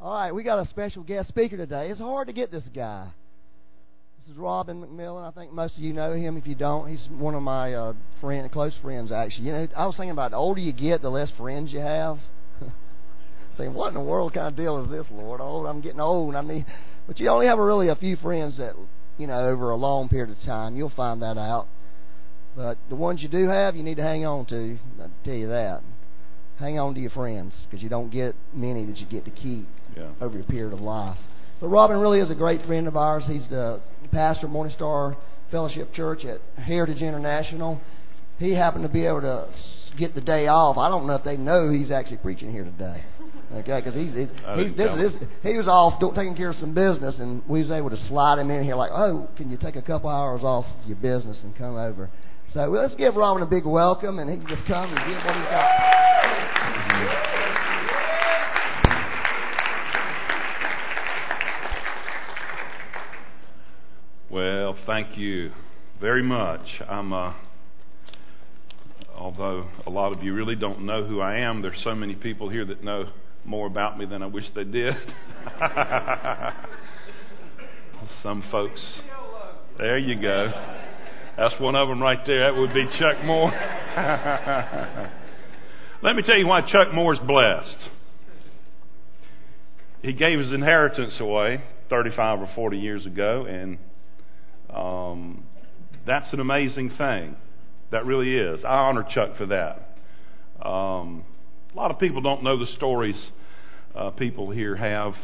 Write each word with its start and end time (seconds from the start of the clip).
All 0.00 0.14
right, 0.14 0.32
we 0.32 0.44
got 0.44 0.60
a 0.60 0.68
special 0.68 1.02
guest 1.02 1.28
speaker 1.28 1.56
today. 1.56 1.88
It's 1.88 1.98
hard 1.98 2.28
to 2.28 2.32
get 2.32 2.52
this 2.52 2.62
guy. 2.72 3.08
This 4.20 4.28
is 4.28 4.36
Robin 4.36 4.80
McMillan. 4.80 5.26
I 5.26 5.32
think 5.32 5.52
most 5.52 5.76
of 5.76 5.82
you 5.82 5.92
know 5.92 6.12
him. 6.12 6.36
If 6.36 6.46
you 6.46 6.54
don't, 6.54 6.88
he's 6.88 7.04
one 7.18 7.34
of 7.34 7.42
my 7.42 7.74
uh, 7.74 7.94
friend, 8.20 8.48
close 8.52 8.74
friends. 8.80 9.10
Actually, 9.10 9.46
you 9.46 9.52
know, 9.52 9.66
I 9.76 9.86
was 9.86 9.96
thinking 9.96 10.12
about 10.12 10.30
the 10.30 10.36
older 10.36 10.60
you 10.60 10.72
get, 10.72 11.02
the 11.02 11.10
less 11.10 11.32
friends 11.36 11.72
you 11.72 11.80
have. 11.80 12.18
thinking, 13.56 13.74
what 13.74 13.88
in 13.88 13.94
the 13.94 14.00
world 14.00 14.34
kind 14.34 14.46
of 14.46 14.54
deal 14.54 14.84
is 14.84 14.88
this, 14.88 15.04
Lord? 15.10 15.40
Oh, 15.42 15.66
I'm 15.66 15.80
getting 15.80 15.98
old. 15.98 16.36
I 16.36 16.42
mean, 16.42 16.64
but 17.08 17.18
you 17.18 17.28
only 17.28 17.46
have 17.46 17.58
really 17.58 17.88
a 17.88 17.96
few 17.96 18.14
friends 18.14 18.58
that 18.58 18.74
you 19.16 19.26
know 19.26 19.48
over 19.48 19.70
a 19.70 19.76
long 19.76 20.08
period 20.08 20.30
of 20.30 20.40
time. 20.46 20.76
You'll 20.76 20.92
find 20.94 21.22
that 21.22 21.38
out. 21.38 21.66
But 22.54 22.78
the 22.88 22.94
ones 22.94 23.20
you 23.20 23.28
do 23.28 23.48
have, 23.48 23.74
you 23.74 23.82
need 23.82 23.96
to 23.96 24.04
hang 24.04 24.24
on 24.24 24.46
to. 24.46 24.78
I 25.02 25.06
tell 25.24 25.34
you 25.34 25.48
that. 25.48 25.82
Hang 26.60 26.78
on 26.78 26.94
to 26.94 27.00
your 27.00 27.10
friends 27.10 27.52
because 27.64 27.82
you 27.82 27.88
don't 27.88 28.10
get 28.10 28.36
many 28.54 28.86
that 28.86 28.98
you 28.98 29.06
get 29.06 29.24
to 29.24 29.32
keep 29.32 29.66
Yeah. 29.98 30.10
over 30.20 30.36
your 30.36 30.46
period 30.46 30.72
of 30.72 30.80
life. 30.80 31.18
But 31.60 31.68
Robin 31.68 31.98
really 31.98 32.20
is 32.20 32.30
a 32.30 32.34
great 32.34 32.62
friend 32.66 32.86
of 32.86 32.96
ours. 32.96 33.24
He's 33.26 33.48
the 33.48 33.80
pastor 34.12 34.46
of 34.46 34.52
Morning 34.52 34.72
Star 34.74 35.16
Fellowship 35.50 35.92
Church 35.92 36.24
at 36.24 36.40
Heritage 36.62 37.02
International. 37.02 37.80
He 38.38 38.52
happened 38.54 38.84
to 38.84 38.88
be 38.88 39.04
able 39.06 39.22
to 39.22 39.46
s- 39.50 39.90
get 39.98 40.14
the 40.14 40.20
day 40.20 40.46
off. 40.46 40.78
I 40.78 40.88
don't 40.88 41.06
know 41.08 41.14
if 41.16 41.24
they 41.24 41.36
know 41.36 41.70
he's 41.72 41.90
actually 41.90 42.18
preaching 42.18 42.52
here 42.52 42.62
today. 42.64 43.02
Okay, 43.52 43.80
because 43.80 43.94
he's, 43.94 44.12
he, 44.14 44.28
I 44.46 44.56
this, 44.56 44.76
this, 44.76 45.28
he 45.42 45.56
was 45.56 45.66
off 45.66 45.98
do- 45.98 46.12
taking 46.14 46.36
care 46.36 46.50
of 46.50 46.56
some 46.56 46.74
business, 46.74 47.16
and 47.18 47.42
we 47.48 47.60
was 47.62 47.70
able 47.72 47.90
to 47.90 47.96
slide 48.08 48.38
him 48.38 48.50
in 48.50 48.62
here 48.62 48.76
like, 48.76 48.92
oh, 48.92 49.26
can 49.36 49.50
you 49.50 49.56
take 49.56 49.74
a 49.74 49.82
couple 49.82 50.10
hours 50.10 50.42
off 50.44 50.66
your 50.86 50.96
business 50.98 51.40
and 51.42 51.56
come 51.56 51.76
over? 51.76 52.08
So 52.54 52.70
well, 52.70 52.82
let's 52.82 52.94
give 52.94 53.16
Robin 53.16 53.42
a 53.42 53.46
big 53.46 53.66
welcome, 53.66 54.20
and 54.20 54.30
he 54.30 54.36
can 54.36 54.46
just 54.46 54.66
come 54.68 54.94
and 54.94 54.98
give 55.08 55.24
what 55.24 55.34
he's 55.34 55.44
got. 55.50 57.27
Well, 64.30 64.76
thank 64.84 65.16
you 65.16 65.52
very 66.02 66.22
much. 66.22 66.60
I'm, 66.86 67.14
uh, 67.14 67.32
although 69.16 69.68
a 69.86 69.90
lot 69.90 70.12
of 70.12 70.22
you 70.22 70.34
really 70.34 70.54
don't 70.54 70.84
know 70.84 71.02
who 71.02 71.18
I 71.18 71.38
am, 71.38 71.62
there's 71.62 71.80
so 71.82 71.94
many 71.94 72.14
people 72.14 72.50
here 72.50 72.66
that 72.66 72.84
know 72.84 73.06
more 73.46 73.66
about 73.66 73.98
me 73.98 74.04
than 74.04 74.22
I 74.22 74.26
wish 74.26 74.44
they 74.54 74.64
did. 74.64 74.92
Some 78.22 78.44
folks. 78.52 79.00
There 79.78 79.96
you 79.96 80.20
go. 80.20 80.48
That's 81.38 81.58
one 81.58 81.74
of 81.74 81.88
them 81.88 82.02
right 82.02 82.20
there. 82.26 82.52
That 82.52 82.60
would 82.60 82.74
be 82.74 82.84
Chuck 82.98 83.24
Moore. 83.24 83.50
Let 86.02 86.16
me 86.16 86.22
tell 86.22 86.36
you 86.36 86.46
why 86.46 86.70
Chuck 86.70 86.92
Moore's 86.92 87.18
blessed. 87.26 87.88
He 90.02 90.12
gave 90.12 90.38
his 90.38 90.52
inheritance 90.52 91.16
away 91.18 91.62
35 91.88 92.40
or 92.40 92.50
40 92.54 92.76
years 92.76 93.06
ago, 93.06 93.46
and 93.48 93.78
um, 94.72 95.44
that's 96.06 96.32
an 96.32 96.40
amazing 96.40 96.90
thing. 96.96 97.36
That 97.90 98.04
really 98.04 98.36
is. 98.36 98.64
I 98.64 98.74
honor 98.74 99.06
Chuck 99.08 99.36
for 99.36 99.46
that. 99.46 99.96
Um, 100.66 101.24
a 101.72 101.76
lot 101.76 101.90
of 101.90 101.98
people 101.98 102.20
don't 102.20 102.42
know 102.42 102.58
the 102.58 102.70
stories 102.72 103.30
uh, 103.94 104.10
people 104.10 104.50
here 104.50 104.76
have. 104.76 105.14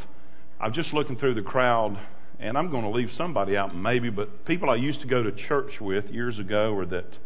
I'm 0.60 0.72
just 0.72 0.92
looking 0.94 1.16
through 1.16 1.34
the 1.34 1.42
crowd, 1.42 1.98
and 2.38 2.56
I'm 2.56 2.70
going 2.70 2.84
to 2.84 2.90
leave 2.90 3.10
somebody 3.16 3.56
out 3.56 3.74
maybe, 3.74 4.10
but 4.10 4.44
people 4.46 4.70
I 4.70 4.76
used 4.76 5.00
to 5.00 5.06
go 5.06 5.22
to 5.22 5.32
church 5.32 5.80
with 5.80 6.06
years 6.06 6.38
ago, 6.38 6.72
or 6.72 6.86
that 6.86 7.18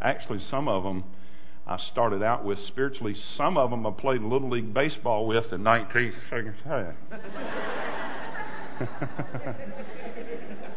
actually 0.00 0.40
some 0.50 0.66
of 0.68 0.82
them 0.82 1.04
I 1.66 1.78
started 1.92 2.22
out 2.22 2.44
with 2.44 2.58
spiritually. 2.66 3.14
Some 3.36 3.56
of 3.56 3.70
them 3.70 3.86
I 3.86 3.92
played 3.92 4.22
Little 4.22 4.50
League 4.50 4.74
Baseball 4.74 5.26
with 5.26 5.52
in 5.52 5.60
19th. 5.62 6.14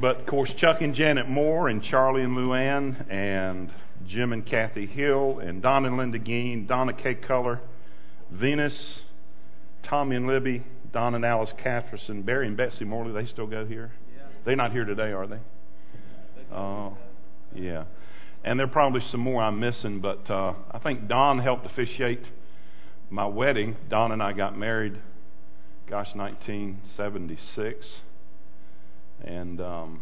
But 0.00 0.20
of 0.20 0.26
course, 0.26 0.52
Chuck 0.58 0.80
and 0.80 0.94
Janet 0.94 1.28
Moore, 1.28 1.68
and 1.68 1.82
Charlie 1.82 2.22
and 2.22 2.36
Luann, 2.36 3.10
and 3.10 3.72
Jim 4.06 4.32
and 4.32 4.46
Kathy 4.46 4.86
Hill, 4.86 5.40
and 5.40 5.60
Don 5.60 5.84
and 5.84 5.96
Linda 5.96 6.18
Gein, 6.18 6.68
Donna 6.68 6.92
K. 6.92 7.16
Culler, 7.16 7.60
Venus, 8.30 9.02
Tommy 9.82 10.16
and 10.16 10.26
Libby, 10.26 10.62
Don 10.92 11.14
and 11.14 11.24
Alice 11.24 11.52
Catherson, 11.62 12.22
Barry 12.22 12.46
and 12.46 12.56
Betsy 12.56 12.84
Morley. 12.84 13.12
They 13.12 13.28
still 13.28 13.46
go 13.46 13.64
here? 13.66 13.92
They're 14.44 14.56
not 14.56 14.72
here 14.72 14.84
today, 14.84 15.12
are 15.12 15.26
they? 15.26 15.40
Oh, 16.52 16.96
yeah. 17.54 17.84
And 18.44 18.58
there 18.58 18.66
are 18.66 18.70
probably 18.70 19.02
some 19.10 19.20
more 19.20 19.42
I'm 19.42 19.58
missing, 19.58 20.00
but 20.00 20.30
uh, 20.30 20.54
I 20.70 20.78
think 20.78 21.08
Don 21.08 21.38
helped 21.40 21.66
officiate 21.66 22.22
my 23.10 23.26
wedding. 23.26 23.76
Don 23.90 24.12
and 24.12 24.22
I 24.22 24.32
got 24.32 24.56
married, 24.56 24.94
gosh, 25.88 26.14
1976. 26.14 27.86
And 29.24 29.60
um, 29.60 30.00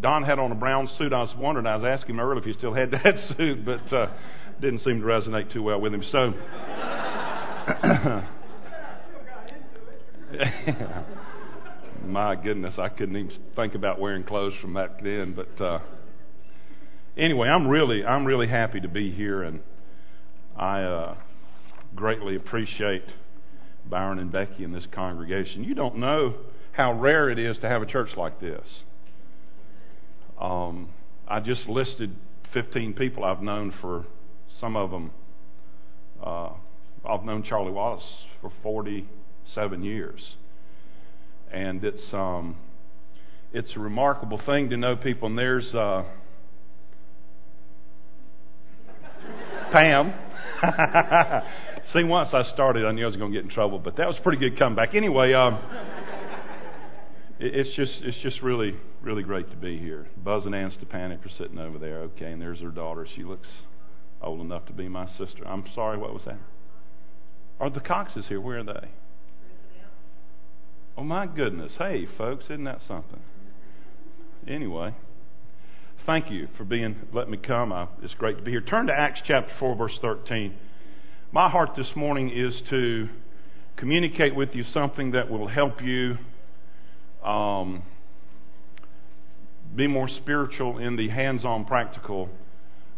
Don 0.00 0.22
had 0.22 0.38
on 0.38 0.52
a 0.52 0.54
brown 0.54 0.88
suit. 0.98 1.12
I 1.12 1.20
was 1.20 1.34
wondering, 1.36 1.66
I 1.66 1.74
was 1.76 1.84
asking 1.84 2.14
him 2.14 2.20
earlier 2.20 2.38
if 2.38 2.44
he 2.44 2.52
still 2.52 2.72
had 2.72 2.90
that 3.04 3.14
suit, 3.36 3.64
but 3.64 3.92
uh, 3.92 4.12
didn't 4.60 4.80
seem 4.80 5.00
to 5.00 5.06
resonate 5.06 5.52
too 5.52 5.62
well 5.62 5.80
with 5.80 5.92
him. 5.92 6.02
So, 6.10 6.32
my 12.04 12.36
goodness, 12.36 12.74
I 12.78 12.88
couldn't 12.88 13.16
even 13.16 13.32
think 13.56 13.74
about 13.74 13.98
wearing 14.00 14.22
clothes 14.24 14.54
from 14.60 14.74
back 14.74 15.02
then. 15.02 15.34
But 15.34 15.60
uh, 15.62 15.80
anyway, 17.16 17.48
I'm 17.48 17.66
really, 17.66 18.04
I'm 18.04 18.24
really 18.24 18.46
happy 18.48 18.80
to 18.80 18.88
be 18.88 19.10
here, 19.10 19.42
and 19.42 19.60
I 20.56 20.82
uh, 20.82 21.16
greatly 21.96 22.36
appreciate 22.36 23.02
Byron 23.88 24.20
and 24.20 24.30
Becky 24.30 24.62
in 24.62 24.72
this 24.72 24.86
congregation. 24.92 25.64
You 25.64 25.74
don't 25.74 25.96
know 25.96 26.34
how 26.78 26.92
rare 26.92 27.28
it 27.28 27.40
is 27.40 27.58
to 27.58 27.68
have 27.68 27.82
a 27.82 27.86
church 27.86 28.10
like 28.16 28.40
this. 28.40 28.66
Um, 30.40 30.90
I 31.26 31.40
just 31.40 31.66
listed 31.68 32.14
15 32.54 32.94
people 32.94 33.24
I've 33.24 33.42
known 33.42 33.74
for 33.80 34.06
some 34.60 34.76
of 34.76 34.92
them. 34.92 35.10
Uh, 36.24 36.50
I've 37.04 37.24
known 37.24 37.42
Charlie 37.42 37.72
Wallace 37.72 38.06
for 38.40 38.52
47 38.62 39.82
years, 39.82 40.36
and 41.52 41.82
it's 41.82 42.04
um, 42.12 42.56
it's 43.52 43.74
a 43.74 43.80
remarkable 43.80 44.40
thing 44.46 44.70
to 44.70 44.76
know 44.76 44.94
people. 44.94 45.26
And 45.26 45.36
there's 45.36 45.74
uh, 45.74 46.04
Pam. 49.72 50.14
See, 51.92 52.04
once 52.04 52.30
I 52.32 52.44
started, 52.54 52.84
I 52.84 52.92
knew 52.92 53.02
I 53.02 53.06
was 53.06 53.16
going 53.16 53.32
to 53.32 53.36
get 53.36 53.44
in 53.44 53.50
trouble, 53.50 53.80
but 53.80 53.96
that 53.96 54.06
was 54.06 54.16
a 54.16 54.22
pretty 54.22 54.38
good 54.38 54.56
comeback. 54.56 54.94
Anyway. 54.94 55.32
Um, 55.32 55.58
it's 57.40 57.74
just 57.76 57.92
it's 58.02 58.18
just 58.18 58.42
really 58.42 58.74
really 59.02 59.22
great 59.22 59.50
to 59.50 59.56
be 59.56 59.78
here. 59.78 60.06
Buzz 60.16 60.44
and 60.46 60.54
Ann 60.54 60.70
Stepanek 60.70 61.24
are 61.24 61.30
sitting 61.38 61.58
over 61.58 61.78
there. 61.78 61.98
Okay, 62.00 62.32
and 62.32 62.42
there's 62.42 62.60
her 62.60 62.70
daughter. 62.70 63.06
She 63.14 63.22
looks 63.22 63.48
old 64.20 64.40
enough 64.40 64.66
to 64.66 64.72
be 64.72 64.88
my 64.88 65.06
sister. 65.06 65.46
I'm 65.46 65.64
sorry, 65.74 65.96
what 65.98 66.12
was 66.12 66.24
that? 66.24 66.38
Are 67.60 67.70
the 67.70 67.80
Coxes 67.80 68.26
here? 68.28 68.40
Where 68.40 68.58
are 68.58 68.64
they? 68.64 68.88
Oh 70.96 71.04
my 71.04 71.26
goodness! 71.26 71.74
Hey, 71.78 72.06
folks, 72.18 72.46
isn't 72.46 72.64
that 72.64 72.80
something? 72.86 73.20
Anyway, 74.48 74.94
thank 76.06 76.30
you 76.30 76.48
for 76.56 76.64
being 76.64 76.96
let 77.12 77.28
me 77.28 77.36
come. 77.36 77.72
I, 77.72 77.86
it's 78.02 78.14
great 78.14 78.36
to 78.38 78.42
be 78.42 78.50
here. 78.50 78.60
Turn 78.60 78.88
to 78.88 78.92
Acts 78.92 79.20
chapter 79.24 79.52
four, 79.60 79.76
verse 79.76 79.96
thirteen. 80.02 80.54
My 81.30 81.48
heart 81.48 81.70
this 81.76 81.90
morning 81.94 82.30
is 82.30 82.60
to 82.70 83.08
communicate 83.76 84.34
with 84.34 84.54
you 84.54 84.64
something 84.64 85.12
that 85.12 85.30
will 85.30 85.46
help 85.46 85.80
you 85.82 86.16
um, 87.28 87.82
be 89.76 89.86
more 89.86 90.08
spiritual 90.08 90.78
in 90.78 90.96
the 90.96 91.08
hands 91.08 91.44
on 91.44 91.66
practical 91.66 92.28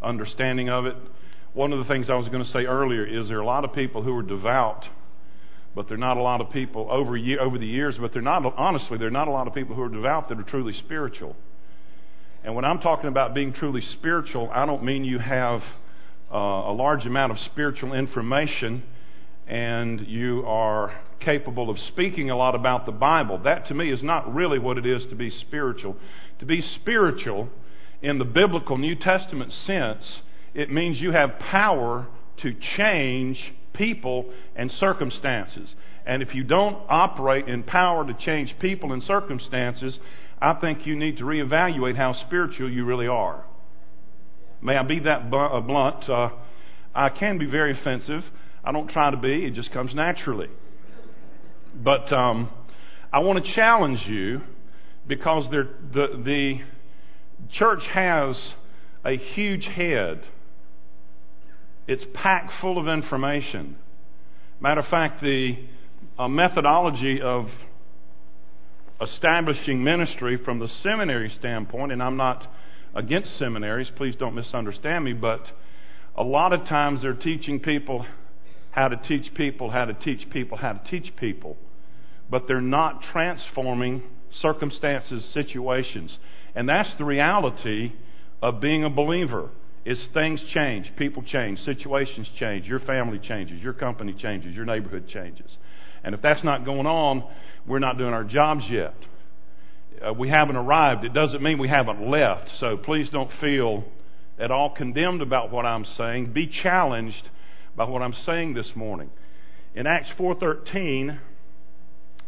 understanding 0.01 0.71
of 0.71 0.87
it. 0.87 0.95
One 1.53 1.73
of 1.73 1.81
the 1.81 1.85
things 1.87 2.09
I 2.09 2.15
was 2.15 2.29
going 2.29 2.45
to 2.45 2.51
say 2.51 2.65
earlier 2.65 3.05
is 3.05 3.27
there 3.27 3.39
are 3.39 3.43
a 3.43 3.47
lot 3.47 3.65
of 3.65 3.73
people 3.73 4.03
who 4.03 4.17
are 4.17 4.23
devout, 4.23 4.85
but 5.75 5.89
there 5.89 5.97
are 5.97 6.01
not 6.01 6.17
a 6.17 6.23
lot 6.23 6.41
of 6.41 6.51
people 6.51 6.87
over, 6.91 7.17
ye- 7.17 7.39
over 7.39 7.59
the 7.59 7.67
years, 7.67 7.97
but 8.01 8.13
they're 8.13 8.23
not, 8.23 8.45
honestly, 8.57 8.99
there 8.99 9.09
are 9.09 9.11
not 9.11 9.27
a 9.27 9.33
lot 9.33 9.49
of 9.49 9.55
people 9.55 9.75
who 9.75 9.83
are 9.83 9.89
devout 9.89 10.29
that 10.29 10.39
are 10.39 10.45
truly 10.45 10.73
spiritual. 10.75 11.35
And 12.45 12.55
when 12.55 12.65
I'm 12.65 12.79
talking 12.79 13.09
about 13.09 13.35
being 13.35 13.53
truly 13.53 13.83
spiritual, 13.99 14.49
I 14.53 14.65
don't 14.65 14.85
mean 14.85 15.05
you 15.05 15.19
have 15.19 15.61
uh, 16.33 16.37
a 16.37 16.73
large 16.73 17.05
amount 17.05 17.33
of 17.33 17.39
spiritual 17.41 17.95
information 17.95 18.85
and 19.49 20.07
you 20.07 20.45
are 20.47 20.93
capable 21.21 21.71
of 21.71 21.79
speaking 21.79 22.31
a 22.31 22.37
lot 22.37 22.55
about 22.55 22.87
the 22.87 22.93
Bible. 22.93 23.39
That 23.39 23.67
to 23.69 23.75
me 23.75 23.91
is 23.91 24.03
not 24.03 24.33
really 24.35 24.59
what 24.59 24.79
it 24.79 24.87
is 24.87 25.05
to 25.11 25.15
be 25.15 25.31
spiritual. 25.31 25.97
To 26.39 26.47
be 26.47 26.61
spiritual 26.61 27.49
in 28.03 28.19
the 28.19 28.25
biblical 28.25 28.79
New 28.79 28.95
Testament 28.95 29.53
sense, 29.53 30.21
it 30.55 30.71
means 30.71 31.01
you 31.01 31.13
have 31.13 31.39
power 31.39 32.07
to 32.43 32.55
change 32.77 33.39
people 33.75 34.31
and 34.57 34.71
circumstances. 34.73 35.75
And 36.07 36.23
if 36.23 36.35
you 36.35 36.43
don't 36.43 36.79
operate 36.89 37.49
in 37.49 37.63
power 37.63 38.07
to 38.07 38.15
change 38.15 38.55
people 38.59 38.93
and 38.93 39.03
circumstances, 39.03 39.99
I 40.41 40.55
think 40.55 40.87
you 40.87 40.97
need 40.97 41.19
to 41.19 41.25
reevaluate 41.25 41.97
how 41.97 42.15
spiritual 42.15 42.71
you 42.71 42.85
really 42.85 43.07
are. 43.07 43.45
May 44.63 44.77
I 44.77 44.83
be 44.83 45.01
that 45.01 45.31
blunt? 45.31 46.09
Uh, 46.09 46.31
I 46.95 47.11
can 47.11 47.39
be 47.39 47.47
very 47.47 47.79
offensive. 47.79 48.25
I 48.65 48.73
don't 48.73 48.89
try 48.89 49.11
to 49.11 49.17
be, 49.17 49.47
it 49.47 49.55
just 49.55 49.73
comes 49.73 49.95
naturally. 49.95 50.49
But 51.75 52.13
um, 52.13 52.51
I 53.13 53.21
want 53.21 53.45
to 53.45 53.55
challenge 53.55 54.01
you 54.07 54.43
because 55.07 55.51
the, 55.51 55.69
the 55.93 56.61
church 57.53 57.83
has 57.93 58.37
a 59.05 59.17
huge 59.17 59.65
head. 59.65 60.23
It's 61.87 62.05
packed 62.15 62.53
full 62.61 62.79
of 62.79 62.87
information. 62.89 63.77
Matter 64.61 64.81
of 64.81 64.87
fact, 64.89 65.23
the 65.23 65.59
uh, 66.19 66.29
methodology 66.29 67.21
of 67.21 67.47
establishing 69.01 69.83
ministry 69.83 70.39
from 70.45 70.59
the 70.59 70.69
seminary 70.83 71.31
standpoint, 71.39 71.93
and 71.93 72.03
I'm 72.03 72.17
not 72.17 72.47
against 72.95 73.39
seminaries, 73.39 73.91
please 73.97 74.17
don't 74.17 74.35
misunderstand 74.35 75.05
me, 75.05 75.15
but 75.15 75.41
a 76.17 76.23
lot 76.23 76.53
of 76.53 76.67
times 76.67 77.03
they're 77.03 77.15
teaching 77.15 77.61
people 77.61 78.05
how 78.71 78.89
to 78.89 78.97
teach 78.97 79.33
people, 79.35 79.71
how 79.71 79.85
to 79.85 79.95
teach 79.95 80.29
people, 80.31 80.57
how 80.57 80.73
to 80.73 80.91
teach 80.91 81.15
people, 81.17 81.57
but 82.31 82.47
they're 82.47 82.61
not 82.61 83.03
transforming 83.13 84.03
circumstances, 84.41 85.25
situations. 85.35 86.17
And 86.55 86.69
that's 86.69 86.91
the 86.99 87.05
reality 87.05 87.93
of 88.43 88.61
being 88.61 88.85
a 88.85 88.91
believer. 88.91 89.51
Is 89.83 89.99
things 90.13 90.45
change, 90.53 90.93
people 90.99 91.23
change, 91.23 91.59
situations 91.61 92.29
change, 92.39 92.67
your 92.67 92.81
family 92.81 93.19
changes, 93.19 93.63
your 93.63 93.73
company 93.73 94.13
changes, 94.13 94.55
your 94.55 94.67
neighborhood 94.67 95.09
changes. 95.09 95.51
And 96.05 96.15
if 96.15 96.21
that's 96.21 96.45
not 96.45 96.67
going 96.67 96.87
on, 96.87 97.25
we're 97.67 97.79
not 97.79 97.97
doing 97.97 98.13
our 98.13 98.23
jobs 98.23 98.65
yet. 98.69 98.95
Uh, 100.07 100.13
we 100.13 100.29
haven't 100.29 100.57
arrived. 100.57 101.05
It 101.05 101.15
doesn't 101.15 101.43
mean 101.43 101.59
we 101.59 101.69
haven't 101.69 102.07
left. 102.07 102.51
So 102.61 102.77
please 102.77 103.09
don't 103.09 103.31
feel 103.41 103.85
at 104.39 104.51
all 104.51 104.75
condemned 104.75 105.23
about 105.23 105.51
what 105.51 105.65
I'm 105.65 105.87
saying. 105.97 106.33
Be 106.35 106.47
challenged 106.63 107.31
by 107.81 107.89
what 107.89 108.03
I'm 108.03 108.15
saying 108.27 108.53
this 108.53 108.77
morning. 108.77 109.09
In 109.75 109.87
Acts 109.87 110.11
4:13, 110.19 111.19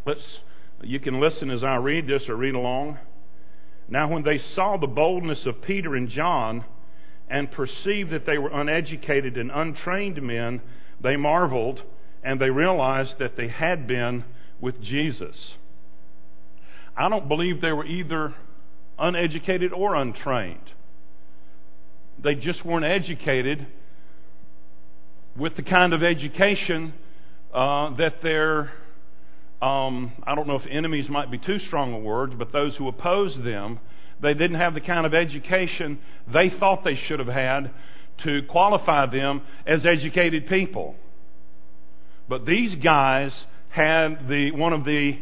let's 0.07 0.41
you 0.81 0.99
can 0.99 1.21
listen 1.21 1.51
as 1.51 1.63
I 1.63 1.77
read 1.77 2.07
this 2.07 2.27
or 2.31 2.37
read 2.37 2.55
along. 2.55 2.97
Now 3.87 4.09
when 4.09 4.23
they 4.23 4.39
saw 4.39 4.79
the 4.79 4.87
boldness 4.87 5.45
of 5.45 5.61
Peter 5.61 5.95
and 5.95 6.09
John 6.09 6.65
and 7.29 7.53
perceived 7.53 8.13
that 8.13 8.25
they 8.25 8.39
were 8.39 8.49
uneducated 8.49 9.37
and 9.37 9.51
untrained 9.51 10.23
men, 10.23 10.63
they 11.03 11.17
marveled 11.17 11.83
and 12.25 12.41
they 12.41 12.49
realized 12.49 13.19
that 13.19 13.37
they 13.37 13.49
had 13.49 13.87
been 13.87 14.25
with 14.59 14.81
Jesus. 14.81 15.57
I 16.97 17.11
don't 17.11 17.29
believe 17.29 17.61
they 17.61 17.73
were 17.73 17.85
either 17.85 18.35
uneducated 18.99 19.75
or 19.75 19.97
untrained. 19.97 20.73
They 22.19 22.37
just 22.37 22.65
weren't 22.65 22.87
educated 22.87 23.67
with 25.37 25.56
the 25.56 25.62
kind 25.62 25.93
of 25.93 26.02
education 26.02 26.93
uh, 27.55 27.94
that 27.96 28.23
their, 28.23 28.73
um, 29.62 30.12
I 30.26 30.34
don't 30.34 30.46
know 30.46 30.56
if 30.56 30.67
enemies 30.70 31.08
might 31.08 31.31
be 31.31 31.38
too 31.38 31.58
strong 31.58 31.94
a 31.94 31.99
word, 31.99 32.38
but 32.38 32.52
those 32.52 32.76
who 32.76 32.88
opposed 32.88 33.43
them, 33.44 33.81
they 34.20 34.34
didn't 34.34 34.56
have 34.56 34.75
the 34.75 34.81
kind 34.81 35.06
of 35.06 35.14
education 35.14 35.99
they 36.32 36.50
thought 36.50 36.84
they 36.84 36.96
should 37.06 37.19
have 37.19 37.29
had 37.29 37.70
to 38.25 38.43
qualify 38.49 39.06
them 39.06 39.43
as 39.67 39.84
educated 39.87 40.46
people. 40.46 40.94
But 42.29 42.46
these 42.46 42.75
guys 42.76 43.32
had 43.70 44.29
the, 44.29 44.52
one 44.52 44.73
of 44.73 44.84
the 44.84 45.19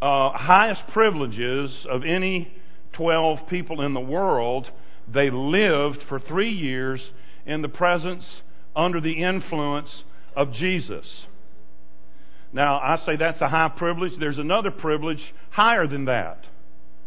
uh, 0.00 0.30
highest 0.30 0.82
privileges 0.92 1.86
of 1.90 2.04
any 2.04 2.52
12 2.92 3.48
people 3.48 3.80
in 3.80 3.94
the 3.94 4.00
world. 4.00 4.70
They 5.12 5.30
lived 5.30 6.04
for 6.08 6.20
three 6.20 6.52
years 6.52 7.00
in 7.46 7.62
the 7.62 7.68
presence, 7.68 8.24
under 8.76 9.00
the 9.00 9.12
influence 9.12 10.04
of 10.36 10.52
Jesus. 10.52 11.06
Now, 12.52 12.78
I 12.78 12.96
say 13.04 13.16
that's 13.16 13.40
a 13.40 13.48
high 13.48 13.70
privilege. 13.76 14.12
There's 14.18 14.38
another 14.38 14.70
privilege 14.70 15.20
higher 15.50 15.86
than 15.86 16.04
that. 16.06 16.46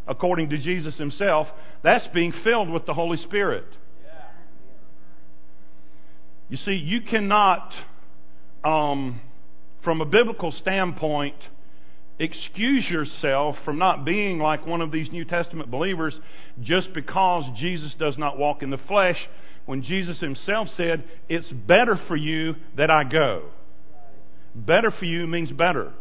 According 0.08 0.50
to 0.50 0.58
Jesus 0.58 0.98
himself, 0.98 1.48
that's 1.84 2.08
being 2.14 2.34
filled 2.44 2.70
with 2.70 2.86
the 2.86 2.94
Holy 2.94 3.18
Spirit. 3.18 3.66
You 6.50 6.58
see, 6.58 6.72
you 6.72 7.02
cannot 7.02 7.74
um, 8.64 9.22
from 9.84 10.02
a 10.02 10.06
biblical 10.06 10.52
standpoint, 10.52 11.36
excuse 12.20 12.90
yourself 12.90 13.56
from 13.64 13.78
not 13.78 14.04
being 14.04 14.40
like 14.40 14.66
one 14.66 14.82
of 14.82 14.92
these 14.92 15.12
New 15.12 15.24
Testament 15.24 15.72
believers 15.72 16.14
just 16.62 16.94
because 16.94 17.44
Jesus 17.58 17.94
does 17.98 18.18
not 18.18 18.38
walk 18.38 18.64
in 18.64 18.70
the 18.70 18.80
flesh 18.80 19.18
when 19.68 19.84
Jesus 19.84 20.20
himself 20.20 20.70
said, 20.76 21.04
It's 21.30 21.50
better 21.52 22.00
for 22.08 22.16
you 22.16 22.56
that 22.76 22.90
I 22.90 23.04
go. 23.04 23.50
Better 24.56 24.90
for 24.90 25.06
you 25.06 25.28
means 25.28 25.52
better. 25.52 25.94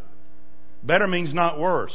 Better 0.81 1.07
means 1.07 1.33
not 1.33 1.59
worse. 1.59 1.93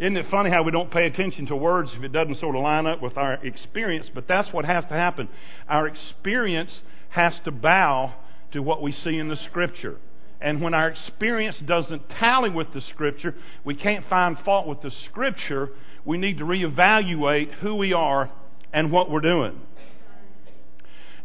Isn't 0.00 0.16
it 0.16 0.26
funny 0.30 0.50
how 0.50 0.62
we 0.62 0.72
don't 0.72 0.90
pay 0.90 1.06
attention 1.06 1.46
to 1.48 1.56
words 1.56 1.90
if 1.94 2.02
it 2.02 2.12
doesn't 2.12 2.40
sort 2.40 2.56
of 2.56 2.62
line 2.62 2.86
up 2.86 3.02
with 3.02 3.18
our 3.18 3.34
experience? 3.34 4.10
But 4.12 4.26
that's 4.26 4.50
what 4.52 4.64
has 4.64 4.84
to 4.84 4.94
happen. 4.94 5.28
Our 5.68 5.86
experience 5.86 6.80
has 7.10 7.34
to 7.44 7.52
bow 7.52 8.14
to 8.52 8.62
what 8.62 8.80
we 8.80 8.90
see 8.90 9.18
in 9.18 9.28
the 9.28 9.36
Scripture. 9.36 9.98
And 10.40 10.62
when 10.62 10.72
our 10.72 10.88
experience 10.88 11.56
doesn't 11.66 12.08
tally 12.18 12.48
with 12.48 12.72
the 12.72 12.80
Scripture, 12.80 13.34
we 13.64 13.74
can't 13.74 14.06
find 14.06 14.38
fault 14.38 14.66
with 14.66 14.80
the 14.80 14.90
Scripture. 15.10 15.68
We 16.06 16.16
need 16.16 16.38
to 16.38 16.44
reevaluate 16.44 17.52
who 17.56 17.74
we 17.74 17.92
are 17.92 18.30
and 18.72 18.92
what 18.92 19.10
we're 19.10 19.20
doing. 19.20 19.60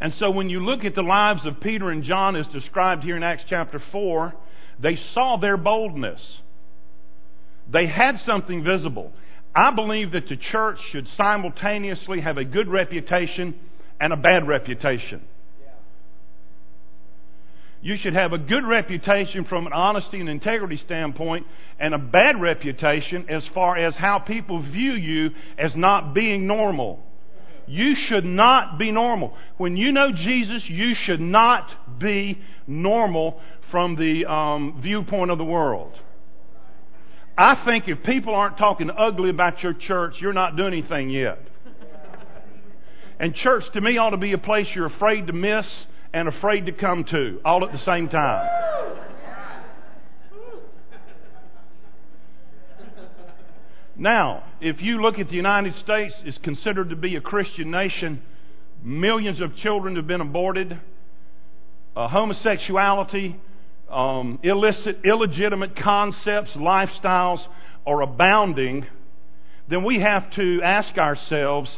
And 0.01 0.13
so 0.15 0.30
when 0.30 0.50
you 0.50 0.59
look 0.59 0.83
at 0.83 0.95
the 0.95 1.01
lives 1.01 1.45
of 1.45 1.62
Peter 1.62 1.89
and 1.89 2.03
John 2.03 2.36
as 2.36 2.47
described 2.47 3.03
here 3.03 3.15
in 3.15 3.24
Acts 3.24 3.44
chapter 3.50 3.81
4, 3.92 4.33
they 4.80 4.97
saw 5.13 5.38
their 5.38 5.57
boldness. 5.57 6.21
They 7.71 7.88
had 7.88 8.18
something 8.25 8.63
visible. 8.63 9.12
I 9.56 9.74
believe 9.74 10.12
that 10.12 10.27
the 10.27 10.36
church 10.36 10.77
should 10.92 11.07
simultaneously 11.15 12.21
have 12.21 12.38
a 12.38 12.44
good 12.44 12.68
reputation 12.68 13.56
and 14.00 14.12
a 14.12 14.18
bad 14.18 14.47
reputation 14.47 15.21
you 17.86 17.97
should 17.97 18.15
have 18.15 18.33
a 18.33 18.39
good 18.39 18.65
reputation 18.65 19.45
from 19.45 19.68
an 19.68 19.74
honesty 19.74 20.19
and 20.19 20.27
integrity 20.27 20.75
standpoint 20.77 21.45
and 21.80 21.94
a 21.94 22.00
bad 22.00 22.42
reputation 22.42 23.27
as 23.30 23.47
far 23.53 23.77
as 23.77 23.95
how 23.95 24.18
people 24.18 24.59
view 24.59 24.94
you 24.94 25.30
as 25.59 25.75
not 25.75 26.12
being 26.12 26.47
normal. 26.47 27.03
You 27.67 27.95
should 28.07 28.25
not 28.25 28.77
be 28.77 28.91
normal. 28.91 29.35
When 29.57 29.75
you 29.75 29.91
know 29.91 30.12
Jesus, 30.12 30.63
you 30.67 30.94
should 30.95 31.21
not 31.21 32.00
be 32.00 32.39
normal 32.67 33.39
from 33.71 33.95
the 33.95 34.25
um, 34.25 34.79
viewpoint 34.81 35.31
of 35.31 35.38
the 35.38 35.45
world. 35.45 35.94
I 37.37 37.63
think 37.66 37.87
if 37.87 38.04
people 38.04 38.33
aren't 38.33 38.57
talking 38.57 38.90
ugly 38.90 39.30
about 39.30 39.61
your 39.61 39.73
church, 39.73 40.16
you're 40.19 40.33
not 40.33 40.56
doing 40.56 40.73
anything 40.73 41.09
yet. 41.09 41.40
And 43.19 43.33
church 43.33 43.63
to 43.73 43.81
me 43.81 43.97
ought 43.97 44.11
to 44.11 44.18
be 44.18 44.33
a 44.33 44.37
place 44.37 44.68
you're 44.75 44.85
afraid 44.85 45.28
to 45.28 45.33
miss 45.33 45.66
and 46.13 46.28
afraid 46.28 46.66
to 46.68 46.71
come 46.71 47.04
to 47.06 47.40
all 47.44 47.66
at 47.66 47.71
the 47.71 47.78
same 47.80 48.09
time. 48.09 48.47
Now, 53.97 54.44
if 54.59 54.81
you 54.81 55.02
look 55.02 55.19
at 55.19 55.30
the 55.30 55.35
United 55.35 55.73
States, 55.75 56.14
it's 56.25 56.37
considered 56.40 56.90
to 56.90 56.97
be 56.97 57.16
a 57.16 57.21
Christian 57.21 57.71
nation. 57.71 58.21
Millions 58.83 59.40
of 59.40 59.56
children 59.56 59.95
have 59.95 60.06
been 60.06 60.19
aborted. 60.19 60.80
Uh, 61.95 62.07
homosexuality, 62.09 63.37
um, 63.90 64.40
illicit, 64.44 64.99
illegitimate 65.06 65.78
concepts, 65.78 66.52
lifestyles 66.57 67.40
are 67.87 68.02
abounding. 68.02 68.85
Then 69.69 69.85
we 69.85 70.02
have 70.02 70.30
to 70.33 70.61
ask 70.61 70.97
ourselves 70.97 71.69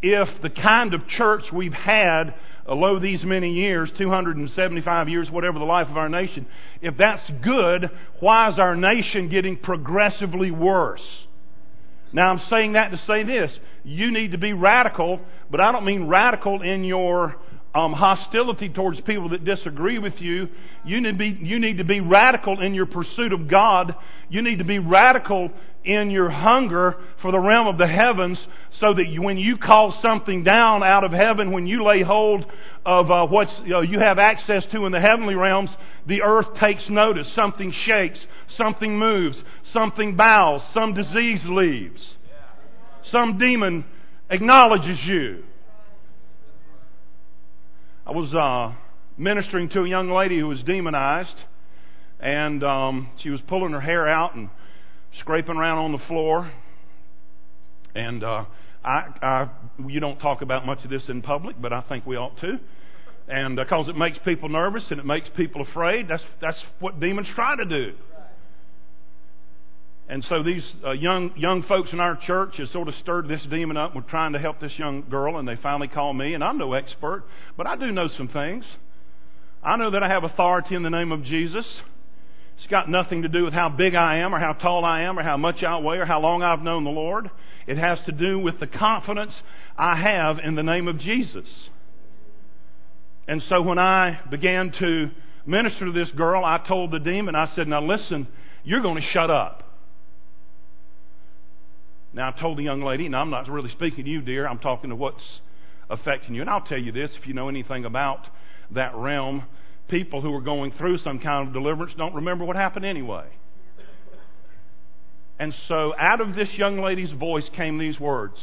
if 0.00 0.28
the 0.42 0.50
kind 0.50 0.94
of 0.94 1.08
church 1.08 1.42
we've 1.52 1.72
had 1.72 2.34
although 2.66 2.98
these 2.98 3.22
many 3.24 3.52
years, 3.52 3.90
275 3.98 5.08
years, 5.08 5.30
whatever 5.30 5.58
the 5.58 5.64
life 5.64 5.88
of 5.88 5.96
our 5.96 6.08
nation, 6.08 6.46
if 6.80 6.96
that's 6.96 7.22
good, 7.42 7.90
why 8.20 8.50
is 8.50 8.58
our 8.58 8.74
nation 8.74 9.28
getting 9.28 9.56
progressively 9.56 10.50
worse? 10.50 11.23
Now, 12.14 12.30
I'm 12.30 12.40
saying 12.48 12.74
that 12.74 12.92
to 12.92 12.96
say 13.08 13.24
this. 13.24 13.50
You 13.82 14.12
need 14.12 14.30
to 14.32 14.38
be 14.38 14.52
radical, 14.52 15.20
but 15.50 15.60
I 15.60 15.72
don't 15.72 15.84
mean 15.84 16.06
radical 16.06 16.62
in 16.62 16.84
your 16.84 17.34
um, 17.74 17.92
hostility 17.92 18.68
towards 18.68 19.00
people 19.00 19.30
that 19.30 19.44
disagree 19.44 19.98
with 19.98 20.14
you. 20.18 20.48
You 20.84 21.00
need, 21.00 21.18
be, 21.18 21.38
you 21.40 21.58
need 21.58 21.78
to 21.78 21.84
be 21.84 22.00
radical 22.00 22.60
in 22.60 22.72
your 22.72 22.86
pursuit 22.86 23.32
of 23.32 23.48
God. 23.48 23.96
You 24.28 24.42
need 24.42 24.58
to 24.58 24.64
be 24.64 24.78
radical 24.78 25.50
in 25.84 26.10
your 26.10 26.30
hunger 26.30 26.96
for 27.20 27.32
the 27.32 27.40
realm 27.40 27.66
of 27.66 27.76
the 27.76 27.86
heavens 27.86 28.38
so 28.80 28.94
that 28.94 29.08
you, 29.08 29.22
when 29.22 29.38
you 29.38 29.58
call 29.58 29.98
something 30.00 30.44
down 30.44 30.84
out 30.84 31.02
of 31.02 31.10
heaven, 31.10 31.50
when 31.50 31.66
you 31.66 31.84
lay 31.84 32.02
hold 32.02 32.46
of 32.86 33.10
uh, 33.10 33.26
what 33.26 33.48
you, 33.64 33.70
know, 33.70 33.80
you 33.80 33.98
have 33.98 34.18
access 34.18 34.64
to 34.70 34.86
in 34.86 34.92
the 34.92 35.00
heavenly 35.00 35.34
realms, 35.34 35.70
the 36.06 36.22
earth 36.22 36.46
takes 36.60 36.88
notice. 36.88 37.28
Something 37.34 37.72
shakes, 37.84 38.24
something 38.56 38.96
moves, 38.98 39.42
something 39.72 40.16
bows, 40.16 40.62
some 40.72 40.94
disease 40.94 41.42
leaves, 41.46 42.14
some 43.10 43.36
demon 43.36 43.84
acknowledges 44.30 44.98
you. 45.04 45.42
I 48.06 48.10
was 48.10 48.34
uh, 48.34 48.74
ministering 49.16 49.70
to 49.70 49.80
a 49.80 49.88
young 49.88 50.10
lady 50.10 50.38
who 50.38 50.46
was 50.46 50.62
demonized 50.62 51.36
and 52.20 52.62
um, 52.62 53.08
she 53.22 53.30
was 53.30 53.40
pulling 53.48 53.72
her 53.72 53.80
hair 53.80 54.06
out 54.06 54.34
and 54.34 54.50
scraping 55.20 55.56
around 55.56 55.78
on 55.78 55.92
the 55.92 56.06
floor. 56.06 56.52
And 57.94 58.22
uh, 58.22 58.44
I, 58.84 59.04
I, 59.22 59.50
you 59.86 60.00
don't 60.00 60.18
talk 60.18 60.42
about 60.42 60.66
much 60.66 60.84
of 60.84 60.90
this 60.90 61.08
in 61.08 61.22
public, 61.22 61.56
but 61.58 61.72
I 61.72 61.80
think 61.80 62.04
we 62.04 62.16
ought 62.16 62.38
to. 62.40 62.58
And 63.26 63.56
because 63.56 63.88
uh, 63.88 63.92
it 63.92 63.96
makes 63.96 64.18
people 64.18 64.50
nervous 64.50 64.84
and 64.90 65.00
it 65.00 65.06
makes 65.06 65.30
people 65.34 65.62
afraid, 65.62 66.06
that's 66.06 66.22
that's 66.42 66.62
what 66.80 67.00
demons 67.00 67.28
try 67.34 67.56
to 67.56 67.64
do. 67.64 67.94
And 70.06 70.22
so 70.24 70.42
these 70.42 70.64
uh, 70.84 70.92
young 70.92 71.32
young 71.36 71.62
folks 71.62 71.92
in 71.92 72.00
our 72.00 72.18
church 72.26 72.56
have 72.58 72.68
sort 72.68 72.88
of 72.88 72.94
stirred 72.96 73.26
this 73.26 73.44
demon 73.50 73.76
up. 73.76 73.94
We're 73.94 74.02
trying 74.02 74.34
to 74.34 74.38
help 74.38 74.60
this 74.60 74.72
young 74.78 75.08
girl, 75.08 75.38
and 75.38 75.48
they 75.48 75.56
finally 75.56 75.88
call 75.88 76.12
me. 76.12 76.34
And 76.34 76.44
I'm 76.44 76.58
no 76.58 76.74
expert, 76.74 77.24
but 77.56 77.66
I 77.66 77.76
do 77.76 77.90
know 77.90 78.08
some 78.08 78.28
things. 78.28 78.66
I 79.62 79.76
know 79.76 79.90
that 79.92 80.02
I 80.02 80.08
have 80.08 80.24
authority 80.24 80.74
in 80.74 80.82
the 80.82 80.90
name 80.90 81.10
of 81.10 81.24
Jesus. 81.24 81.66
It's 82.56 82.66
got 82.66 82.88
nothing 82.88 83.22
to 83.22 83.28
do 83.28 83.44
with 83.44 83.54
how 83.54 83.70
big 83.70 83.94
I 83.94 84.18
am, 84.18 84.34
or 84.34 84.38
how 84.38 84.52
tall 84.52 84.84
I 84.84 85.02
am, 85.02 85.18
or 85.18 85.22
how 85.22 85.38
much 85.38 85.62
I 85.62 85.78
weigh, 85.78 85.96
or 85.96 86.04
how 86.04 86.20
long 86.20 86.42
I've 86.42 86.60
known 86.60 86.84
the 86.84 86.90
Lord. 86.90 87.30
It 87.66 87.78
has 87.78 87.98
to 88.04 88.12
do 88.12 88.38
with 88.38 88.60
the 88.60 88.66
confidence 88.66 89.32
I 89.76 89.96
have 89.96 90.38
in 90.38 90.54
the 90.54 90.62
name 90.62 90.86
of 90.86 90.98
Jesus. 90.98 91.48
And 93.26 93.42
so 93.48 93.62
when 93.62 93.78
I 93.78 94.20
began 94.30 94.70
to 94.78 95.10
minister 95.46 95.86
to 95.86 95.92
this 95.92 96.10
girl, 96.10 96.44
I 96.44 96.58
told 96.58 96.90
the 96.90 97.00
demon, 97.00 97.34
I 97.34 97.46
said, 97.54 97.66
Now 97.66 97.82
listen, 97.82 98.28
you're 98.64 98.82
going 98.82 99.00
to 99.00 99.08
shut 99.08 99.30
up. 99.30 99.63
Now, 102.14 102.28
I 102.28 102.40
told 102.40 102.58
the 102.58 102.62
young 102.62 102.80
lady, 102.80 103.06
and 103.06 103.16
I'm 103.16 103.30
not 103.30 103.48
really 103.48 103.70
speaking 103.70 104.04
to 104.04 104.10
you, 104.10 104.20
dear, 104.20 104.46
I'm 104.46 104.60
talking 104.60 104.90
to 104.90 104.96
what's 104.96 105.40
affecting 105.90 106.34
you. 106.34 106.42
And 106.42 106.48
I'll 106.48 106.62
tell 106.62 106.78
you 106.78 106.92
this 106.92 107.10
if 107.20 107.26
you 107.26 107.34
know 107.34 107.48
anything 107.48 107.84
about 107.84 108.26
that 108.70 108.94
realm, 108.94 109.44
people 109.88 110.22
who 110.22 110.32
are 110.32 110.40
going 110.40 110.72
through 110.72 110.98
some 110.98 111.18
kind 111.18 111.48
of 111.48 111.52
deliverance 111.52 111.92
don't 111.98 112.14
remember 112.14 112.44
what 112.44 112.54
happened 112.54 112.84
anyway. 112.84 113.26
And 115.40 115.52
so, 115.66 115.92
out 115.98 116.20
of 116.20 116.36
this 116.36 116.48
young 116.54 116.80
lady's 116.80 117.10
voice 117.10 117.48
came 117.56 117.78
these 117.78 117.98
words 117.98 118.36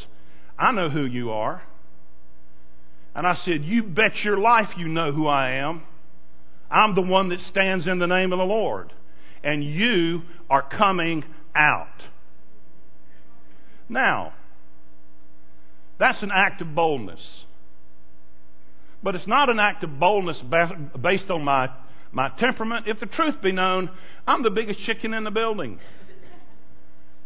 I 0.60 0.72
know 0.72 0.90
who 0.90 1.06
you 1.06 1.32
are. 1.32 1.64
And 3.16 3.26
I 3.26 3.36
said, 3.46 3.64
You 3.64 3.84
bet 3.84 4.16
your 4.24 4.38
life 4.38 4.70
you 4.78 4.90
know 4.90 5.14
who 5.14 5.28
I 5.28 5.52
am. 5.52 5.84
I'm 6.70 6.96
the 6.96 7.02
one 7.02 7.30
that 7.30 7.40
stands 7.50 7.88
in 7.88 8.00
the 8.00 8.08
name 8.08 8.34
of 8.34 8.40
the 8.40 8.46
Lord. 8.46 8.94
And 9.44 9.64
you 9.64 10.24
are 10.50 10.62
coming 10.62 11.24
out. 11.56 11.88
Now, 13.92 14.32
that's 16.00 16.24
an 16.24 16.32
act 16.34 16.62
of 16.62 16.74
boldness. 16.74 17.20
But 19.04 19.16
it's 19.16 19.28
not 19.28 19.50
an 19.50 19.60
act 19.60 19.84
of 19.84 20.00
boldness 20.00 20.42
based 21.02 21.30
on 21.30 21.44
my, 21.44 21.70
my 22.14 22.30
temperament. 22.40 22.86
If 22.88 23.02
the 23.02 23.06
truth 23.06 23.42
be 23.42 23.52
known, 23.52 23.90
I'm 24.26 24.44
the 24.44 24.50
biggest 24.50 24.80
chicken 24.86 25.14
in 25.14 25.26
the 25.26 25.32
building. 25.32 25.78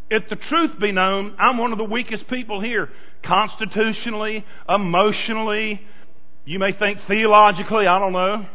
If 0.10 0.27
the 0.27 0.38
truth 0.38 0.79
be 0.79 0.91
known, 0.91 1.36
I'm 1.38 1.60
one 1.60 1.72
of 1.72 1.77
the 1.77 1.84
weakest 1.84 2.27
people 2.29 2.60
here. 2.60 2.89
Constitutionally, 3.24 4.43
emotionally, 4.67 5.81
you 6.45 6.57
may 6.57 6.74
think 6.74 6.98
theologically, 7.07 7.86
I 7.86 8.00
don't 8.00 8.13
know. 8.13 8.48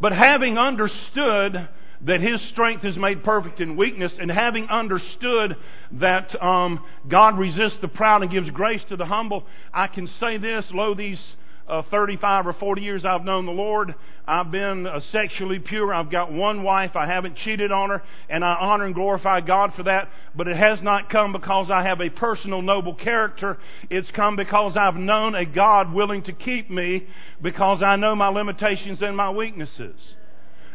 But 0.00 0.12
having 0.12 0.58
understood 0.58 1.68
that 2.06 2.20
his 2.20 2.40
strength 2.50 2.84
is 2.84 2.96
made 2.96 3.24
perfect 3.24 3.60
in 3.60 3.76
weakness, 3.76 4.12
and 4.20 4.30
having 4.30 4.68
understood 4.68 5.56
that 5.92 6.40
um, 6.42 6.84
God 7.08 7.38
resists 7.38 7.78
the 7.80 7.88
proud 7.88 8.22
and 8.22 8.30
gives 8.30 8.50
grace 8.50 8.82
to 8.88 8.96
the 8.96 9.06
humble, 9.06 9.44
I 9.72 9.88
can 9.88 10.06
say 10.20 10.38
this: 10.38 10.64
lo, 10.72 10.94
these 10.94 11.20
uh, 11.68 11.82
35 11.90 12.46
or 12.46 12.52
40 12.54 12.80
years 12.80 13.04
I've 13.04 13.24
known 13.24 13.44
the 13.44 13.52
Lord, 13.52 13.94
I've 14.26 14.50
been 14.50 14.86
uh, 14.86 15.00
sexually 15.12 15.58
pure. 15.58 15.92
I've 15.92 16.10
got 16.10 16.32
one 16.32 16.62
wife. 16.62 16.96
I 16.96 17.06
haven't 17.06 17.36
cheated 17.36 17.72
on 17.72 17.90
her, 17.90 18.02
and 18.28 18.44
I 18.44 18.54
honor 18.54 18.84
and 18.84 18.94
glorify 18.94 19.40
God 19.40 19.72
for 19.74 19.82
that. 19.84 20.08
But 20.34 20.48
it 20.48 20.56
has 20.56 20.82
not 20.82 21.10
come 21.10 21.32
because 21.32 21.70
I 21.70 21.82
have 21.82 22.00
a 22.00 22.10
personal 22.10 22.62
noble 22.62 22.94
character. 22.94 23.58
It's 23.90 24.10
come 24.12 24.36
because 24.36 24.76
I've 24.76 24.96
known 24.96 25.34
a 25.34 25.44
God 25.44 25.92
willing 25.92 26.22
to 26.24 26.32
keep 26.32 26.70
me 26.70 27.06
because 27.42 27.82
I 27.82 27.96
know 27.96 28.14
my 28.14 28.28
limitations 28.28 29.02
and 29.02 29.16
my 29.16 29.30
weaknesses. 29.30 29.96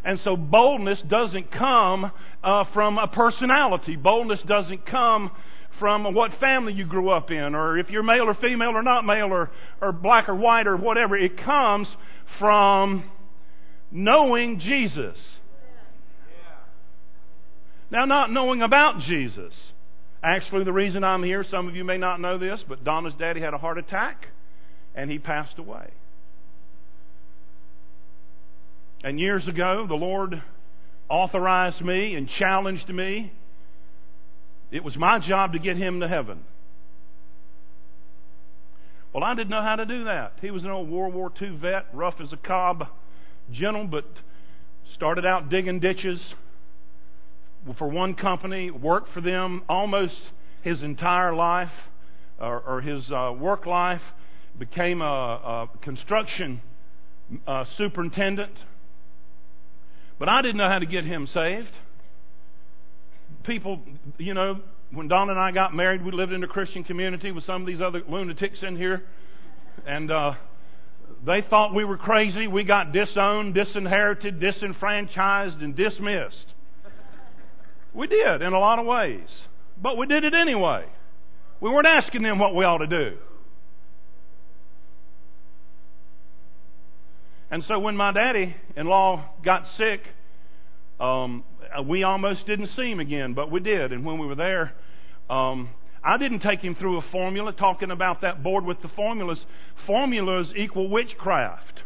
And 0.03 0.19
so 0.19 0.35
boldness 0.35 1.01
doesn't 1.07 1.51
come 1.51 2.11
uh, 2.43 2.65
from 2.73 2.97
a 2.97 3.07
personality. 3.07 3.95
Boldness 3.95 4.41
doesn't 4.45 4.85
come 4.85 5.31
from 5.79 6.13
what 6.13 6.31
family 6.39 6.73
you 6.73 6.85
grew 6.85 7.09
up 7.09 7.31
in, 7.31 7.55
or 7.55 7.77
if 7.77 7.89
you're 7.89 8.03
male 8.03 8.25
or 8.25 8.35
female 8.35 8.71
or 8.71 8.83
not 8.83 9.05
male, 9.05 9.31
or, 9.33 9.49
or 9.81 9.91
black 9.91 10.29
or 10.29 10.35
white, 10.35 10.67
or 10.67 10.77
whatever. 10.77 11.15
It 11.17 11.37
comes 11.37 11.87
from 12.39 13.09
knowing 13.91 14.59
Jesus. 14.59 15.17
Now, 17.89 18.05
not 18.05 18.31
knowing 18.31 18.61
about 18.61 18.99
Jesus. 19.01 19.53
Actually, 20.23 20.63
the 20.63 20.73
reason 20.73 21.03
I'm 21.03 21.23
here, 21.23 21.43
some 21.49 21.67
of 21.67 21.75
you 21.75 21.83
may 21.83 21.97
not 21.97 22.19
know 22.19 22.37
this, 22.37 22.63
but 22.67 22.83
Donna's 22.83 23.13
daddy 23.19 23.41
had 23.41 23.53
a 23.53 23.57
heart 23.57 23.77
attack 23.77 24.27
and 24.95 25.11
he 25.11 25.19
passed 25.19 25.59
away. 25.59 25.89
And 29.03 29.19
years 29.19 29.45
ago, 29.49 29.85
the 29.85 29.95
Lord 29.95 30.41
authorized 31.09 31.81
me 31.81 32.15
and 32.15 32.29
challenged 32.39 32.87
me. 32.87 33.33
It 34.71 34.81
was 34.81 34.95
my 34.95 35.19
job 35.19 35.51
to 35.53 35.59
get 35.59 35.75
him 35.75 35.99
to 35.99 36.07
heaven. 36.07 36.39
Well, 39.13 39.25
I 39.25 39.35
didn't 39.35 39.49
know 39.49 39.61
how 39.61 39.75
to 39.75 39.85
do 39.85 40.05
that. 40.05 40.33
He 40.41 40.51
was 40.51 40.63
an 40.63 40.71
old 40.71 40.89
World 40.89 41.13
War 41.13 41.31
II 41.39 41.57
vet, 41.57 41.85
rough 41.93 42.15
as 42.21 42.31
a 42.31 42.37
cob, 42.37 42.87
gentle, 43.51 43.87
but 43.87 44.05
started 44.95 45.25
out 45.25 45.49
digging 45.49 45.81
ditches 45.81 46.33
for 47.77 47.89
one 47.89 48.15
company, 48.15 48.71
worked 48.71 49.09
for 49.13 49.21
them 49.21 49.63
almost 49.67 50.15
his 50.61 50.81
entire 50.81 51.35
life, 51.35 51.71
or, 52.39 52.61
or 52.61 52.81
his 52.81 53.11
uh, 53.11 53.33
work 53.37 53.65
life, 53.65 54.01
became 54.57 55.01
a, 55.01 55.05
a 55.05 55.69
construction 55.81 56.61
uh, 57.45 57.65
superintendent 57.77 58.51
but 60.19 60.29
I 60.29 60.41
didn't 60.41 60.57
know 60.57 60.69
how 60.69 60.79
to 60.79 60.85
get 60.85 61.05
him 61.05 61.27
saved. 61.27 61.71
People, 63.43 63.79
you 64.17 64.33
know, 64.33 64.61
when 64.91 65.07
Don 65.07 65.29
and 65.29 65.39
I 65.39 65.51
got 65.51 65.73
married, 65.73 66.03
we 66.03 66.11
lived 66.11 66.31
in 66.31 66.43
a 66.43 66.47
Christian 66.47 66.83
community 66.83 67.31
with 67.31 67.43
some 67.45 67.61
of 67.61 67.67
these 67.67 67.81
other 67.81 68.01
lunatics 68.07 68.61
in 68.61 68.77
here. 68.77 69.03
And 69.85 70.11
uh, 70.11 70.33
they 71.25 71.41
thought 71.41 71.73
we 71.73 71.83
were 71.83 71.97
crazy. 71.97 72.47
We 72.47 72.63
got 72.63 72.93
disowned, 72.93 73.55
disinherited, 73.55 74.39
disenfranchised, 74.39 75.61
and 75.61 75.75
dismissed. 75.75 76.53
We 77.93 78.07
did 78.07 78.41
in 78.41 78.53
a 78.53 78.59
lot 78.59 78.79
of 78.79 78.85
ways. 78.85 79.29
But 79.81 79.97
we 79.97 80.05
did 80.05 80.23
it 80.23 80.33
anyway. 80.33 80.85
We 81.59 81.69
weren't 81.69 81.87
asking 81.87 82.23
them 82.23 82.39
what 82.39 82.55
we 82.55 82.65
ought 82.65 82.79
to 82.79 82.87
do. 82.87 83.17
And 87.53 87.63
so 87.65 87.77
when 87.77 87.95
my 87.95 88.11
daddy 88.11 88.55
in 88.75 88.87
law 88.87 89.23
got 89.45 89.67
sick, 89.77 90.01
um, 90.99 91.43
we 91.85 92.01
almost 92.01 92.47
didn't 92.47 92.65
see 92.69 92.89
him 92.89 92.99
again, 92.99 93.35
but 93.35 93.51
we 93.51 93.59
did. 93.59 93.91
And 93.91 94.03
when 94.03 94.17
we 94.17 94.25
were 94.25 94.33
there, 94.33 94.73
um, 95.29 95.69
I 96.03 96.17
didn't 96.17 96.39
take 96.39 96.61
him 96.61 96.73
through 96.73 96.97
a 96.97 97.03
formula 97.11 97.53
talking 97.53 97.91
about 97.91 98.21
that 98.21 98.41
board 98.41 98.65
with 98.65 98.81
the 98.81 98.87
formulas. 98.95 99.45
Formulas 99.85 100.51
equal 100.57 100.89
witchcraft. 100.89 101.83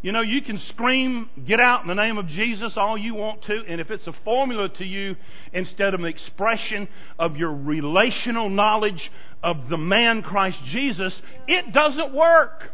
You 0.00 0.12
know, 0.12 0.20
you 0.20 0.42
can 0.42 0.60
scream, 0.68 1.28
get 1.44 1.58
out 1.58 1.82
in 1.82 1.88
the 1.88 1.94
name 1.94 2.18
of 2.18 2.28
Jesus 2.28 2.74
all 2.76 2.96
you 2.96 3.14
want 3.14 3.42
to, 3.44 3.62
and 3.66 3.80
if 3.80 3.90
it's 3.90 4.06
a 4.06 4.12
formula 4.24 4.68
to 4.78 4.84
you 4.84 5.16
instead 5.52 5.92
of 5.92 6.00
an 6.00 6.06
expression 6.06 6.86
of 7.18 7.36
your 7.36 7.52
relational 7.52 8.48
knowledge 8.48 9.10
of 9.42 9.68
the 9.68 9.76
man 9.76 10.22
Christ 10.22 10.58
Jesus, 10.66 11.12
it 11.48 11.72
doesn't 11.72 12.14
work. 12.14 12.70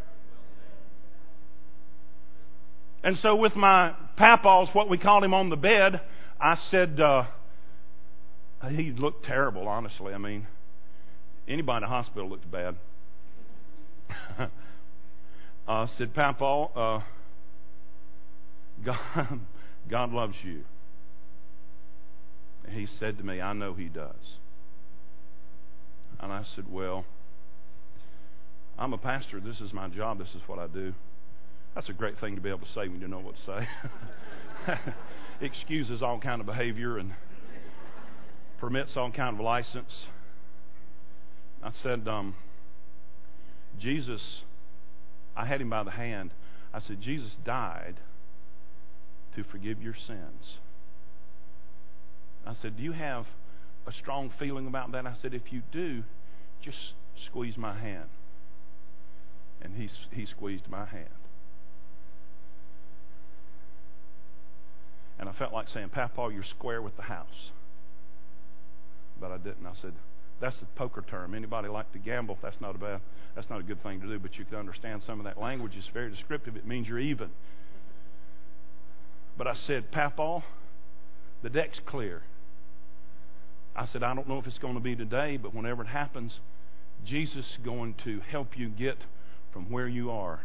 And 3.02 3.16
so, 3.18 3.36
with 3.36 3.56
my 3.56 3.94
papaws, 4.18 4.68
what 4.74 4.90
we 4.90 4.98
called 4.98 5.24
him 5.24 5.34
on 5.34 5.48
the 5.48 5.56
bed, 5.56 6.02
I 6.38 6.58
said, 6.70 7.00
uh, 7.00 7.24
he 8.70 8.92
looked 8.92 9.24
terrible, 9.24 9.66
honestly. 9.66 10.12
I 10.12 10.18
mean, 10.18 10.46
anybody 11.48 11.84
in 11.84 11.90
the 11.90 11.94
hospital 11.94 12.28
looked 12.28 12.50
bad. 12.50 12.76
I 15.66 15.86
said, 15.96 16.14
Papa, 16.14 16.44
uh, 16.44 17.00
God, 18.84 19.40
God 19.90 20.12
loves 20.12 20.36
you. 20.42 20.62
He 22.68 22.86
said 22.86 23.18
to 23.18 23.24
me, 23.24 23.40
I 23.40 23.52
know 23.52 23.74
He 23.74 23.86
does. 23.86 24.38
And 26.20 26.32
I 26.32 26.42
said, 26.54 26.64
Well, 26.70 27.04
I'm 28.78 28.92
a 28.92 28.98
pastor. 28.98 29.40
This 29.40 29.60
is 29.60 29.72
my 29.72 29.88
job. 29.88 30.18
This 30.18 30.28
is 30.28 30.42
what 30.46 30.58
I 30.58 30.66
do. 30.66 30.94
That's 31.74 31.88
a 31.88 31.92
great 31.92 32.18
thing 32.18 32.36
to 32.36 32.40
be 32.40 32.48
able 32.48 32.60
to 32.60 32.72
say 32.72 32.88
when 32.88 33.00
you 33.00 33.08
know 33.08 33.20
what 33.20 33.36
to 33.36 33.42
say. 34.66 34.78
Excuses 35.40 36.02
all 36.02 36.20
kind 36.20 36.40
of 36.40 36.46
behavior 36.46 36.98
and 36.98 37.12
permits 38.60 38.96
all 38.96 39.10
kind 39.10 39.34
of 39.34 39.44
license. 39.44 40.06
I 41.62 41.70
said, 41.82 42.06
um, 42.06 42.34
Jesus 43.80 44.42
I 45.36 45.46
had 45.46 45.60
him 45.60 45.70
by 45.70 45.82
the 45.82 45.90
hand. 45.90 46.30
I 46.72 46.80
said, 46.80 47.00
Jesus 47.00 47.36
died 47.44 47.96
to 49.36 49.44
forgive 49.44 49.82
your 49.82 49.94
sins. 49.94 50.58
I 52.46 52.52
said, 52.54 52.76
Do 52.76 52.82
you 52.82 52.92
have 52.92 53.26
a 53.86 53.92
strong 53.92 54.30
feeling 54.38 54.66
about 54.66 54.92
that? 54.92 55.06
I 55.06 55.14
said, 55.20 55.34
If 55.34 55.52
you 55.52 55.62
do, 55.72 56.04
just 56.62 56.94
squeeze 57.26 57.56
my 57.56 57.78
hand. 57.78 58.08
And 59.62 59.76
he, 59.76 59.88
he 60.10 60.26
squeezed 60.26 60.68
my 60.68 60.84
hand. 60.84 61.08
And 65.18 65.28
I 65.28 65.32
felt 65.32 65.52
like 65.52 65.68
saying, 65.68 65.90
Papa, 65.90 66.30
you're 66.32 66.42
square 66.42 66.82
with 66.82 66.96
the 66.96 67.02
house. 67.02 67.52
But 69.20 69.30
I 69.30 69.38
didn't. 69.38 69.64
I 69.64 69.72
said, 69.80 69.92
that's 70.44 70.58
the 70.58 70.66
poker 70.76 71.02
term. 71.08 71.34
Anybody 71.34 71.68
like 71.68 71.90
to 71.94 71.98
gamble? 71.98 72.36
That's 72.42 72.60
not 72.60 72.74
a 72.74 72.78
bad. 72.78 73.00
That's 73.34 73.48
not 73.48 73.60
a 73.60 73.62
good 73.62 73.82
thing 73.82 74.02
to 74.02 74.06
do. 74.06 74.18
But 74.18 74.36
you 74.36 74.44
can 74.44 74.58
understand 74.58 75.02
some 75.06 75.18
of 75.18 75.24
that 75.24 75.40
language 75.40 75.74
is 75.74 75.88
very 75.94 76.10
descriptive. 76.10 76.54
It 76.54 76.66
means 76.66 76.86
you're 76.86 76.98
even. 76.98 77.30
But 79.38 79.46
I 79.46 79.54
said, 79.54 79.90
Papa, 79.90 80.44
the 81.42 81.48
deck's 81.48 81.80
clear. 81.86 82.22
I 83.74 83.86
said, 83.86 84.02
I 84.02 84.14
don't 84.14 84.28
know 84.28 84.38
if 84.38 84.46
it's 84.46 84.58
going 84.58 84.74
to 84.74 84.80
be 84.80 84.94
today, 84.94 85.38
but 85.38 85.54
whenever 85.54 85.82
it 85.82 85.88
happens, 85.88 86.38
Jesus 87.06 87.46
is 87.46 87.58
going 87.64 87.94
to 88.04 88.20
help 88.20 88.58
you 88.58 88.68
get 88.68 88.98
from 89.50 89.70
where 89.70 89.88
you 89.88 90.10
are 90.10 90.40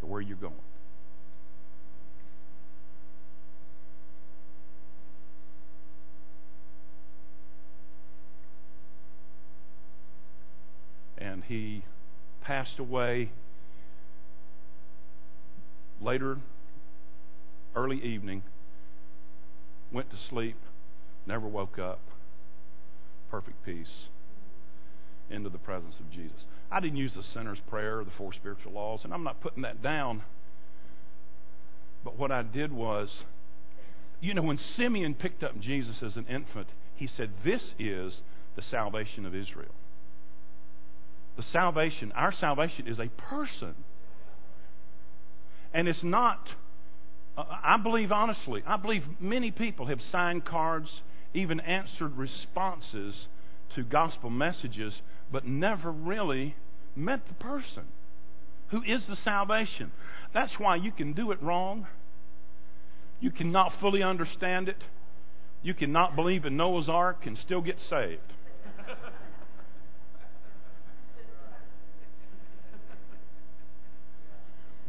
to 0.00 0.06
where 0.06 0.20
you're 0.20 0.36
going. 0.36 0.54
And 11.18 11.44
he 11.44 11.84
passed 12.42 12.78
away 12.78 13.30
later, 16.00 16.38
early 17.74 18.00
evening, 18.02 18.42
went 19.92 20.10
to 20.10 20.16
sleep, 20.28 20.56
never 21.26 21.46
woke 21.46 21.78
up, 21.78 22.00
perfect 23.30 23.64
peace, 23.64 24.08
into 25.30 25.50
the 25.50 25.58
presence 25.58 25.96
of 26.00 26.10
Jesus. 26.10 26.46
I 26.70 26.80
didn't 26.80 26.96
use 26.96 27.14
the 27.14 27.22
sinner's 27.22 27.60
prayer 27.68 28.02
the 28.04 28.10
four 28.16 28.32
spiritual 28.32 28.72
laws, 28.72 29.00
and 29.04 29.12
I'm 29.12 29.24
not 29.24 29.40
putting 29.40 29.62
that 29.62 29.82
down. 29.82 30.22
But 32.04 32.18
what 32.18 32.30
I 32.30 32.42
did 32.42 32.72
was, 32.72 33.24
you 34.20 34.34
know, 34.34 34.42
when 34.42 34.58
Simeon 34.76 35.14
picked 35.14 35.42
up 35.42 35.58
Jesus 35.60 36.02
as 36.02 36.16
an 36.16 36.26
infant, 36.28 36.68
he 36.94 37.06
said, 37.06 37.30
This 37.44 37.74
is 37.78 38.20
the 38.56 38.62
salvation 38.62 39.26
of 39.26 39.34
Israel. 39.34 39.74
The 41.38 41.44
salvation, 41.52 42.10
our 42.16 42.32
salvation 42.32 42.88
is 42.88 42.98
a 42.98 43.06
person. 43.06 43.76
And 45.72 45.86
it's 45.86 46.02
not, 46.02 46.48
uh, 47.36 47.44
I 47.48 47.76
believe 47.76 48.10
honestly, 48.10 48.64
I 48.66 48.76
believe 48.76 49.04
many 49.20 49.52
people 49.52 49.86
have 49.86 50.00
signed 50.10 50.44
cards, 50.44 50.90
even 51.32 51.60
answered 51.60 52.16
responses 52.16 53.28
to 53.76 53.84
gospel 53.84 54.30
messages, 54.30 55.00
but 55.30 55.46
never 55.46 55.92
really 55.92 56.56
met 56.96 57.20
the 57.28 57.34
person 57.34 57.84
who 58.70 58.82
is 58.82 59.06
the 59.08 59.14
salvation. 59.14 59.92
That's 60.34 60.58
why 60.58 60.74
you 60.74 60.90
can 60.90 61.12
do 61.12 61.30
it 61.30 61.40
wrong. 61.40 61.86
You 63.20 63.30
cannot 63.30 63.74
fully 63.80 64.02
understand 64.02 64.68
it. 64.68 64.82
You 65.62 65.72
cannot 65.72 66.16
believe 66.16 66.44
in 66.44 66.56
Noah's 66.56 66.88
Ark 66.88 67.26
and 67.26 67.38
still 67.38 67.60
get 67.60 67.78
saved. 67.88 68.32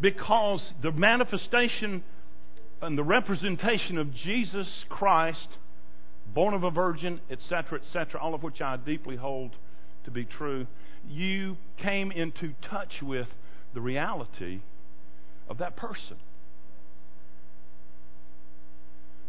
Because 0.01 0.73
the 0.81 0.91
manifestation 0.91 2.03
and 2.81 2.97
the 2.97 3.03
representation 3.03 3.97
of 3.97 4.13
Jesus 4.13 4.85
Christ, 4.87 5.57
born 6.33 6.53
of 6.53 6.63
a 6.63 6.71
virgin, 6.71 7.19
etc., 7.29 7.79
etc., 7.79 8.21
all 8.21 8.33
of 8.33 8.43
which 8.43 8.61
I 8.61 8.77
deeply 8.77 9.17
hold 9.17 9.51
to 10.05 10.11
be 10.11 10.25
true, 10.25 10.67
you 11.07 11.57
came 11.77 12.11
into 12.11 12.53
touch 12.61 13.01
with 13.01 13.27
the 13.73 13.81
reality 13.81 14.61
of 15.49 15.57
that 15.57 15.75
person. 15.75 16.17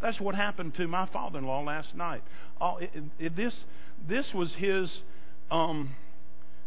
That's 0.01 0.21
what 0.21 0.35
happened 0.35 0.75
to 0.77 0.89
my 0.89 1.07
father-in-law 1.07 1.63
last 1.63 1.95
night. 1.95 2.23
Oh, 2.61 2.79
it, 2.79 2.91
it, 3.19 3.37
this, 3.37 3.55
this 4.09 4.33
was 4.35 4.55
his, 4.55 5.03
um, 5.51 5.95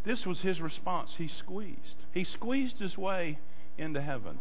this 0.05 0.25
was 0.25 0.39
his 0.41 0.61
response. 0.61 1.11
He 1.17 1.29
squeezed. 1.39 1.95
He 2.13 2.25
squeezed 2.25 2.77
his 2.77 2.95
way 2.95 3.39
into 3.77 4.01
heaven. 4.01 4.39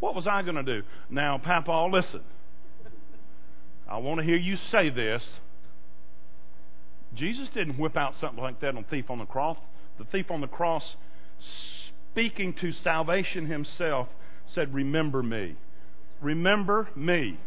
What 0.00 0.14
was 0.14 0.26
I 0.26 0.42
going 0.42 0.56
to 0.56 0.62
do? 0.64 0.82
Now, 1.10 1.38
Papa, 1.38 1.88
listen. 1.92 2.22
I 3.88 3.98
want 3.98 4.20
to 4.20 4.26
hear 4.26 4.36
you 4.36 4.56
say 4.70 4.90
this. 4.90 5.22
Jesus 7.14 7.48
didn't 7.54 7.78
whip 7.78 7.96
out 7.96 8.14
something 8.20 8.42
like 8.42 8.60
that 8.60 8.74
on 8.74 8.82
the 8.82 8.88
thief 8.88 9.10
on 9.10 9.18
the 9.18 9.26
cross. 9.26 9.58
The 9.98 10.04
thief 10.04 10.30
on 10.30 10.40
the 10.40 10.46
cross, 10.46 10.96
speaking 12.10 12.54
to 12.54 12.72
salvation 12.72 13.46
himself, 13.46 14.08
said, 14.54 14.72
Remember 14.74 15.22
me. 15.22 15.56
Remember 16.20 16.88
me. 16.96 17.38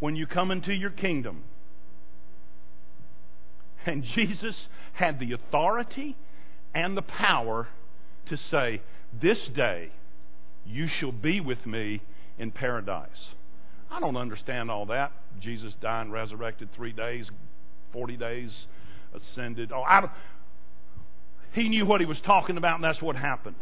When 0.00 0.16
you 0.16 0.26
come 0.26 0.50
into 0.50 0.72
your 0.72 0.90
kingdom. 0.90 1.44
And 3.84 4.04
Jesus 4.14 4.66
had 4.94 5.18
the 5.18 5.32
authority 5.32 6.16
and 6.74 6.96
the 6.96 7.02
power 7.02 7.68
to 8.26 8.36
say, 8.36 8.82
This 9.20 9.38
day 9.54 9.90
you 10.64 10.86
shall 10.86 11.12
be 11.12 11.40
with 11.40 11.66
me 11.66 12.02
in 12.38 12.50
paradise. 12.50 13.34
I 13.90 14.00
don't 14.00 14.16
understand 14.16 14.70
all 14.70 14.86
that. 14.86 15.12
Jesus 15.40 15.74
died 15.80 16.02
and 16.02 16.12
resurrected 16.12 16.70
three 16.74 16.92
days, 16.92 17.30
40 17.92 18.16
days, 18.16 18.66
ascended. 19.14 19.70
Oh, 19.72 19.82
I 19.82 20.00
don't, 20.00 20.12
he 21.52 21.68
knew 21.68 21.84
what 21.84 22.00
he 22.00 22.06
was 22.06 22.20
talking 22.20 22.56
about, 22.56 22.76
and 22.76 22.84
that's 22.84 23.02
what 23.02 23.16
happened. 23.16 23.56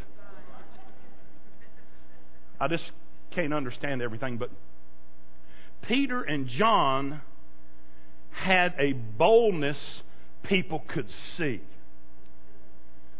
I 2.60 2.68
just 2.68 2.92
can't 3.30 3.54
understand 3.54 4.02
everything, 4.02 4.36
but 4.36 4.50
Peter 5.82 6.22
and 6.22 6.46
John 6.46 7.22
had 8.30 8.74
a 8.78 8.92
boldness 8.92 10.02
people 10.42 10.84
could 10.86 11.06
see. 11.36 11.62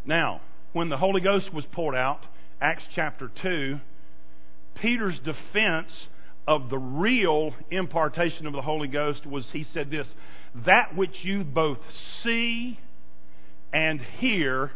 Now, 0.05 0.41
when 0.73 0.89
the 0.89 0.97
Holy 0.97 1.21
Ghost 1.21 1.53
was 1.53 1.65
poured 1.73 1.95
out, 1.95 2.21
Acts 2.61 2.85
chapter 2.95 3.31
2, 3.43 3.79
Peter's 4.81 5.19
defense 5.21 5.91
of 6.47 6.71
the 6.71 6.79
real 6.79 7.55
impartation 7.71 8.47
of 8.47 8.53
the 8.53 8.63
Holy 8.63 8.89
Ghost 8.89 9.27
was 9.27 9.47
he 9.53 9.65
said 9.73 9.91
this 9.91 10.07
that 10.65 10.97
which 10.97 11.17
you 11.23 11.45
both 11.45 11.79
see 12.23 12.79
and 13.73 14.01
hear, 14.01 14.73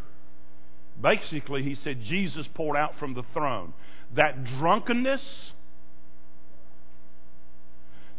basically, 1.01 1.63
he 1.63 1.75
said 1.75 2.03
Jesus 2.03 2.47
poured 2.55 2.77
out 2.77 2.93
from 2.99 3.15
the 3.15 3.25
throne. 3.33 3.73
That 4.15 4.45
drunkenness. 4.45 5.53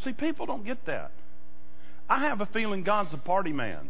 See, 0.04 0.12
people 0.12 0.46
don't 0.46 0.66
get 0.66 0.86
that. 0.86 1.12
I 2.10 2.20
have 2.28 2.42
a 2.42 2.46
feeling 2.48 2.84
God's 2.84 3.14
a 3.14 3.18
party 3.18 3.54
man. 3.54 3.90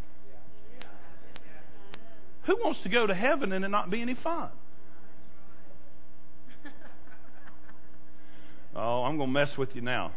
Who 2.46 2.58
wants 2.64 2.80
to 2.84 2.90
go 2.90 3.08
to 3.08 3.14
heaven 3.14 3.52
and 3.52 3.66
it 3.66 3.70
not 3.70 3.90
be 3.90 4.02
any 4.02 4.16
fun? 4.16 4.50
Oh, 8.78 9.04
I'm 9.04 9.16
going 9.16 9.30
to 9.30 9.34
mess 9.34 9.58
with 9.58 9.74
you 9.74 9.80
now. 9.80 10.12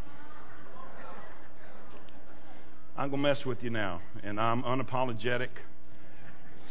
I'm 2.97 3.11
going 3.11 3.23
to 3.23 3.29
mess 3.29 3.45
with 3.47 3.62
you 3.62 3.71
now. 3.71 4.01
And 4.25 4.41
I'm 4.41 4.64
unapologetic. 4.64 5.51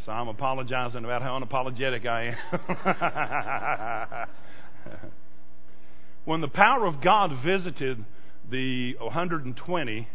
So 0.04 0.12
I'm 0.12 0.28
apologizing 0.28 1.04
about 1.04 1.22
how 1.22 1.40
unapologetic 1.40 2.06
I 2.06 2.36
am. 4.12 4.28
when 6.26 6.42
the 6.42 6.48
power 6.48 6.84
of 6.84 7.00
God 7.00 7.32
visited 7.42 8.04
the 8.50 8.96
120, 9.00 10.08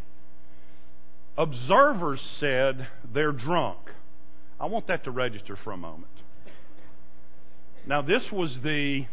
observers 1.38 2.22
said 2.40 2.88
they're 3.12 3.32
drunk. 3.32 3.80
I 4.60 4.66
want 4.68 4.88
that 4.88 5.04
to 5.06 5.12
register 5.12 5.58
for 5.64 5.72
a 5.72 5.78
moment. 5.78 6.12
Now, 7.86 8.02
this 8.02 8.24
was 8.32 8.60
the 8.64 9.06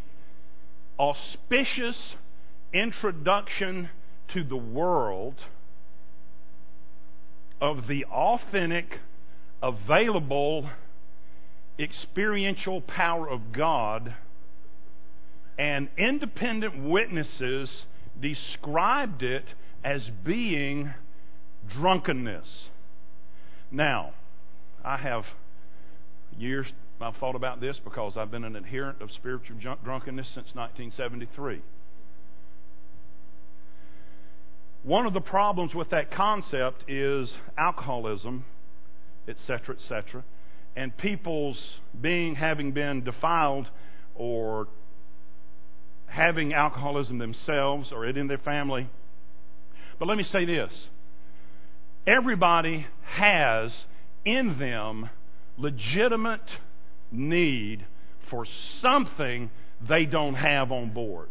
auspicious 0.98 1.96
introduction 2.72 3.90
to 4.32 4.44
the 4.44 4.56
world 4.56 5.34
of 7.60 7.88
the 7.88 8.04
authentic, 8.04 9.00
available, 9.62 10.70
experiential 11.78 12.80
power 12.80 13.28
of 13.28 13.52
God, 13.52 14.14
and 15.58 15.88
independent 15.98 16.82
witnesses 16.82 17.84
described 18.20 19.22
it 19.22 19.54
as 19.84 20.10
being 20.24 20.94
drunkenness. 21.68 22.68
Now, 23.70 24.12
I 24.84 24.96
have 24.96 25.24
years 26.38 26.66
I've 27.00 27.16
thought 27.16 27.34
about 27.34 27.60
this 27.60 27.78
because 27.82 28.16
I've 28.16 28.30
been 28.30 28.44
an 28.44 28.56
adherent 28.56 29.00
of 29.00 29.10
spiritual 29.10 29.56
drunkenness 29.82 30.26
since 30.28 30.54
1973. 30.54 31.62
One 34.82 35.06
of 35.06 35.14
the 35.14 35.20
problems 35.20 35.74
with 35.74 35.90
that 35.90 36.10
concept 36.10 36.84
is 36.88 37.32
alcoholism, 37.56 38.44
etc., 39.28 39.76
etc., 39.76 40.24
and 40.76 40.96
people's 40.96 41.58
being 42.00 42.34
having 42.36 42.72
been 42.72 43.02
defiled 43.02 43.68
or 44.14 44.68
having 46.06 46.52
alcoholism 46.52 47.18
themselves 47.18 47.92
or 47.92 48.06
it 48.06 48.16
in 48.16 48.26
their 48.26 48.38
family. 48.38 48.88
But 49.98 50.08
let 50.08 50.16
me 50.16 50.24
say 50.24 50.44
this 50.44 50.88
everybody 52.06 52.86
has 53.04 53.72
in 54.24 54.58
them 54.58 55.10
legitimate 55.56 56.40
need 57.10 57.84
for 58.30 58.46
something 58.80 59.50
they 59.88 60.04
don't 60.04 60.34
have 60.34 60.70
on 60.72 60.90
board. 60.90 61.28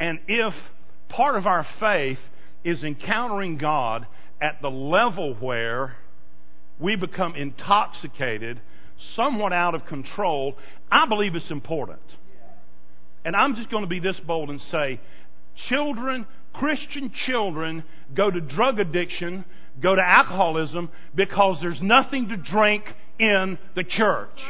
And 0.00 0.18
if 0.26 0.54
part 1.08 1.36
of 1.36 1.46
our 1.46 1.66
faith 1.78 2.18
is 2.64 2.82
encountering 2.82 3.58
God 3.58 4.06
at 4.40 4.60
the 4.60 4.70
level 4.70 5.34
where 5.34 5.96
we 6.78 6.96
become 6.96 7.36
intoxicated, 7.36 8.60
somewhat 9.14 9.52
out 9.52 9.74
of 9.74 9.86
control, 9.86 10.56
I 10.90 11.06
believe 11.06 11.34
it's 11.34 11.50
important. 11.50 12.00
And 13.24 13.36
I'm 13.36 13.54
just 13.54 13.70
going 13.70 13.84
to 13.84 13.88
be 13.88 14.00
this 14.00 14.18
bold 14.26 14.50
and 14.50 14.60
say 14.70 15.00
children, 15.68 16.26
Christian 16.54 17.12
children, 17.26 17.84
go 18.14 18.30
to 18.30 18.40
drug 18.40 18.80
addiction, 18.80 19.44
go 19.82 19.94
to 19.94 20.02
alcoholism 20.02 20.90
because 21.14 21.58
there's 21.60 21.80
nothing 21.82 22.28
to 22.28 22.36
drink 22.36 22.84
in 23.18 23.58
the 23.74 23.84
church. 23.84 24.40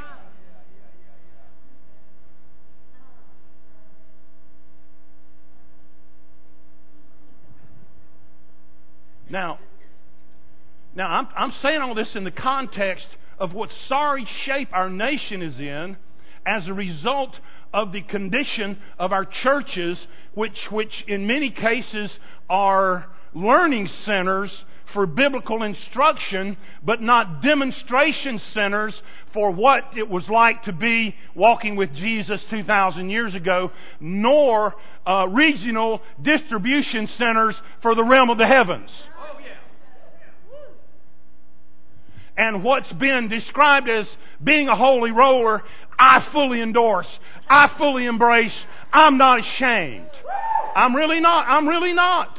Now, 9.30 9.58
now 10.94 11.08
I'm, 11.08 11.28
I'm 11.36 11.52
saying 11.62 11.80
all 11.80 11.94
this 11.94 12.14
in 12.14 12.24
the 12.24 12.30
context 12.30 13.06
of 13.38 13.52
what 13.52 13.70
sorry 13.88 14.26
shape 14.44 14.68
our 14.72 14.90
nation 14.90 15.42
is 15.42 15.58
in 15.58 15.96
as 16.46 16.66
a 16.68 16.74
result 16.74 17.34
of 17.72 17.92
the 17.92 18.02
condition 18.02 18.78
of 18.98 19.12
our 19.12 19.24
churches, 19.42 19.98
which, 20.34 20.58
which 20.70 20.92
in 21.08 21.26
many 21.26 21.50
cases 21.50 22.10
are 22.48 23.06
learning 23.34 23.88
centers 24.04 24.50
for 24.92 25.06
biblical 25.06 25.62
instruction, 25.64 26.56
but 26.84 27.02
not 27.02 27.42
demonstration 27.42 28.40
centers 28.52 28.94
for 29.32 29.50
what 29.50 29.82
it 29.96 30.08
was 30.08 30.26
like 30.28 30.62
to 30.62 30.72
be 30.72 31.14
walking 31.34 31.74
with 31.74 31.92
Jesus 31.94 32.40
2,000 32.50 33.10
years 33.10 33.34
ago, 33.34 33.72
nor 33.98 34.74
uh, 35.06 35.26
regional 35.26 36.00
distribution 36.22 37.08
centers 37.18 37.56
for 37.82 37.94
the 37.96 38.04
realm 38.04 38.30
of 38.30 38.38
the 38.38 38.46
heavens. 38.46 38.88
And 42.36 42.64
what's 42.64 42.92
been 42.94 43.28
described 43.28 43.88
as 43.88 44.06
being 44.42 44.68
a 44.68 44.76
holy 44.76 45.10
roller, 45.10 45.62
I 45.98 46.26
fully 46.32 46.60
endorse. 46.60 47.06
I 47.48 47.70
fully 47.78 48.06
embrace. 48.06 48.54
I'm 48.92 49.18
not 49.18 49.40
ashamed. 49.40 50.10
I'm 50.74 50.94
really 50.94 51.20
not. 51.20 51.46
I'm 51.48 51.68
really 51.68 51.92
not. 51.92 52.36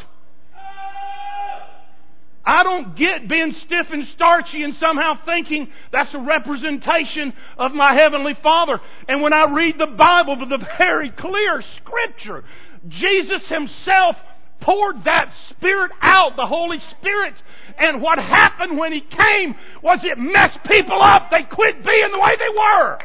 I 2.48 2.62
don't 2.62 2.96
get 2.96 3.28
being 3.28 3.56
stiff 3.66 3.88
and 3.92 4.08
starchy 4.16 4.64
and 4.64 4.76
somehow 4.76 5.18
thinking 5.26 5.68
that's 5.92 6.14
a 6.14 6.20
representation 6.20 7.34
of 7.58 7.72
my 7.72 7.96
Heavenly 7.96 8.38
Father. 8.44 8.80
And 9.08 9.24
when 9.24 9.34
I 9.34 9.52
read 9.52 9.80
the 9.80 9.88
Bible, 9.88 10.38
the 10.38 10.64
very 10.78 11.10
clear 11.10 11.64
Scripture, 11.78 12.44
Jesus 12.88 13.42
Himself 13.48 14.16
poured 14.62 15.04
that 15.06 15.30
Spirit 15.52 15.92
out, 16.02 16.36
the 16.36 16.46
Holy 16.46 16.80
Spirit. 16.98 17.34
And 17.78 18.02
what 18.02 18.18
happened 18.18 18.78
when 18.78 18.94
He 18.94 19.02
came 19.02 19.56
was 19.84 20.00
it 20.04 20.18
messed 20.18 20.60
people 20.66 21.02
up. 21.02 21.30
They 21.32 21.44
quit 21.44 21.86
being 21.86 22.12
the 22.12 22.20
way 22.20 22.36
they 22.38 22.56
were. 22.56 23.00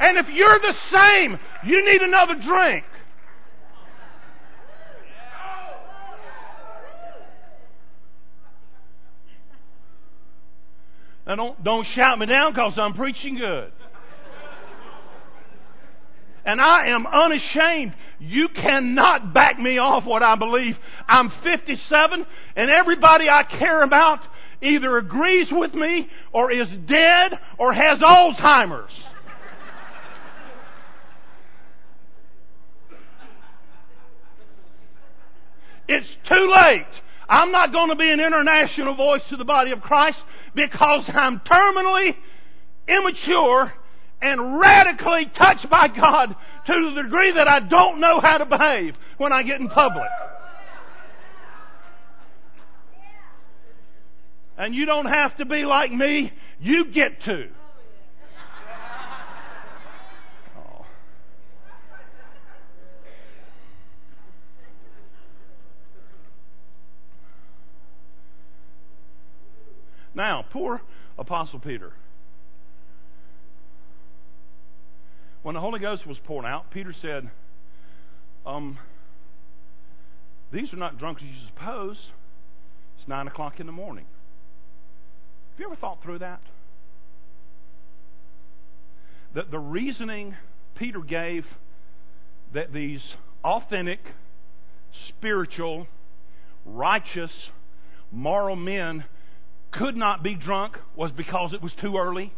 And 0.00 0.18
if 0.18 0.26
you're 0.28 0.58
the 0.58 0.74
same, 0.90 1.38
you 1.64 1.84
need 1.90 2.02
another 2.02 2.34
drink. 2.34 2.84
Now 11.24 11.36
don't, 11.36 11.64
don't 11.64 11.86
shout 11.94 12.18
me 12.18 12.26
down 12.26 12.52
because 12.52 12.74
I'm 12.76 12.94
preaching 12.94 13.36
good. 13.36 13.72
And 16.44 16.60
I 16.60 16.88
am 16.88 17.06
unashamed. 17.06 17.94
You 18.24 18.48
cannot 18.48 19.34
back 19.34 19.58
me 19.58 19.78
off 19.78 20.04
what 20.04 20.22
I 20.22 20.36
believe. 20.36 20.76
I'm 21.08 21.32
57 21.42 22.26
and 22.54 22.70
everybody 22.70 23.28
I 23.28 23.42
care 23.42 23.82
about 23.82 24.20
either 24.60 24.96
agrees 24.96 25.48
with 25.50 25.74
me 25.74 26.08
or 26.32 26.52
is 26.52 26.68
dead 26.86 27.32
or 27.58 27.72
has 27.72 27.98
Alzheimer's. 27.98 28.92
It's 35.88 36.06
too 36.28 36.54
late. 36.54 36.86
I'm 37.28 37.50
not 37.50 37.72
going 37.72 37.88
to 37.88 37.96
be 37.96 38.08
an 38.08 38.20
international 38.20 38.94
voice 38.94 39.22
to 39.30 39.36
the 39.36 39.44
body 39.44 39.72
of 39.72 39.80
Christ 39.80 40.18
because 40.54 41.04
I'm 41.08 41.40
terminally 41.40 42.14
immature 42.86 43.72
and 44.22 44.60
radically 44.60 45.30
touched 45.36 45.68
by 45.68 45.88
God 45.88 46.34
to 46.66 46.94
the 46.94 47.02
degree 47.02 47.32
that 47.32 47.48
I 47.48 47.58
don't 47.60 48.00
know 48.00 48.20
how 48.20 48.38
to 48.38 48.46
behave 48.46 48.94
when 49.18 49.32
I 49.32 49.42
get 49.42 49.60
in 49.60 49.68
public. 49.68 50.08
And 54.56 54.74
you 54.74 54.86
don't 54.86 55.06
have 55.06 55.36
to 55.38 55.44
be 55.44 55.64
like 55.64 55.90
me, 55.90 56.32
you 56.60 56.86
get 56.92 57.20
to. 57.24 57.48
Now, 70.14 70.44
poor 70.50 70.80
Apostle 71.18 71.58
Peter. 71.58 71.92
When 75.42 75.54
the 75.54 75.60
Holy 75.60 75.80
Ghost 75.80 76.06
was 76.06 76.18
poured 76.24 76.44
out, 76.44 76.70
Peter 76.70 76.94
said, 77.02 77.28
um, 78.46 78.78
These 80.52 80.72
are 80.72 80.76
not 80.76 80.98
drunk 80.98 81.18
as 81.18 81.24
you 81.24 81.46
suppose. 81.48 81.98
It's 82.98 83.08
9 83.08 83.26
o'clock 83.26 83.58
in 83.58 83.66
the 83.66 83.72
morning. 83.72 84.04
Have 85.52 85.60
you 85.60 85.66
ever 85.66 85.76
thought 85.76 86.02
through 86.02 86.20
that? 86.20 86.40
That 89.34 89.50
the 89.50 89.58
reasoning 89.58 90.36
Peter 90.76 91.00
gave 91.00 91.44
that 92.54 92.72
these 92.72 93.02
authentic, 93.42 94.00
spiritual, 95.08 95.88
righteous, 96.64 97.32
moral 98.12 98.56
men 98.56 99.04
could 99.72 99.96
not 99.96 100.22
be 100.22 100.34
drunk 100.34 100.78
was 100.94 101.10
because 101.10 101.52
it 101.52 101.62
was 101.62 101.72
too 101.80 101.96
early? 101.96 102.32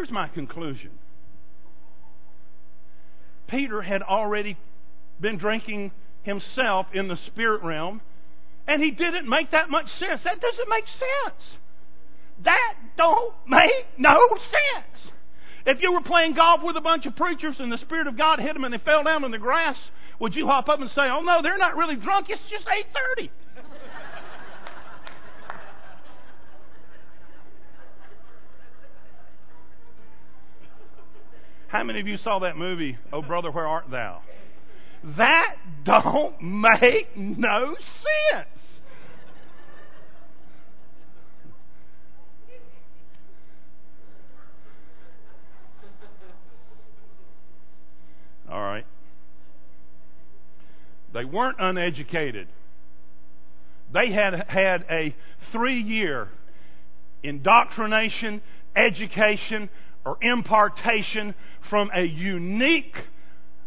Here's 0.00 0.10
my 0.10 0.28
conclusion 0.28 0.92
Peter 3.48 3.82
had 3.82 4.00
already 4.00 4.56
been 5.20 5.36
drinking 5.36 5.92
himself 6.22 6.86
in 6.94 7.08
the 7.08 7.18
spirit 7.26 7.62
realm, 7.62 8.00
and 8.66 8.82
he 8.82 8.92
didn't 8.92 9.28
make 9.28 9.50
that 9.50 9.68
much 9.68 9.84
sense. 9.98 10.22
That 10.24 10.40
doesn't 10.40 10.68
make 10.70 10.86
sense. 10.86 11.58
That 12.44 12.74
don't 12.96 13.34
make 13.46 13.88
no 13.98 14.18
sense. 14.30 15.12
If 15.66 15.82
you 15.82 15.92
were 15.92 16.00
playing 16.00 16.32
golf 16.32 16.62
with 16.64 16.78
a 16.78 16.80
bunch 16.80 17.04
of 17.04 17.14
preachers 17.14 17.56
and 17.58 17.70
the 17.70 17.76
Spirit 17.76 18.06
of 18.06 18.16
God 18.16 18.38
hit 18.38 18.54
them 18.54 18.64
and 18.64 18.72
they 18.72 18.78
fell 18.78 19.04
down 19.04 19.22
in 19.24 19.30
the 19.30 19.38
grass, 19.38 19.76
would 20.18 20.34
you 20.34 20.46
hop 20.46 20.70
up 20.70 20.80
and 20.80 20.88
say, 20.92 21.10
"Oh 21.10 21.20
no, 21.20 21.42
they're 21.42 21.58
not 21.58 21.76
really 21.76 21.96
drunk. 21.96 22.30
It's 22.30 22.40
just 22.48 22.66
8:30." 22.66 23.28
How 31.70 31.84
many 31.84 32.00
of 32.00 32.08
you 32.08 32.16
saw 32.16 32.40
that 32.40 32.56
movie, 32.56 32.98
Oh 33.12 33.22
Brother, 33.22 33.52
Where 33.52 33.66
Art 33.66 33.90
Thou? 33.92 34.22
That 35.16 35.54
don't 35.84 36.34
make 36.42 37.16
no 37.16 37.76
sense. 38.32 38.48
All 48.50 48.60
right. 48.60 48.84
They 51.14 51.24
weren't 51.24 51.58
uneducated. 51.60 52.48
They 53.92 54.10
had 54.12 54.44
had 54.48 54.84
a 54.90 55.14
three 55.52 55.80
year 55.80 56.30
indoctrination, 57.22 58.40
education, 58.74 59.68
or 60.04 60.16
impartation 60.22 61.34
from 61.68 61.90
a 61.94 62.02
unique, 62.02 62.96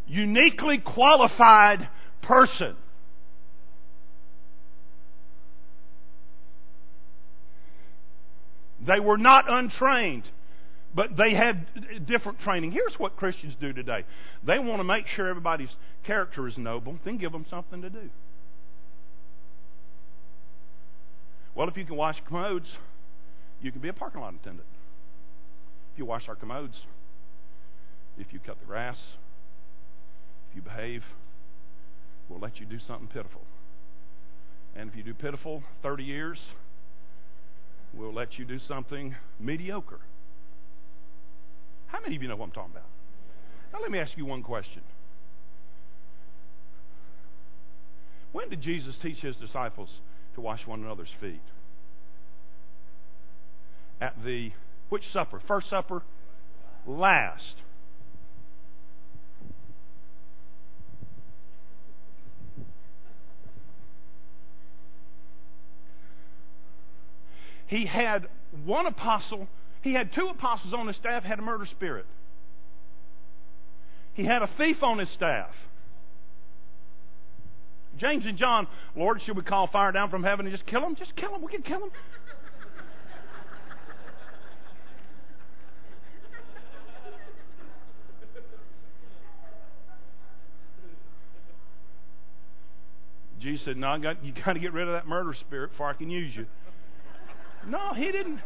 uniquely 0.07 0.77
qualified 0.79 1.89
person. 2.21 2.75
They 8.85 8.99
were 8.99 9.17
not 9.17 9.45
untrained, 9.49 10.23
but 10.93 11.15
they 11.17 11.33
had 11.33 12.05
different 12.05 12.39
training. 12.39 12.71
Here's 12.71 12.93
what 12.97 13.15
Christians 13.15 13.55
do 13.59 13.71
today 13.73 14.03
they 14.45 14.59
want 14.59 14.79
to 14.79 14.83
make 14.83 15.07
sure 15.07 15.29
everybody's 15.29 15.73
character 16.03 16.47
is 16.47 16.57
noble, 16.57 16.97
then 17.05 17.17
give 17.17 17.31
them 17.31 17.45
something 17.49 17.81
to 17.81 17.89
do. 17.89 18.09
Well, 21.55 21.69
if 21.69 21.77
you 21.77 21.85
can 21.85 21.95
wash 21.95 22.17
commodes, 22.27 22.67
you 23.61 23.71
can 23.71 23.79
be 23.79 23.89
a 23.89 23.93
parking 23.93 24.21
lot 24.21 24.33
attendant. 24.33 24.67
If 25.93 25.99
you 25.99 26.05
wash 26.05 26.27
our 26.27 26.35
commodes, 26.35 26.81
if 28.17 28.33
you 28.33 28.39
cut 28.39 28.59
the 28.59 28.65
grass, 28.65 28.97
if 30.49 30.55
you 30.55 30.61
behave, 30.63 31.03
we'll 32.27 32.39
let 32.39 32.59
you 32.59 32.65
do 32.65 32.79
something 32.79 33.07
pitiful. 33.07 33.41
And 34.75 34.89
if 34.89 34.95
you 34.95 35.03
do 35.03 35.13
pitiful 35.13 35.63
30 35.83 36.03
years, 36.03 36.39
we'll 37.93 38.13
let 38.13 38.39
you 38.39 38.45
do 38.45 38.57
something 38.57 39.15
mediocre. 39.39 39.99
How 41.87 42.01
many 42.01 42.15
of 42.15 42.23
you 42.23 42.27
know 42.27 42.35
what 42.35 42.45
I'm 42.45 42.51
talking 42.51 42.71
about? 42.71 42.87
Now, 43.71 43.79
let 43.79 43.91
me 43.91 43.99
ask 43.99 44.17
you 44.17 44.25
one 44.25 44.41
question. 44.41 44.81
When 48.31 48.49
did 48.49 48.61
Jesus 48.61 48.95
teach 48.99 49.19
his 49.19 49.35
disciples 49.35 49.89
to 50.33 50.41
wash 50.41 50.65
one 50.65 50.83
another's 50.83 51.13
feet? 51.21 51.41
At 54.01 54.15
the 54.25 54.51
which 54.89 55.03
supper? 55.11 55.41
First 55.47 55.69
supper? 55.69 56.03
Last. 56.85 57.55
He 67.67 67.87
had 67.87 68.27
one 68.65 68.85
apostle, 68.85 69.47
he 69.81 69.93
had 69.93 70.13
two 70.13 70.27
apostles 70.27 70.73
on 70.73 70.85
his 70.85 70.95
staff, 70.95 71.23
had 71.23 71.39
a 71.39 71.41
murder 71.41 71.65
spirit. 71.65 72.05
He 74.13 74.25
had 74.25 74.43
a 74.43 74.49
thief 74.59 74.83
on 74.83 74.99
his 74.99 75.09
staff. 75.09 75.49
James 77.97 78.25
and 78.25 78.37
John, 78.37 78.67
Lord, 78.95 79.21
should 79.23 79.35
we 79.35 79.43
call 79.43 79.67
fire 79.67 79.91
down 79.91 80.09
from 80.09 80.23
heaven 80.23 80.45
and 80.45 80.53
just 80.53 80.67
kill 80.67 80.81
him? 80.81 80.95
Just 80.95 81.15
kill 81.15 81.33
him. 81.33 81.41
We 81.41 81.51
can 81.51 81.61
kill 81.61 81.81
him. 81.83 81.91
Jesus 93.43 93.65
said, 93.65 93.77
No, 93.77 93.97
got, 93.99 94.23
you 94.23 94.33
got 94.33 94.53
to 94.53 94.59
get 94.59 94.73
rid 94.73 94.87
of 94.87 94.93
that 94.93 95.05
murder 95.05 95.33
spirit 95.33 95.71
before 95.71 95.89
I 95.89 95.93
can 95.93 96.09
use 96.09 96.35
you. 96.35 96.45
No, 97.65 97.93
he 97.93 98.11
didn't. 98.11 98.41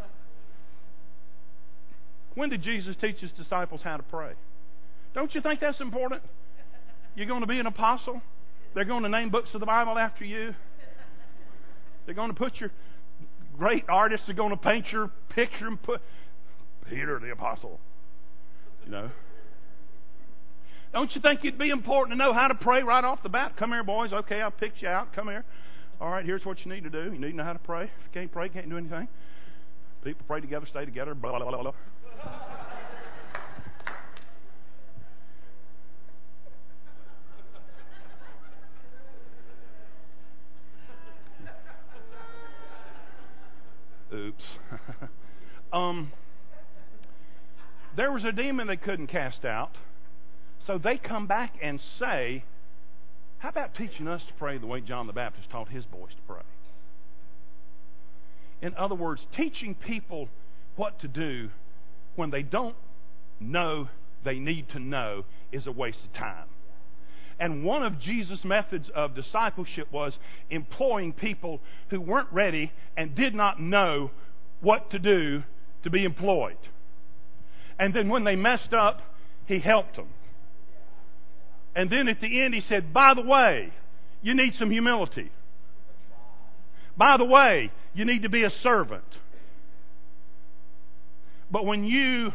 When 2.35 2.51
did 2.51 2.61
Jesus 2.61 2.95
teach 3.01 3.17
his 3.17 3.31
disciples 3.31 3.81
how 3.83 3.97
to 3.97 4.03
pray? 4.03 4.33
Don't 5.15 5.33
you 5.33 5.41
think 5.41 5.59
that's 5.59 5.81
important? 5.81 6.21
You're 7.15 7.25
going 7.25 7.41
to 7.41 7.47
be 7.47 7.57
an 7.57 7.65
apostle? 7.65 8.21
They're 8.75 8.85
going 8.85 9.01
to 9.01 9.09
name 9.09 9.31
books 9.31 9.49
of 9.55 9.59
the 9.59 9.65
Bible 9.65 9.97
after 9.97 10.23
you. 10.23 10.53
They're 12.05 12.13
going 12.13 12.29
to 12.29 12.35
put 12.35 12.57
your 12.57 12.69
great 13.57 13.85
artists 13.89 14.29
are 14.29 14.33
going 14.33 14.51
to 14.51 14.57
paint 14.57 14.85
your 14.91 15.09
picture 15.29 15.65
and 15.65 15.81
put 15.81 15.99
Peter 16.87 17.19
the 17.19 17.31
apostle. 17.31 17.79
You 18.85 18.91
know. 18.91 19.09
Don't 20.97 21.13
you 21.13 21.21
think 21.21 21.41
it'd 21.41 21.59
be 21.59 21.69
important 21.69 22.17
to 22.17 22.17
know 22.17 22.33
how 22.33 22.47
to 22.47 22.55
pray 22.55 22.81
right 22.81 23.03
off 23.03 23.21
the 23.21 23.29
bat? 23.29 23.55
Come 23.55 23.69
here, 23.69 23.83
boys. 23.83 24.11
Okay, 24.11 24.41
I'll 24.41 24.49
pick 24.49 24.81
you 24.81 24.87
out. 24.87 25.13
Come 25.13 25.27
here. 25.27 25.45
All 26.01 26.09
right, 26.09 26.25
here's 26.25 26.43
what 26.43 26.65
you 26.65 26.73
need 26.73 26.85
to 26.85 26.89
do. 26.89 27.13
You 27.13 27.19
need 27.19 27.29
to 27.29 27.35
know 27.35 27.43
how 27.43 27.53
to 27.53 27.59
pray. 27.59 27.83
If 27.83 27.89
you 28.05 28.09
can't 28.15 28.31
pray, 28.31 28.45
you 28.45 28.49
can't 28.49 28.67
do 28.67 28.79
anything. 28.79 29.07
People 30.03 30.25
pray 30.27 30.41
together, 30.41 30.65
stay 30.65 30.85
together, 30.85 31.13
blah, 31.13 31.37
blah, 31.37 31.51
blah, 31.51 31.61
blah. 31.61 31.73
Oops. 44.11 44.43
um, 45.71 46.11
there 47.95 48.11
was 48.11 48.25
a 48.25 48.31
demon 48.31 48.65
they 48.65 48.77
couldn't 48.77 49.05
cast 49.05 49.45
out. 49.45 49.77
So 50.67 50.77
they 50.77 50.97
come 50.97 51.27
back 51.27 51.53
and 51.63 51.79
say, 51.97 52.43
How 53.37 53.49
about 53.49 53.73
teaching 53.73 54.07
us 54.07 54.21
to 54.27 54.33
pray 54.33 54.57
the 54.57 54.67
way 54.67 54.81
John 54.81 55.07
the 55.07 55.13
Baptist 55.13 55.49
taught 55.49 55.69
his 55.69 55.85
boys 55.85 56.11
to 56.11 56.21
pray? 56.27 56.41
In 58.61 58.75
other 58.75 58.95
words, 58.95 59.25
teaching 59.35 59.75
people 59.75 60.27
what 60.75 60.99
to 60.99 61.07
do 61.07 61.49
when 62.17 62.31
they 62.31 62.43
don't 62.43 62.75
know 63.39 63.87
they 64.25 64.39
need 64.39 64.67
to 64.69 64.79
know 64.79 65.23
is 65.53 65.67
a 65.67 65.71
waste 65.71 65.99
of 66.03 66.13
time. 66.13 66.47
And 67.39 67.63
one 67.63 67.83
of 67.83 67.99
Jesus' 67.99 68.43
methods 68.43 68.89
of 68.93 69.15
discipleship 69.15 69.89
was 69.91 70.17
employing 70.49 71.13
people 71.13 71.61
who 71.91 72.01
weren't 72.01 72.33
ready 72.33 72.73
and 72.97 73.15
did 73.15 73.33
not 73.33 73.61
know 73.61 74.11
what 74.59 74.89
to 74.91 74.99
do 74.99 75.43
to 75.83 75.89
be 75.89 76.03
employed. 76.03 76.57
And 77.79 77.93
then 77.93 78.09
when 78.09 78.23
they 78.25 78.35
messed 78.35 78.73
up, 78.73 79.01
he 79.45 79.59
helped 79.59 79.95
them. 79.95 80.07
And 81.77 81.91
then 81.91 82.07
at 82.07 82.19
the 82.19 82.41
end, 82.41 82.55
he 82.55 82.61
said, 82.61 82.91
By 82.91 83.13
the 83.13 83.21
way, 83.21 83.71
you 84.23 84.33
need 84.33 84.55
some 84.55 84.71
humility. 84.71 85.31
By 86.97 87.17
the 87.17 87.23
way, 87.23 87.71
you 87.93 88.03
need 88.03 88.23
to 88.23 88.29
be 88.29 88.43
a 88.43 88.49
servant. 88.63 89.05
But 91.51 91.67
when 91.67 91.83
you 91.83 92.33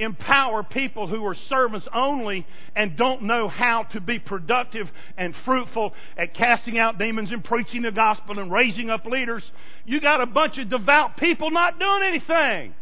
empower 0.00 0.64
people 0.64 1.06
who 1.06 1.24
are 1.24 1.36
servants 1.48 1.86
only 1.94 2.44
and 2.74 2.96
don't 2.96 3.22
know 3.22 3.46
how 3.46 3.84
to 3.92 4.00
be 4.00 4.18
productive 4.18 4.90
and 5.16 5.36
fruitful 5.44 5.92
at 6.16 6.34
casting 6.34 6.76
out 6.76 6.98
demons 6.98 7.30
and 7.30 7.44
preaching 7.44 7.82
the 7.82 7.92
gospel 7.92 8.40
and 8.40 8.50
raising 8.50 8.90
up 8.90 9.06
leaders, 9.06 9.48
you 9.84 10.00
got 10.00 10.20
a 10.20 10.26
bunch 10.26 10.58
of 10.58 10.68
devout 10.68 11.16
people 11.16 11.52
not 11.52 11.78
doing 11.78 12.02
anything. 12.02 12.74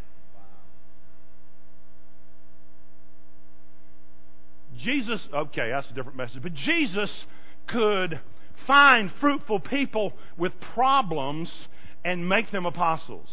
Jesus, 4.78 5.20
okay, 5.34 5.70
that's 5.70 5.90
a 5.90 5.94
different 5.94 6.16
message, 6.16 6.42
but 6.42 6.54
Jesus 6.54 7.10
could 7.66 8.20
find 8.66 9.10
fruitful 9.20 9.60
people 9.60 10.12
with 10.36 10.52
problems 10.74 11.50
and 12.04 12.28
make 12.28 12.50
them 12.50 12.66
apostles. 12.66 13.28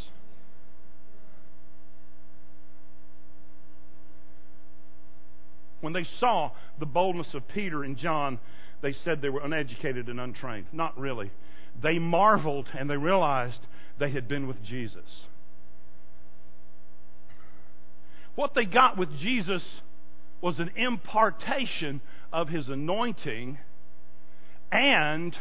When 5.81 5.93
they 5.93 6.05
saw 6.19 6.51
the 6.79 6.86
boldness 6.86 7.34
of 7.34 7.47
Peter 7.47 7.84
and 7.84 7.95
John, 7.97 8.39
they 8.81 8.93
said 8.93 9.21
they 9.21 9.29
were 9.29 9.43
uneducated 9.43 10.10
and 10.10 10.19
untrained. 10.19 10.65
Not 10.71 10.97
really. 10.97 11.31
They 11.81 11.99
marveled 11.99 12.69
and 12.77 12.89
they 12.89 12.97
realized 12.97 13.60
they 13.99 14.10
had 14.12 14.27
been 14.27 14.47
with 14.47 14.63
Jesus. 14.63 15.25
What 18.36 18.53
they 18.55 18.65
got 18.65 18.97
with 18.97 19.15
Jesus 19.19 19.62
was 20.45 20.60
an 20.60 20.69
impartation 20.75 21.99
of 22.31 22.49
his 22.49 22.69
anointing 22.69 23.58
and 24.71 25.36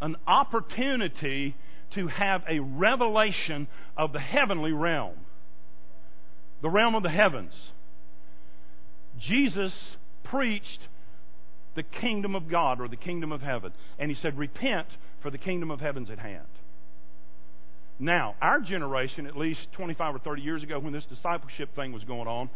an 0.00 0.14
opportunity 0.24 1.56
to 1.92 2.06
have 2.06 2.40
a 2.48 2.60
revelation 2.60 3.66
of 3.96 4.12
the 4.12 4.20
heavenly 4.20 4.70
realm, 4.70 5.16
the 6.62 6.70
realm 6.70 6.94
of 6.94 7.02
the 7.02 7.10
heavens. 7.10 7.52
Jesus 9.18 9.72
preached 10.22 10.86
the 11.74 11.82
kingdom 11.82 12.36
of 12.36 12.48
God 12.48 12.80
or 12.80 12.86
the 12.86 12.94
kingdom 12.94 13.32
of 13.32 13.42
heaven, 13.42 13.72
and 13.98 14.12
he 14.12 14.16
said, 14.22 14.38
Repent, 14.38 14.86
for 15.20 15.32
the 15.32 15.38
kingdom 15.38 15.72
of 15.72 15.80
heaven's 15.80 16.08
at 16.08 16.20
hand. 16.20 16.46
Now, 17.98 18.36
our 18.40 18.60
generation, 18.60 19.26
at 19.26 19.36
least 19.36 19.72
25 19.72 20.14
or 20.14 20.18
30 20.20 20.40
years 20.40 20.62
ago, 20.62 20.78
when 20.78 20.92
this 20.92 21.04
discipleship 21.06 21.74
thing 21.74 21.92
was 21.92 22.04
going 22.04 22.28
on, 22.28 22.48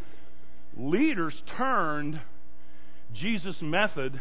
leaders 0.76 1.34
turned 1.56 2.20
Jesus' 3.12 3.60
method 3.62 4.20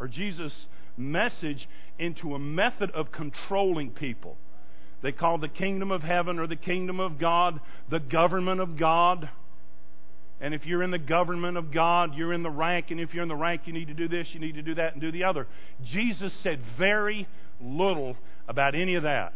or 0.00 0.08
Jesus' 0.08 0.66
message 0.96 1.68
into 1.98 2.34
a 2.34 2.38
method 2.38 2.90
of 2.90 3.12
controlling 3.12 3.90
people. 3.90 4.36
They 5.02 5.12
called 5.12 5.40
the 5.40 5.48
kingdom 5.48 5.90
of 5.90 6.02
heaven 6.02 6.38
or 6.38 6.46
the 6.46 6.56
kingdom 6.56 7.00
of 7.00 7.18
God 7.18 7.60
the 7.90 8.00
government 8.00 8.60
of 8.60 8.76
God. 8.76 9.28
And 10.40 10.52
if 10.52 10.66
you're 10.66 10.82
in 10.82 10.90
the 10.90 10.98
government 10.98 11.56
of 11.56 11.72
God, 11.72 12.14
you're 12.14 12.32
in 12.32 12.42
the 12.42 12.50
rank, 12.50 12.90
and 12.90 13.00
if 13.00 13.14
you're 13.14 13.22
in 13.22 13.28
the 13.28 13.34
rank, 13.34 13.62
you 13.64 13.72
need 13.72 13.88
to 13.88 13.94
do 13.94 14.08
this, 14.08 14.28
you 14.32 14.40
need 14.40 14.56
to 14.56 14.62
do 14.62 14.74
that, 14.74 14.92
and 14.92 15.00
do 15.00 15.10
the 15.10 15.24
other. 15.24 15.46
Jesus 15.84 16.32
said 16.42 16.60
very 16.76 17.26
little 17.60 18.16
about 18.46 18.74
any 18.74 18.96
of 18.96 19.04
that. 19.04 19.32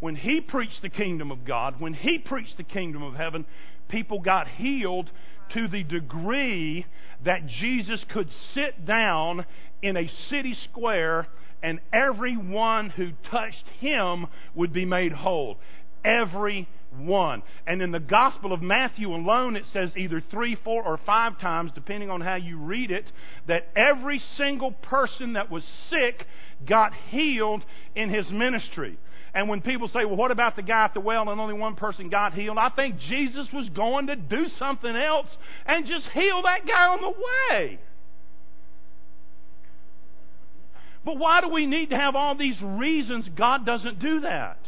When 0.00 0.16
he 0.16 0.40
preached 0.40 0.82
the 0.82 0.88
kingdom 0.88 1.30
of 1.30 1.44
God, 1.44 1.78
when 1.78 1.94
he 1.94 2.18
preached 2.18 2.56
the 2.56 2.64
kingdom 2.64 3.02
of 3.02 3.14
heaven, 3.14 3.44
people 3.90 4.20
got 4.20 4.48
healed 4.48 5.10
to 5.52 5.68
the 5.68 5.82
degree 5.82 6.86
that 7.24 7.46
Jesus 7.46 8.04
could 8.08 8.28
sit 8.54 8.86
down 8.86 9.44
in 9.82 9.96
a 9.96 10.10
city 10.28 10.56
square 10.64 11.26
and 11.62 11.80
everyone 11.92 12.90
who 12.90 13.12
touched 13.30 13.68
him 13.80 14.26
would 14.54 14.72
be 14.72 14.84
made 14.84 15.12
whole. 15.12 15.58
Every 16.04 16.68
one. 16.96 17.42
And 17.66 17.82
in 17.82 17.92
the 17.92 18.00
Gospel 18.00 18.52
of 18.52 18.62
Matthew 18.62 19.14
alone, 19.14 19.56
it 19.56 19.64
says 19.72 19.90
either 19.96 20.22
three, 20.30 20.56
four, 20.64 20.82
or 20.82 20.98
five 20.98 21.38
times, 21.38 21.70
depending 21.74 22.10
on 22.10 22.20
how 22.20 22.36
you 22.36 22.56
read 22.56 22.90
it, 22.90 23.10
that 23.46 23.68
every 23.76 24.20
single 24.36 24.72
person 24.72 25.34
that 25.34 25.50
was 25.50 25.64
sick 25.88 26.26
got 26.66 26.92
healed 27.10 27.64
in 27.94 28.10
his 28.10 28.30
ministry. 28.30 28.98
And 29.32 29.48
when 29.48 29.60
people 29.60 29.88
say, 29.88 30.04
well, 30.04 30.16
what 30.16 30.30
about 30.30 30.56
the 30.56 30.62
guy 30.62 30.84
at 30.84 30.94
the 30.94 31.00
well 31.00 31.28
and 31.28 31.40
only 31.40 31.54
one 31.54 31.76
person 31.76 32.08
got 32.08 32.34
healed? 32.34 32.58
I 32.58 32.70
think 32.70 32.98
Jesus 32.98 33.46
was 33.52 33.68
going 33.68 34.08
to 34.08 34.16
do 34.16 34.48
something 34.58 34.94
else 34.94 35.28
and 35.66 35.86
just 35.86 36.06
heal 36.06 36.42
that 36.42 36.66
guy 36.66 36.88
on 36.88 37.00
the 37.00 37.10
way. 37.10 37.78
But 41.04 41.16
why 41.16 41.40
do 41.40 41.48
we 41.48 41.66
need 41.66 41.90
to 41.90 41.96
have 41.96 42.14
all 42.14 42.34
these 42.34 42.60
reasons 42.60 43.28
God 43.36 43.64
doesn't 43.64 44.00
do 44.00 44.20
that? 44.20 44.58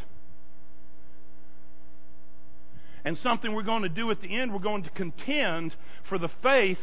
And 3.05 3.17
something 3.17 3.53
we're 3.53 3.63
going 3.63 3.83
to 3.83 3.89
do 3.89 4.09
at 4.11 4.21
the 4.21 4.33
end, 4.33 4.53
we're 4.53 4.59
going 4.59 4.83
to 4.83 4.89
contend 4.91 5.75
for 6.07 6.17
the 6.17 6.29
faith 6.41 6.79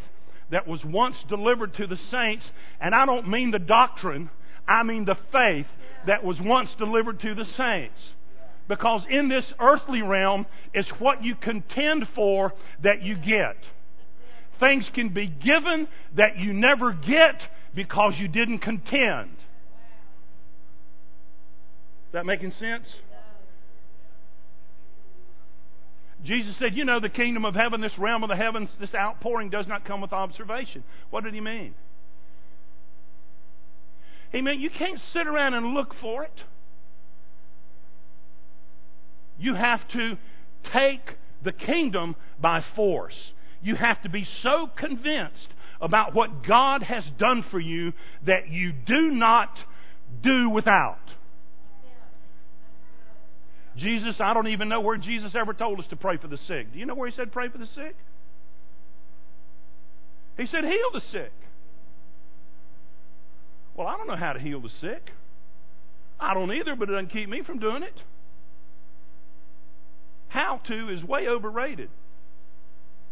that 0.50 0.68
was 0.68 0.84
once 0.84 1.16
delivered 1.28 1.74
to 1.74 1.86
the 1.86 1.96
saints. 2.10 2.44
And 2.80 2.94
I 2.94 3.06
don't 3.06 3.28
mean 3.28 3.50
the 3.50 3.58
doctrine, 3.58 4.28
I 4.68 4.82
mean 4.82 5.06
the 5.06 5.16
faith 5.32 5.66
that 6.06 6.24
was 6.24 6.38
once 6.40 6.70
delivered 6.78 7.20
to 7.20 7.34
the 7.34 7.44
saints. 7.56 7.98
Because 8.68 9.02
in 9.10 9.28
this 9.28 9.44
earthly 9.58 10.02
realm, 10.02 10.46
it's 10.72 10.88
what 10.98 11.24
you 11.24 11.34
contend 11.34 12.06
for 12.14 12.52
that 12.82 13.02
you 13.02 13.16
get. 13.16 13.56
Things 14.60 14.88
can 14.94 15.08
be 15.08 15.26
given 15.26 15.88
that 16.16 16.38
you 16.38 16.52
never 16.52 16.92
get 16.92 17.40
because 17.74 18.14
you 18.18 18.28
didn't 18.28 18.60
contend. 18.60 19.30
Is 22.10 22.12
that 22.12 22.26
making 22.26 22.52
sense? 22.52 22.86
Jesus 26.24 26.54
said, 26.58 26.76
You 26.76 26.84
know, 26.84 27.00
the 27.00 27.08
kingdom 27.08 27.44
of 27.44 27.54
heaven, 27.54 27.80
this 27.80 27.96
realm 27.98 28.22
of 28.22 28.28
the 28.28 28.36
heavens, 28.36 28.68
this 28.78 28.94
outpouring 28.94 29.50
does 29.50 29.66
not 29.66 29.84
come 29.84 30.00
with 30.00 30.12
observation. 30.12 30.84
What 31.10 31.24
did 31.24 31.34
he 31.34 31.40
mean? 31.40 31.74
Meant 34.32 34.60
you 34.60 34.70
can't 34.70 35.00
sit 35.12 35.26
around 35.26 35.54
and 35.54 35.74
look 35.74 35.94
for 36.00 36.24
it. 36.24 36.44
You 39.38 39.54
have 39.54 39.86
to 39.88 40.18
take 40.72 41.16
the 41.42 41.52
kingdom 41.52 42.14
by 42.40 42.62
force. 42.76 43.16
You 43.62 43.74
have 43.74 44.00
to 44.02 44.08
be 44.08 44.26
so 44.42 44.70
convinced 44.76 45.54
about 45.80 46.14
what 46.14 46.46
God 46.46 46.82
has 46.82 47.04
done 47.18 47.44
for 47.50 47.58
you 47.58 47.92
that 48.26 48.48
you 48.48 48.72
do 48.72 49.10
not 49.10 49.50
do 50.22 50.50
without. 50.50 50.98
Jesus, 53.76 54.16
I 54.20 54.34
don't 54.34 54.48
even 54.48 54.68
know 54.68 54.80
where 54.80 54.98
Jesus 54.98 55.34
ever 55.34 55.54
told 55.54 55.80
us 55.80 55.86
to 55.88 55.96
pray 55.96 56.18
for 56.18 56.28
the 56.28 56.36
sick. 56.36 56.72
Do 56.72 56.78
you 56.78 56.86
know 56.86 56.94
where 56.94 57.08
he 57.08 57.14
said 57.14 57.32
pray 57.32 57.48
for 57.48 57.58
the 57.58 57.66
sick? 57.66 57.96
He 60.36 60.46
said 60.46 60.64
heal 60.64 60.90
the 60.92 61.00
sick. 61.12 61.32
Well, 63.76 63.86
I 63.86 63.96
don't 63.96 64.06
know 64.06 64.16
how 64.16 64.32
to 64.32 64.40
heal 64.40 64.60
the 64.60 64.70
sick. 64.80 65.10
I 66.18 66.34
don't 66.34 66.52
either, 66.52 66.76
but 66.76 66.88
it 66.88 66.92
doesn't 66.92 67.10
keep 67.10 67.28
me 67.28 67.42
from 67.42 67.58
doing 67.58 67.82
it. 67.82 68.02
How 70.28 70.60
to 70.68 70.88
is 70.90 71.02
way 71.02 71.26
overrated. 71.28 71.90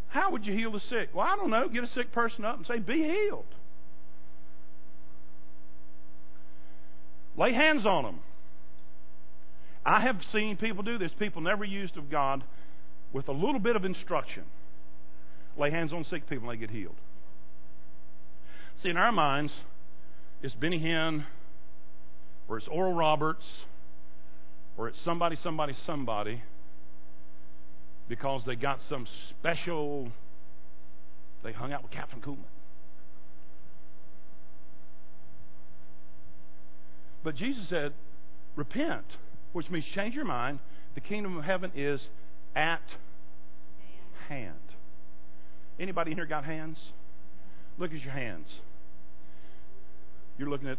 How 0.09 0.31
would 0.33 0.47
you 0.47 0.55
heal 0.55 0.73
the 0.73 0.81
sick? 0.81 1.11
Well, 1.15 1.27
I 1.27 1.37
don't 1.37 1.51
know. 1.51 1.69
Get 1.69 1.85
a 1.85 1.89
sick 1.89 2.13
person 2.13 2.45
up 2.45 2.57
and 2.57 2.67
say, 2.67 2.79
Be 2.79 3.03
healed. 3.03 3.45
Lay 7.37 7.53
hands 7.53 7.87
on 7.87 8.05
them. 8.05 8.21
I 9.85 10.01
have 10.01 10.17
seen 10.33 10.57
people 10.57 10.83
do 10.83 10.99
this. 10.99 11.13
People 11.19 11.41
never 11.41 11.65
used 11.65 11.97
of 11.97 12.11
God 12.11 12.43
with 13.13 13.29
a 13.29 13.33
little 13.33 13.61
bit 13.61 13.77
of 13.77 13.85
instruction. 13.85 14.45
Lay 15.57 15.71
hands 15.71 15.93
on 15.93 16.05
sick 16.05 16.29
people 16.29 16.51
and 16.51 16.59
they 16.59 16.61
get 16.61 16.71
healed. 16.75 16.97
See, 18.83 18.91
in 18.91 18.97
our 18.97 19.13
minds, 19.13 19.53
it's 20.43 20.55
Benny 20.55 20.79
Hinn, 20.81 21.25
or 22.49 22.59
it's 22.59 22.69
Oral 22.69 22.95
Roberts, 22.95 23.45
or 24.77 24.89
it's 24.89 24.99
somebody, 25.05 25.37
somebody, 25.37 25.75
somebody, 25.87 26.43
because 28.09 28.43
they 28.47 28.57
got 28.57 28.79
some 28.89 29.07
special, 29.31 30.11
they 31.43 31.53
hung 31.53 31.73
out 31.73 31.83
with 31.83 31.93
Kathryn 31.93 32.23
Kuhlman. 32.23 32.39
But 37.25 37.35
Jesus 37.35 37.69
said, 37.69 37.93
repent 38.57 39.05
which 39.53 39.71
means 39.71 39.85
change 39.95 40.15
your 40.15 40.25
mind. 40.25 40.59
The 40.95 41.01
kingdom 41.01 41.37
of 41.37 41.45
heaven 41.45 41.73
is 41.75 42.07
at 42.55 42.83
hand. 44.29 44.55
Anybody 45.79 46.13
in 46.13 46.17
here 46.17 46.27
got 46.27 46.45
hands? 46.45 46.79
Look 47.79 47.93
at 47.93 48.01
your 48.01 48.13
hands. 48.13 48.47
You're 50.39 50.49
looking 50.49 50.69
at 50.69 50.79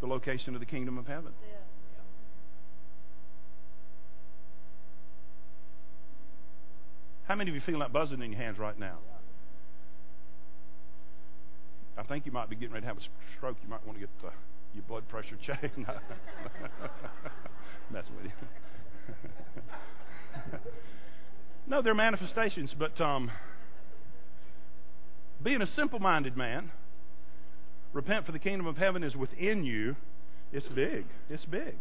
the 0.00 0.06
location 0.06 0.54
of 0.54 0.60
the 0.60 0.66
kingdom 0.66 0.96
of 0.98 1.06
heaven. 1.06 1.32
How 7.26 7.34
many 7.34 7.50
of 7.50 7.54
you 7.54 7.62
feel 7.62 7.78
that 7.80 7.92
buzzing 7.92 8.22
in 8.22 8.32
your 8.32 8.40
hands 8.40 8.58
right 8.58 8.78
now? 8.78 8.98
I 11.96 12.02
think 12.02 12.26
you 12.26 12.32
might 12.32 12.50
be 12.50 12.56
getting 12.56 12.72
ready 12.74 12.82
to 12.82 12.88
have 12.88 12.98
a 12.98 13.02
stroke. 13.36 13.56
You 13.62 13.68
might 13.68 13.84
want 13.86 13.98
to 13.98 14.00
get 14.00 14.10
the, 14.20 14.30
your 14.74 14.84
blood 14.86 15.08
pressure 15.08 15.36
checked. 15.44 15.78
messing 17.90 18.16
with 18.16 18.26
you. 18.26 18.32
no, 21.66 21.82
they're 21.82 21.94
manifestations, 21.94 22.74
but 22.78 23.00
um, 23.00 23.30
being 25.42 25.62
a 25.62 25.66
simple 25.66 25.98
minded 25.98 26.36
man, 26.36 26.70
repent 27.94 28.26
for 28.26 28.32
the 28.32 28.38
kingdom 28.38 28.66
of 28.66 28.76
heaven 28.76 29.02
is 29.02 29.16
within 29.16 29.64
you. 29.64 29.96
It's 30.52 30.66
big. 30.68 31.06
It's 31.30 31.44
big. 31.46 31.76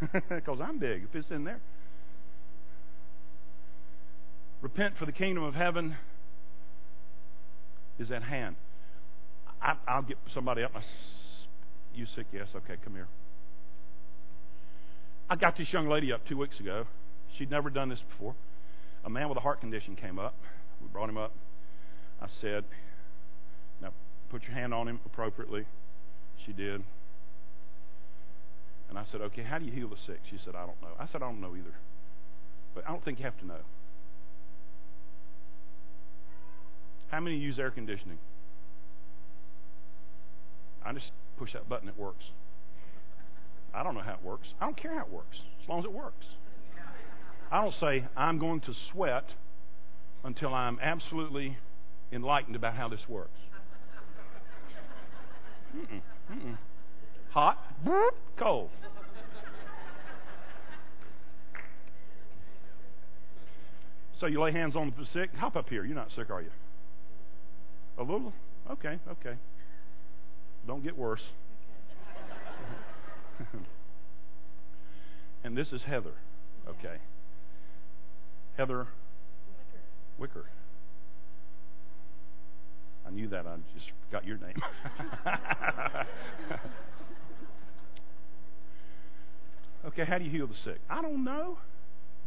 It 0.12 0.16
is. 0.16 0.22
Because 0.28 0.60
I'm 0.60 0.78
big 0.78 1.04
if 1.04 1.14
it's 1.14 1.30
in 1.30 1.44
there. 1.44 1.60
Repent 4.60 4.96
for 4.98 5.06
the 5.06 5.12
kingdom 5.12 5.42
of 5.42 5.54
heaven 5.54 5.96
is 7.98 8.10
at 8.10 8.22
hand. 8.22 8.56
I, 9.60 9.96
will 9.96 10.02
get 10.02 10.18
somebody 10.32 10.62
up. 10.62 10.72
You 11.94 12.06
sick? 12.14 12.26
Yes. 12.32 12.48
Okay, 12.54 12.76
come 12.82 12.94
here. 12.94 13.08
I 15.30 15.36
got 15.36 15.56
this 15.56 15.72
young 15.72 15.88
lady 15.88 16.12
up 16.12 16.26
two 16.26 16.36
weeks 16.36 16.60
ago. 16.60 16.86
She'd 17.38 17.50
never 17.50 17.70
done 17.70 17.88
this 17.88 18.00
before. 18.10 18.34
A 19.04 19.10
man 19.10 19.28
with 19.28 19.38
a 19.38 19.40
heart 19.40 19.60
condition 19.60 19.96
came 19.96 20.18
up. 20.18 20.34
We 20.82 20.88
brought 20.88 21.08
him 21.08 21.16
up. 21.16 21.32
I 22.20 22.26
said, 22.40 22.64
Now 23.80 23.90
put 24.30 24.42
your 24.44 24.52
hand 24.52 24.74
on 24.74 24.88
him 24.88 25.00
appropriately. 25.04 25.66
She 26.44 26.52
did. 26.52 26.82
And 28.88 28.98
I 28.98 29.04
said, 29.10 29.20
Okay, 29.20 29.42
how 29.42 29.58
do 29.58 29.64
you 29.64 29.72
heal 29.72 29.88
the 29.88 29.96
sick? 30.06 30.20
She 30.30 30.38
said, 30.44 30.54
I 30.54 30.66
don't 30.66 30.80
know. 30.82 30.94
I 30.98 31.06
said, 31.06 31.22
I 31.22 31.26
don't 31.26 31.40
know 31.40 31.54
either. 31.56 31.74
But 32.74 32.84
I 32.86 32.90
don't 32.90 33.04
think 33.04 33.18
you 33.18 33.24
have 33.24 33.38
to 33.38 33.46
know. 33.46 33.60
How 37.10 37.20
many 37.20 37.36
use 37.36 37.58
air 37.58 37.70
conditioning? 37.70 38.18
I 40.84 40.92
just 40.92 41.12
push 41.38 41.52
that 41.52 41.68
button, 41.68 41.88
it 41.88 41.96
works. 41.96 42.24
I 43.72 43.82
don't 43.82 43.94
know 43.94 44.02
how 44.02 44.14
it 44.14 44.22
works. 44.22 44.48
I 44.60 44.66
don't 44.66 44.76
care 44.76 44.94
how 44.94 45.02
it 45.02 45.10
works, 45.10 45.38
as 45.62 45.68
long 45.68 45.78
as 45.80 45.84
it 45.84 45.92
works. 45.92 46.26
I 47.50 47.62
don't 47.62 47.74
say, 47.80 48.04
I'm 48.16 48.38
going 48.38 48.60
to 48.62 48.74
sweat 48.92 49.24
until 50.24 50.54
I'm 50.54 50.78
absolutely 50.80 51.58
enlightened 52.12 52.56
about 52.56 52.74
how 52.74 52.88
this 52.88 53.08
works. 53.08 53.38
Mm-mm, 55.74 56.00
mm-mm. 56.32 56.58
Hot, 57.30 57.58
cold. 58.36 58.70
So 64.20 64.26
you 64.26 64.40
lay 64.40 64.52
hands 64.52 64.76
on 64.76 64.94
the 64.96 65.04
sick. 65.06 65.34
Hop 65.36 65.56
up 65.56 65.68
here. 65.68 65.84
You're 65.84 65.96
not 65.96 66.10
sick, 66.12 66.30
are 66.30 66.40
you? 66.40 66.50
A 67.98 68.02
little? 68.02 68.32
Okay, 68.70 68.98
okay. 69.10 69.36
Don't 70.66 70.82
get 70.82 70.96
worse. 70.96 71.22
and 75.44 75.56
this 75.56 75.72
is 75.72 75.82
Heather. 75.82 76.14
Okay. 76.68 76.96
Heather 78.56 78.86
Wicker. 80.18 80.44
I 83.06 83.10
knew 83.10 83.28
that. 83.28 83.46
I 83.46 83.56
just 83.74 83.90
forgot 84.08 84.26
your 84.26 84.38
name. 84.38 84.56
okay, 89.86 90.04
how 90.04 90.18
do 90.18 90.24
you 90.24 90.30
heal 90.30 90.46
the 90.46 90.54
sick? 90.64 90.80
I 90.88 91.02
don't 91.02 91.24
know. 91.24 91.58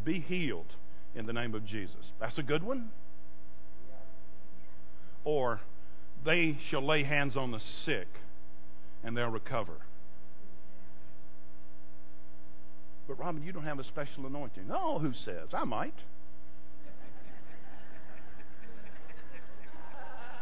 Be 0.04 0.20
healed 0.20 0.76
in 1.16 1.26
the 1.26 1.34
name 1.34 1.56
of 1.56 1.66
Jesus. 1.66 1.96
That's 2.20 2.38
a 2.38 2.44
good 2.44 2.64
one. 2.64 2.92
Or 5.24 5.60
they 6.24 6.58
shall 6.70 6.86
lay 6.86 7.04
hands 7.04 7.36
on 7.36 7.52
the 7.52 7.60
sick 7.86 8.08
and 9.04 9.18
they'll 9.18 9.30
recover. 9.30 9.74
But 13.08 13.20
Robin, 13.20 13.42
you 13.42 13.52
don't 13.52 13.64
have 13.64 13.80
a 13.80 13.84
special 13.86 14.28
anointing. 14.28 14.70
Oh, 14.72 15.00
who 15.00 15.14
says? 15.26 15.50
I 15.54 15.64
might. 15.64 15.96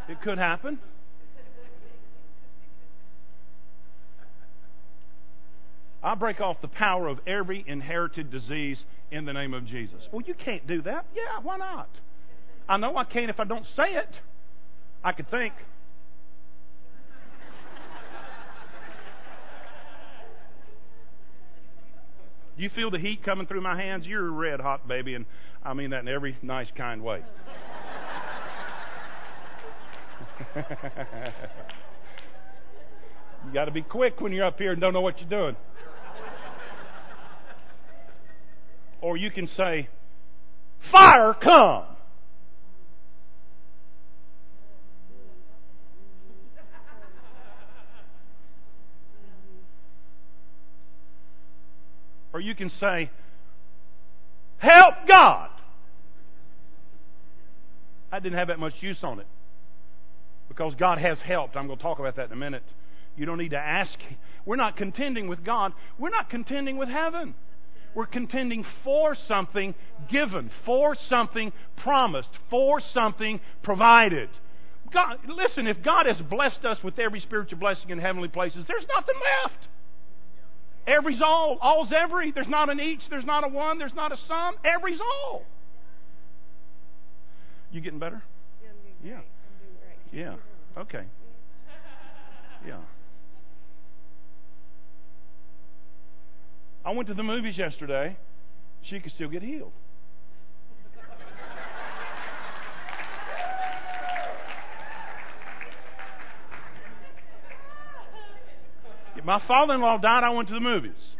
It 0.08 0.22
could 0.22 0.38
happen. 0.38 0.80
I 6.03 6.14
break 6.14 6.39
off 6.39 6.62
the 6.62 6.68
power 6.68 7.08
of 7.08 7.20
every 7.26 7.64
inherited 7.66 8.30
disease 8.30 8.84
in 9.12 9.26
the 9.26 9.34
name 9.34 9.56
of 9.56 9.66
Jesus. 9.66 10.08
Well, 10.12 10.22
you 10.22 10.36
can't 10.36 10.68
do 10.68 10.84
that. 10.84 11.06
Yeah, 11.16 11.39
why 11.41 11.58
not? 11.58 11.89
I 12.70 12.78
know 12.78 12.95
I 12.95 13.06
can't 13.06 13.32
if 13.32 13.39
I 13.39 13.43
don't 13.43 13.66
say 13.76 13.93
it. 13.93 14.10
I 15.03 15.14
could 15.14 15.30
think. 15.32 15.53
You 22.58 22.70
feel 22.70 22.89
the 22.89 22.99
heat 22.99 23.24
coming 23.24 23.47
through 23.47 23.62
my 23.62 23.76
hands? 23.76 24.08
You're 24.08 24.32
red 24.32 24.62
hot, 24.62 24.88
baby, 24.88 25.16
and 25.16 25.26
I 25.64 25.74
mean 25.74 25.89
that 25.89 26.01
in 26.01 26.08
every 26.08 26.38
nice, 26.41 26.72
kind 26.78 27.03
way. 27.03 27.22
you 30.56 30.64
got 33.54 33.66
to 33.66 33.72
be 33.72 33.82
quick 33.82 34.20
when 34.20 34.34
you're 34.34 34.46
up 34.46 34.58
here 34.58 34.74
and 34.74 34.82
don't 34.82 34.94
know 34.94 35.02
what 35.02 35.20
you're 35.20 35.30
doing. 35.30 35.56
Or 39.02 39.16
you 39.16 39.32
can 39.32 39.48
say, 39.56 39.88
Fire, 40.92 41.34
come! 41.42 41.86
Or 52.34 52.42
you 52.42 52.56
can 52.56 52.70
say, 52.70 53.10
Help 54.58 54.96
God! 55.08 55.50
I 58.12 58.20
didn't 58.20 58.38
have 58.38 58.50
that 58.50 58.60
much 58.60 58.74
use 58.82 59.00
on 59.02 59.20
it 59.20 59.28
because 60.48 60.76
God 60.76 60.98
has 60.98 61.18
helped. 61.20 61.56
I'm 61.56 61.68
going 61.68 61.78
to 61.78 61.84
talk 61.84 62.00
about 62.00 62.16
that 62.18 62.28
in 62.28 62.32
a 62.32 62.38
minute. 62.38 62.64
You 63.18 63.26
don't 63.26 63.38
need 63.38 63.52
to 63.52 63.58
ask. 63.58 63.98
We're 64.46 64.56
not 64.56 64.78
contending 64.78 65.28
with 65.28 65.43
God, 65.43 65.74
we're 65.98 66.10
not 66.10 66.30
contending 66.30 66.78
with 66.78 66.89
heaven. 66.89 67.36
We're 67.93 68.06
contending 68.06 68.66
for 68.84 69.16
something 69.28 69.74
given, 70.10 70.52
for 70.66 70.98
something 71.08 71.54
promised, 71.78 72.28
for 72.50 72.82
something 72.93 73.39
provided. 73.64 74.28
God, 74.91 75.20
listen, 75.30 75.66
if 75.66 75.82
God 75.82 76.06
has 76.06 76.18
blessed 76.30 76.66
us 76.66 76.84
with 76.84 77.00
every 77.00 77.22
spiritual 77.22 77.58
blessing 77.58 77.89
in 77.89 78.00
heavenly 78.00 78.28
places, 78.28 78.66
there's 78.68 78.86
nothing 78.93 79.16
left. 79.43 79.68
Every's 80.88 81.22
all. 81.24 81.58
All's 81.62 81.91
every. 81.96 82.32
There's 82.32 82.50
not 82.50 82.70
an 82.70 82.80
each. 82.80 83.02
There's 83.10 83.26
not 83.26 83.43
a 83.43 83.48
one. 83.48 83.80
There's 83.80 83.93
not 83.93 84.12
a 84.12 84.18
some. 84.28 84.56
Every's 84.64 85.00
all. 85.00 85.43
You 87.72 87.82
getting 87.82 88.00
better? 88.00 88.22
Yeah. 89.10 89.22
Yeah. 90.12 90.36
Okay. 90.78 91.03
Yeah. 92.66 92.80
I 96.86 96.91
went 96.91 97.08
to 97.08 97.14
the 97.14 97.24
movies 97.24 97.58
yesterday. 97.58 98.16
She 98.84 98.99
could 98.99 99.12
still 99.14 99.30
get 99.30 99.41
healed. 99.41 99.72
My 109.24 109.41
father 109.47 109.74
in 109.74 109.82
law 109.82 109.97
died, 109.97 110.24
I 110.24 110.30
went 110.30 110.49
to 110.49 110.53
the 110.53 110.60
movies. 110.60 111.16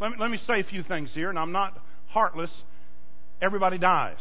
Let 0.00 0.10
me, 0.10 0.16
let 0.18 0.30
me 0.30 0.38
say 0.44 0.60
a 0.60 0.64
few 0.64 0.82
things 0.82 1.10
here, 1.14 1.30
and 1.30 1.38
I'm 1.38 1.52
not 1.52 1.78
heartless. 2.08 2.50
Everybody 3.40 3.78
dies. 3.78 4.18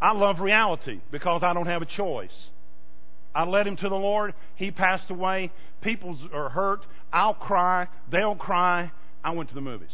I 0.00 0.12
love 0.12 0.40
reality 0.40 1.00
because 1.10 1.42
I 1.42 1.54
don't 1.54 1.66
have 1.66 1.82
a 1.82 1.86
choice. 1.86 2.34
I 3.34 3.44
led 3.44 3.66
him 3.66 3.76
to 3.76 3.88
the 3.88 3.96
Lord. 3.96 4.34
He 4.56 4.70
passed 4.70 5.10
away. 5.10 5.50
People 5.82 6.18
are 6.32 6.48
hurt. 6.48 6.80
I'll 7.12 7.34
cry. 7.34 7.88
They'll 8.10 8.34
cry. 8.34 8.90
I 9.22 9.30
went 9.32 9.48
to 9.50 9.54
the 9.54 9.60
movies. 9.60 9.90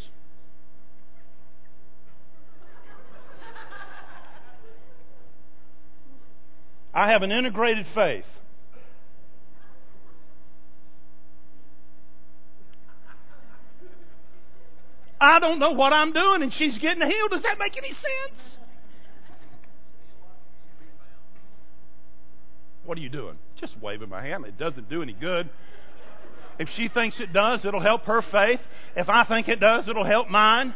I 6.94 7.10
have 7.10 7.22
an 7.22 7.32
integrated 7.32 7.86
faith. 7.94 8.24
I 15.20 15.38
don't 15.38 15.58
know 15.60 15.70
what 15.70 15.92
I'm 15.92 16.12
doing, 16.12 16.42
and 16.42 16.52
she's 16.52 16.76
getting 16.78 17.02
healed. 17.08 17.30
Does 17.30 17.42
that 17.42 17.56
make 17.58 17.76
any 17.78 17.90
sense? 17.90 18.56
What 22.84 22.98
are 22.98 23.00
you 23.00 23.08
doing? 23.08 23.38
Just 23.60 23.74
waving 23.80 24.08
my 24.08 24.22
hand. 24.22 24.44
It 24.46 24.58
doesn't 24.58 24.90
do 24.90 25.02
any 25.02 25.12
good. 25.12 25.48
If 26.58 26.68
she 26.76 26.88
thinks 26.88 27.16
it 27.20 27.32
does, 27.32 27.64
it'll 27.64 27.80
help 27.80 28.04
her 28.04 28.22
faith. 28.30 28.60
If 28.96 29.08
I 29.08 29.24
think 29.24 29.48
it 29.48 29.60
does, 29.60 29.88
it'll 29.88 30.04
help 30.04 30.28
mine. 30.28 30.74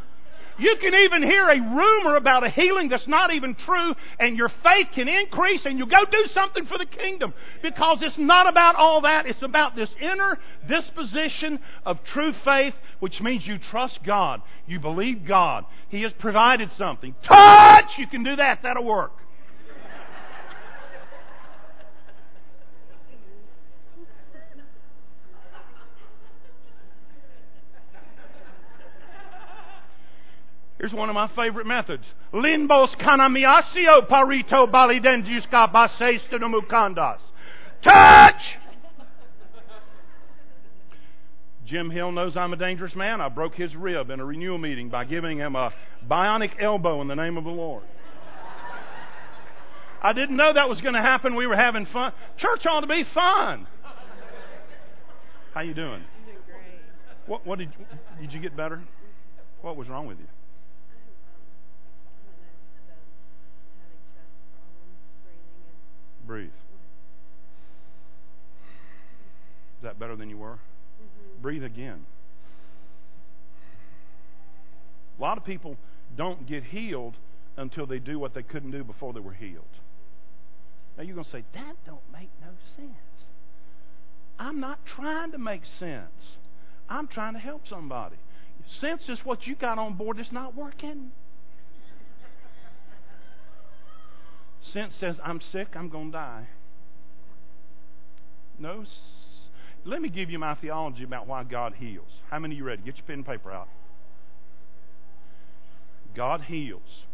You 0.58 0.76
can 0.80 0.94
even 0.94 1.22
hear 1.22 1.50
a 1.50 1.60
rumor 1.60 2.16
about 2.16 2.42
a 2.42 2.48
healing 2.48 2.88
that's 2.88 3.06
not 3.06 3.30
even 3.30 3.54
true, 3.54 3.94
and 4.18 4.38
your 4.38 4.48
faith 4.62 4.86
can 4.94 5.06
increase, 5.06 5.60
and 5.66 5.78
you 5.78 5.86
go 5.86 6.02
do 6.10 6.24
something 6.32 6.64
for 6.64 6.78
the 6.78 6.86
kingdom. 6.86 7.34
Because 7.62 7.98
it's 8.00 8.16
not 8.16 8.48
about 8.48 8.74
all 8.74 9.02
that. 9.02 9.26
It's 9.26 9.42
about 9.42 9.76
this 9.76 9.90
inner 10.00 10.38
disposition 10.66 11.58
of 11.84 11.98
true 12.14 12.32
faith, 12.44 12.74
which 13.00 13.20
means 13.20 13.46
you 13.46 13.58
trust 13.70 13.98
God. 14.04 14.40
You 14.66 14.80
believe 14.80 15.26
God. 15.28 15.66
He 15.90 16.02
has 16.02 16.12
provided 16.18 16.70
something. 16.78 17.14
Touch! 17.22 17.90
You 17.98 18.06
can 18.06 18.24
do 18.24 18.36
that. 18.36 18.60
That'll 18.62 18.84
work. 18.84 19.12
Here's 30.78 30.92
one 30.92 31.08
of 31.08 31.14
my 31.14 31.28
favorite 31.34 31.66
methods. 31.66 32.04
Limbos 32.34 32.94
kanamiasio 33.00 34.06
parito 34.08 34.70
bali 34.70 35.00
balidenduska 35.00 35.72
basestonomukandas. 35.72 37.18
Touch! 37.82 38.42
Jim 41.64 41.90
Hill 41.90 42.12
knows 42.12 42.36
I'm 42.36 42.52
a 42.52 42.56
dangerous 42.56 42.94
man. 42.94 43.20
I 43.20 43.28
broke 43.28 43.54
his 43.54 43.74
rib 43.74 44.10
in 44.10 44.20
a 44.20 44.24
renewal 44.24 44.58
meeting 44.58 44.88
by 44.88 45.04
giving 45.04 45.38
him 45.38 45.56
a 45.56 45.72
bionic 46.08 46.52
elbow 46.60 47.00
in 47.00 47.08
the 47.08 47.16
name 47.16 47.36
of 47.36 47.44
the 47.44 47.50
Lord. 47.50 47.82
I 50.02 50.12
didn't 50.12 50.36
know 50.36 50.52
that 50.52 50.68
was 50.68 50.80
going 50.80 50.94
to 50.94 51.00
happen. 51.00 51.34
We 51.34 51.46
were 51.46 51.56
having 51.56 51.86
fun. 51.86 52.12
Church 52.36 52.64
ought 52.66 52.82
to 52.82 52.86
be 52.86 53.02
fun. 53.12 53.66
How 55.54 55.62
you 55.62 55.74
doing? 55.74 56.02
Doing 56.26 56.38
great. 56.46 57.26
What, 57.26 57.46
what 57.46 57.58
did 57.58 57.70
did 58.20 58.32
you 58.32 58.40
get 58.40 58.56
better? 58.56 58.82
What 59.62 59.76
was 59.76 59.88
wrong 59.88 60.06
with 60.06 60.18
you? 60.18 60.26
Breathe. 66.26 66.48
Is 69.78 69.82
that 69.82 69.98
better 69.98 70.16
than 70.16 70.30
you 70.30 70.38
were? 70.38 70.54
Mm-hmm. 70.54 71.42
Breathe 71.42 71.64
again. 71.64 72.06
A 75.18 75.22
lot 75.22 75.38
of 75.38 75.44
people 75.44 75.76
don't 76.16 76.46
get 76.46 76.64
healed 76.64 77.14
until 77.56 77.86
they 77.86 77.98
do 77.98 78.18
what 78.18 78.34
they 78.34 78.42
couldn't 78.42 78.70
do 78.70 78.84
before 78.84 79.12
they 79.12 79.20
were 79.20 79.32
healed. 79.32 79.64
Now 80.96 81.04
you're 81.04 81.14
going 81.14 81.24
to 81.24 81.30
say, 81.30 81.44
that 81.54 81.76
don't 81.86 82.00
make 82.12 82.30
no 82.40 82.48
sense. 82.76 82.90
I'm 84.38 84.60
not 84.60 84.78
trying 84.96 85.32
to 85.32 85.38
make 85.38 85.62
sense. 85.78 86.36
I'm 86.88 87.08
trying 87.08 87.34
to 87.34 87.38
help 87.38 87.62
somebody. 87.68 88.16
Sense 88.80 89.02
is 89.08 89.18
what 89.24 89.46
you 89.46 89.54
got 89.54 89.78
on 89.78 89.94
board 89.94 90.18
that's 90.18 90.32
not 90.32 90.54
working. 90.54 91.12
Sense 94.72 94.94
says, 94.98 95.18
I'm 95.24 95.40
sick, 95.52 95.68
I'm 95.74 95.88
going 95.88 96.12
to 96.12 96.18
die. 96.18 96.48
No. 98.58 98.84
Let 99.84 100.02
me 100.02 100.08
give 100.08 100.30
you 100.30 100.38
my 100.38 100.54
theology 100.54 101.04
about 101.04 101.26
why 101.26 101.44
God 101.44 101.74
heals. 101.78 102.10
How 102.30 102.38
many 102.38 102.54
of 102.54 102.58
you 102.58 102.64
ready? 102.64 102.82
Get 102.82 102.96
your 102.96 103.06
pen 103.06 103.16
and 103.16 103.26
paper 103.26 103.52
out. 103.52 103.68
God 106.14 106.42
heals 106.42 107.04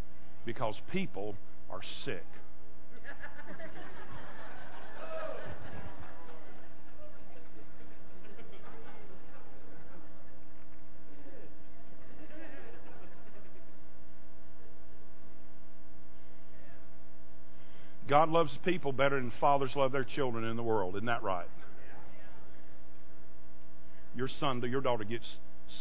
because 0.46 0.76
people 0.92 1.34
are 1.70 1.80
sick. 2.04 2.24
God 18.12 18.28
loves 18.28 18.52
people 18.62 18.92
better 18.92 19.18
than 19.18 19.32
fathers 19.40 19.70
love 19.74 19.90
their 19.90 20.04
children 20.04 20.44
in 20.44 20.58
the 20.58 20.62
world. 20.62 20.96
Isn't 20.96 21.06
that 21.06 21.22
right? 21.22 21.46
Your 24.14 24.28
son, 24.38 24.62
your 24.70 24.82
daughter 24.82 25.04
gets 25.04 25.24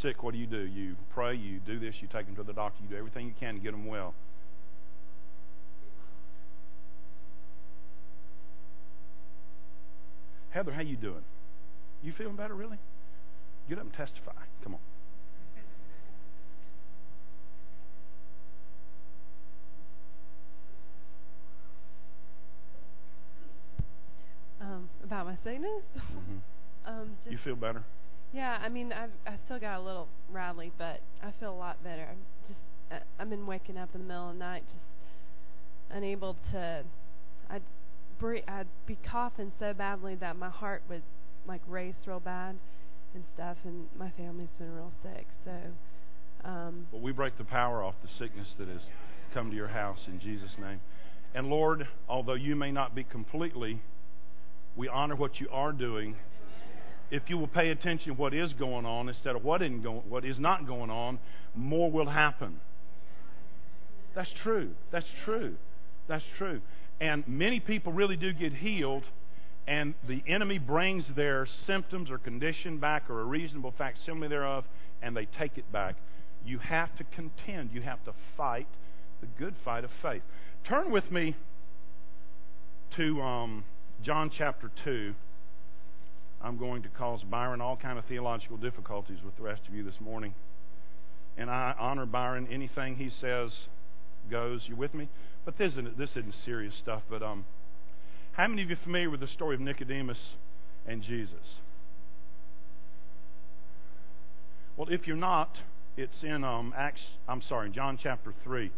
sick. 0.02 0.24
What 0.24 0.32
do 0.34 0.40
you 0.40 0.48
do? 0.48 0.62
You 0.62 0.96
pray, 1.14 1.36
you 1.36 1.60
do 1.60 1.78
this, 1.78 1.96
you 2.00 2.08
take 2.08 2.28
them 2.28 2.38
to 2.38 2.44
the 2.44 2.54
doctor, 2.54 2.82
you 2.84 2.90
do 2.90 2.96
everything 2.96 3.28
you 3.28 3.34
can 3.38 3.56
to 3.56 3.60
get 3.60 3.72
them 3.72 3.86
well. 3.86 4.14
Heather, 10.52 10.72
how 10.72 10.84
you 10.84 10.96
doing? 10.96 11.26
You 12.02 12.14
feeling 12.18 12.38
better, 12.38 12.54
really? 12.54 12.78
Get 13.68 13.78
up 13.78 13.84
and 13.84 13.94
testify. 13.94 14.32
Come 14.64 14.76
on. 14.76 14.80
Um, 24.62 24.81
about 25.04 25.26
my 25.26 25.38
sickness? 25.44 25.84
Mm-hmm. 26.02 26.38
um, 26.86 27.10
just, 27.24 27.32
You 27.32 27.38
feel 27.44 27.56
better? 27.56 27.84
Yeah, 28.34 28.58
I 28.64 28.70
mean, 28.70 28.92
I've 28.94 29.12
I 29.28 29.36
still 29.46 29.60
got 29.60 29.80
a 29.80 29.84
little 29.84 30.08
rattly, 30.32 30.72
but 30.78 31.02
I 31.22 31.32
feel 31.40 31.52
a 31.54 31.58
lot 31.58 31.84
better. 31.84 32.08
I'm 32.10 32.18
just 32.48 32.60
uh, 32.92 33.00
I've 33.20 33.30
been 33.30 33.46
waking 33.46 33.78
up 33.78 33.90
in 33.94 34.02
the 34.02 34.08
middle 34.08 34.30
of 34.30 34.36
the 34.36 34.40
night, 34.40 34.64
just 34.66 34.80
unable 35.92 36.36
to. 36.52 36.84
I'd 37.50 37.62
breathe, 38.20 38.44
I'd 38.48 38.68
be 38.88 38.98
coughing 39.04 39.52
so 39.60 39.74
badly 39.74 40.16
that 40.16 40.38
my 40.38 40.50
heart 40.50 40.84
would 40.90 41.04
like 41.48 41.62
race 41.68 41.96
real 42.06 42.20
bad 42.20 42.56
and 43.14 43.24
stuff, 43.34 43.58
and 43.66 43.88
my 43.98 44.10
family's 44.12 44.50
been 44.58 44.74
real 44.74 44.92
sick. 45.04 45.28
So, 45.44 45.52
um, 46.50 46.88
Well, 46.92 47.02
we 47.02 47.12
break 47.12 47.38
the 47.38 47.44
power 47.44 47.84
off 47.84 47.96
the 48.02 48.10
sickness 48.18 48.54
that 48.58 48.68
has 48.70 48.82
come 49.34 49.50
to 49.50 49.56
your 49.56 49.68
house 49.68 50.00
in 50.08 50.20
Jesus' 50.20 50.56
name. 50.60 50.80
And 51.34 51.48
Lord, 51.48 51.88
although 52.08 52.34
you 52.36 52.56
may 52.56 52.72
not 52.72 52.96
be 52.96 53.04
completely, 53.04 53.82
we 54.76 54.88
honor 54.88 55.16
what 55.16 55.40
you 55.40 55.48
are 55.52 55.72
doing. 55.72 56.16
If 57.10 57.24
you 57.30 57.38
will 57.38 57.48
pay 57.48 57.70
attention 57.70 58.16
to 58.16 58.22
what 58.22 58.34
is 58.34 58.54
going 58.54 58.86
on 58.86 59.10
instead 59.10 59.36
of 59.36 59.44
what, 59.44 59.62
isn't 59.62 59.84
go- 59.84 60.04
what 60.08 60.24
is 60.24 60.40
not 60.40 60.66
going 60.66 60.90
on, 60.90 61.20
more 61.56 61.92
will 61.92 62.08
happen. 62.08 62.62
That's 64.16 64.32
true. 64.44 64.72
That's 64.92 65.08
true. 65.26 65.56
That's 66.08 66.24
true. 66.38 66.62
And 67.00 67.28
many 67.28 67.60
people 67.60 67.92
really 67.92 68.16
do 68.16 68.32
get 68.32 68.54
healed, 68.54 69.04
and 69.68 69.94
the 70.08 70.24
enemy 70.28 70.58
brings 70.58 71.06
their 71.16 71.48
symptoms 71.66 72.10
or 72.10 72.18
condition 72.18 72.78
back 72.78 73.10
or 73.10 73.22
a 73.22 73.26
reasonable 73.26 73.74
facsimile 73.78 74.28
thereof, 74.28 74.66
and 75.02 75.16
they 75.16 75.26
take 75.26 75.58
it 75.58 75.70
back. 75.72 75.96
You 76.46 76.60
have 76.60 76.96
to 76.98 77.04
contend. 77.04 77.72
You 77.74 77.82
have 77.82 78.04
to 78.06 78.14
fight 78.38 78.68
the 79.20 79.28
good 79.38 79.56
fight 79.64 79.84
of 79.84 79.92
faith. 80.02 80.24
Turn 80.64 80.92
with 80.92 81.12
me 81.12 81.36
to 82.98 83.22
um, 83.22 83.64
John 84.04 84.32
chapter 84.36 84.72
2. 84.84 85.14
I'm 86.44 86.58
going 86.58 86.82
to 86.84 86.90
cause 86.90 87.22
Byron 87.24 87.62
all 87.62 87.78
kind 87.78 88.00
of 88.00 88.06
theological 88.06 88.58
difficulties 88.58 89.20
with 89.24 89.36
the 89.38 89.44
rest 89.44 89.62
of 89.68 89.76
you 89.76 89.84
this 89.84 90.00
morning. 90.02 90.34
And 91.38 91.52
I 91.52 91.76
honor 91.80 92.08
Byron. 92.08 92.48
Anything 92.52 92.96
he 92.96 93.10
says 93.10 93.54
goes. 94.30 94.64
You 94.68 94.76
with 94.76 94.96
me? 94.96 95.08
But 95.46 95.58
this 95.58 95.74
isn't, 95.74 95.98
this 96.00 96.10
isn't 96.12 96.34
serious 96.46 96.74
stuff. 96.76 97.04
But 97.10 97.22
um, 97.22 97.46
how 98.34 98.48
many 98.48 98.64
of 98.64 98.70
you 98.70 98.76
are 98.76 98.84
familiar 98.84 99.10
with 99.12 99.20
the 99.20 99.28
story 99.28 99.54
of 99.54 99.62
Nicodemus 99.62 100.20
and 100.88 101.04
Jesus? 101.04 101.60
Well, 104.76 104.88
if 104.90 105.06
you're 105.06 105.16
not, 105.16 105.58
it's 105.96 106.24
in 106.24 106.44
um, 106.44 106.74
Acts. 106.76 107.02
I'm 107.28 107.44
sorry, 107.44 107.70
John 107.70 108.00
chapter 108.02 108.34
three. 108.44 108.72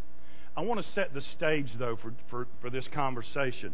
I 0.57 0.61
want 0.61 0.85
to 0.85 0.91
set 0.91 1.13
the 1.13 1.21
stage 1.21 1.69
though 1.79 1.95
for, 1.95 2.13
for, 2.29 2.47
for 2.61 2.69
this 2.69 2.87
conversation. 2.93 3.73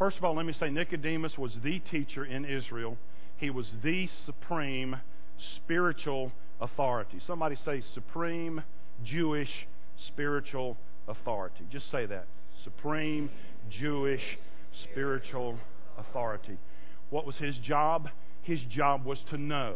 First 0.00 0.16
of 0.16 0.24
all, 0.24 0.34
let 0.34 0.46
me 0.46 0.54
say 0.54 0.70
Nicodemus 0.70 1.36
was 1.36 1.54
the 1.62 1.78
teacher 1.78 2.24
in 2.24 2.46
Israel. 2.46 2.96
He 3.36 3.50
was 3.50 3.66
the 3.84 4.08
supreme 4.24 4.96
spiritual 5.56 6.32
authority. 6.58 7.20
Somebody 7.26 7.54
say 7.56 7.82
supreme 7.92 8.62
Jewish 9.04 9.50
spiritual 10.06 10.78
authority. 11.06 11.66
Just 11.70 11.90
say 11.90 12.06
that. 12.06 12.24
Supreme 12.64 13.28
Jewish 13.68 14.22
spiritual 14.84 15.58
authority. 15.98 16.56
What 17.10 17.26
was 17.26 17.36
his 17.36 17.58
job? 17.58 18.08
His 18.40 18.60
job 18.70 19.04
was 19.04 19.18
to 19.28 19.36
know 19.36 19.74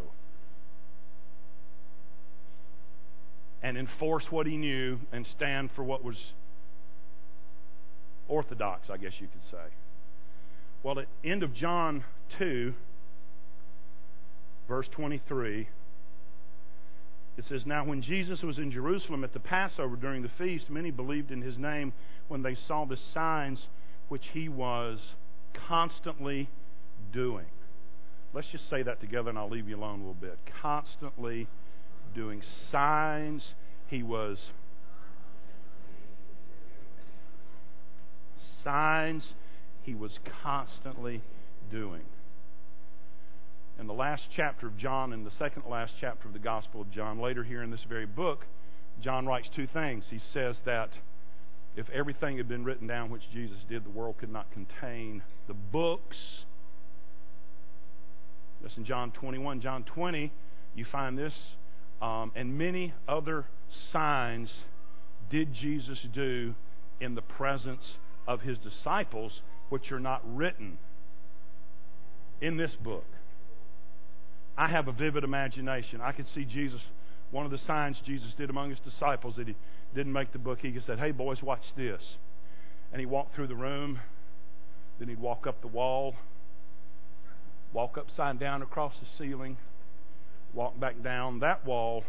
and 3.62 3.76
enforce 3.76 4.24
what 4.30 4.46
he 4.46 4.56
knew 4.56 5.00
and 5.12 5.26
stand 5.36 5.68
for 5.76 5.84
what 5.84 6.02
was 6.02 6.16
orthodox, 8.26 8.88
I 8.88 8.96
guess 8.96 9.12
you 9.20 9.26
could 9.26 9.50
say. 9.50 9.83
Well, 10.84 10.98
at 10.98 11.06
end 11.24 11.42
of 11.42 11.54
John 11.54 12.04
2, 12.38 12.74
verse 14.68 14.86
23, 14.90 15.66
it 17.38 17.44
says, 17.48 17.64
Now 17.64 17.86
when 17.86 18.02
Jesus 18.02 18.42
was 18.42 18.58
in 18.58 18.70
Jerusalem 18.70 19.24
at 19.24 19.32
the 19.32 19.40
Passover 19.40 19.96
during 19.96 20.22
the 20.22 20.28
feast, 20.36 20.68
many 20.68 20.90
believed 20.90 21.30
in 21.30 21.40
his 21.40 21.56
name 21.56 21.94
when 22.28 22.42
they 22.42 22.54
saw 22.54 22.84
the 22.84 22.98
signs 23.14 23.66
which 24.10 24.26
he 24.34 24.50
was 24.50 24.98
constantly 25.54 26.50
doing. 27.14 27.46
Let's 28.34 28.48
just 28.48 28.68
say 28.68 28.82
that 28.82 29.00
together 29.00 29.30
and 29.30 29.38
I'll 29.38 29.48
leave 29.48 29.66
you 29.66 29.78
alone 29.78 30.00
a 30.00 30.02
little 30.02 30.12
bit. 30.12 30.38
Constantly 30.60 31.48
doing 32.14 32.42
signs. 32.70 33.54
He 33.86 34.02
was 34.02 34.38
signs 38.62 39.32
he 39.84 39.94
was 39.94 40.18
constantly 40.42 41.22
doing. 41.70 42.02
In 43.78 43.86
the 43.86 43.92
last 43.92 44.24
chapter 44.34 44.66
of 44.66 44.76
John, 44.76 45.12
in 45.12 45.24
the 45.24 45.30
second 45.32 45.64
last 45.68 45.94
chapter 46.00 46.28
of 46.28 46.32
the 46.32 46.38
Gospel 46.38 46.80
of 46.80 46.90
John, 46.90 47.20
later 47.20 47.44
here 47.44 47.62
in 47.62 47.70
this 47.70 47.84
very 47.88 48.06
book, 48.06 48.46
John 49.00 49.26
writes 49.26 49.48
two 49.54 49.66
things. 49.66 50.04
He 50.10 50.20
says 50.32 50.56
that 50.64 50.90
if 51.76 51.90
everything 51.90 52.36
had 52.36 52.48
been 52.48 52.64
written 52.64 52.86
down 52.86 53.10
which 53.10 53.28
Jesus 53.32 53.58
did, 53.68 53.84
the 53.84 53.90
world 53.90 54.16
could 54.18 54.32
not 54.32 54.50
contain 54.52 55.22
the 55.48 55.54
books. 55.54 56.16
That's 58.62 58.76
in 58.76 58.84
John 58.84 59.10
21. 59.10 59.60
John 59.60 59.82
20, 59.82 60.32
you 60.76 60.84
find 60.84 61.18
this, 61.18 61.34
um, 62.00 62.30
and 62.36 62.56
many 62.56 62.94
other 63.08 63.46
signs 63.92 64.50
did 65.30 65.52
Jesus 65.52 65.98
do 66.12 66.54
in 67.00 67.16
the 67.16 67.22
presence 67.22 67.96
of 68.26 68.42
his 68.42 68.58
disciples, 68.58 69.42
which 69.68 69.90
are 69.92 70.00
not 70.00 70.22
written 70.24 70.78
in 72.40 72.56
this 72.56 72.74
book. 72.82 73.04
I 74.56 74.68
have 74.68 74.88
a 74.88 74.92
vivid 74.92 75.24
imagination. 75.24 76.00
I 76.00 76.12
could 76.12 76.26
see 76.34 76.44
Jesus, 76.44 76.80
one 77.30 77.44
of 77.44 77.50
the 77.50 77.58
signs 77.58 78.00
Jesus 78.04 78.32
did 78.36 78.50
among 78.50 78.70
his 78.70 78.78
disciples 78.80 79.36
that 79.36 79.48
he 79.48 79.56
didn't 79.94 80.12
make 80.12 80.32
the 80.32 80.38
book. 80.38 80.60
He 80.60 80.78
said, 80.86 80.98
Hey, 80.98 81.10
boys, 81.10 81.42
watch 81.42 81.64
this. 81.76 82.02
And 82.92 83.00
he 83.00 83.06
walked 83.06 83.34
through 83.34 83.48
the 83.48 83.56
room. 83.56 84.00
Then 84.98 85.08
he'd 85.08 85.18
walk 85.18 85.46
up 85.46 85.60
the 85.60 85.66
wall, 85.66 86.14
walk 87.72 87.98
upside 87.98 88.38
down 88.38 88.62
across 88.62 88.94
the 89.00 89.06
ceiling, 89.18 89.56
walk 90.52 90.78
back 90.78 91.02
down 91.02 91.40
that 91.40 91.66
wall, 91.66 92.04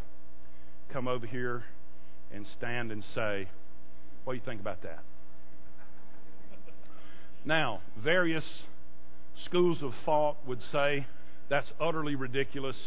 come 0.93 1.07
over 1.07 1.25
here 1.25 1.63
and 2.31 2.45
stand 2.45 2.91
and 2.91 3.03
say, 3.15 3.47
What 4.23 4.33
do 4.33 4.37
you 4.37 4.45
think 4.45 4.61
about 4.61 4.83
that? 4.83 5.03
Now, 7.45 7.81
various 7.97 8.43
schools 9.45 9.83
of 9.83 9.93
thought 10.03 10.37
would 10.47 10.61
say 10.71 11.05
that's 11.49 11.71
utterly 11.79 12.15
ridiculous. 12.15 12.77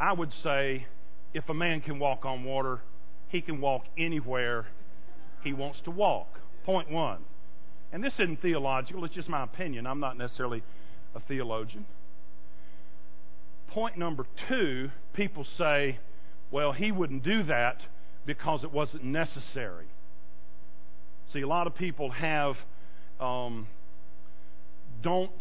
I 0.00 0.12
would 0.12 0.32
say 0.42 0.86
if 1.32 1.48
a 1.48 1.54
man 1.54 1.80
can 1.80 1.98
walk 1.98 2.24
on 2.24 2.44
water, 2.44 2.80
he 3.28 3.40
can 3.40 3.60
walk 3.60 3.84
anywhere 3.96 4.66
he 5.42 5.52
wants 5.52 5.80
to 5.84 5.90
walk. 5.90 6.28
Point 6.64 6.90
one. 6.90 7.18
And 7.92 8.02
this 8.02 8.14
isn't 8.14 8.40
theological, 8.40 9.04
it's 9.04 9.14
just 9.14 9.28
my 9.28 9.44
opinion. 9.44 9.86
I'm 9.86 10.00
not 10.00 10.16
necessarily 10.16 10.62
a 11.14 11.20
theologian. 11.20 11.84
Point 13.68 13.98
number 13.98 14.26
two 14.48 14.90
people 15.14 15.46
say, 15.58 15.98
well, 16.50 16.72
he 16.72 16.92
wouldn't 16.92 17.22
do 17.22 17.42
that 17.44 17.78
because 18.24 18.64
it 18.64 18.72
wasn't 18.72 19.04
necessary. 19.04 19.86
See, 21.32 21.40
a 21.40 21.48
lot 21.48 21.66
of 21.66 21.74
people 21.74 22.10
have, 22.10 22.56
um, 23.20 23.66
don't 25.02 25.32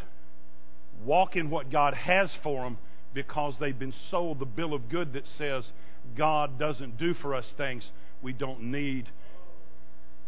walk 1.03 1.35
in 1.35 1.49
what 1.49 1.71
God 1.71 1.93
has 1.93 2.31
for 2.43 2.63
them 2.63 2.77
because 3.13 3.55
they've 3.59 3.77
been 3.77 3.93
sold 4.09 4.39
the 4.39 4.45
bill 4.45 4.73
of 4.73 4.89
good 4.89 5.13
that 5.13 5.27
says 5.37 5.71
God 6.15 6.57
doesn't 6.59 6.97
do 6.97 7.13
for 7.13 7.35
us 7.35 7.45
things 7.57 7.89
we 8.21 8.33
don't 8.33 8.61
need, 8.61 9.09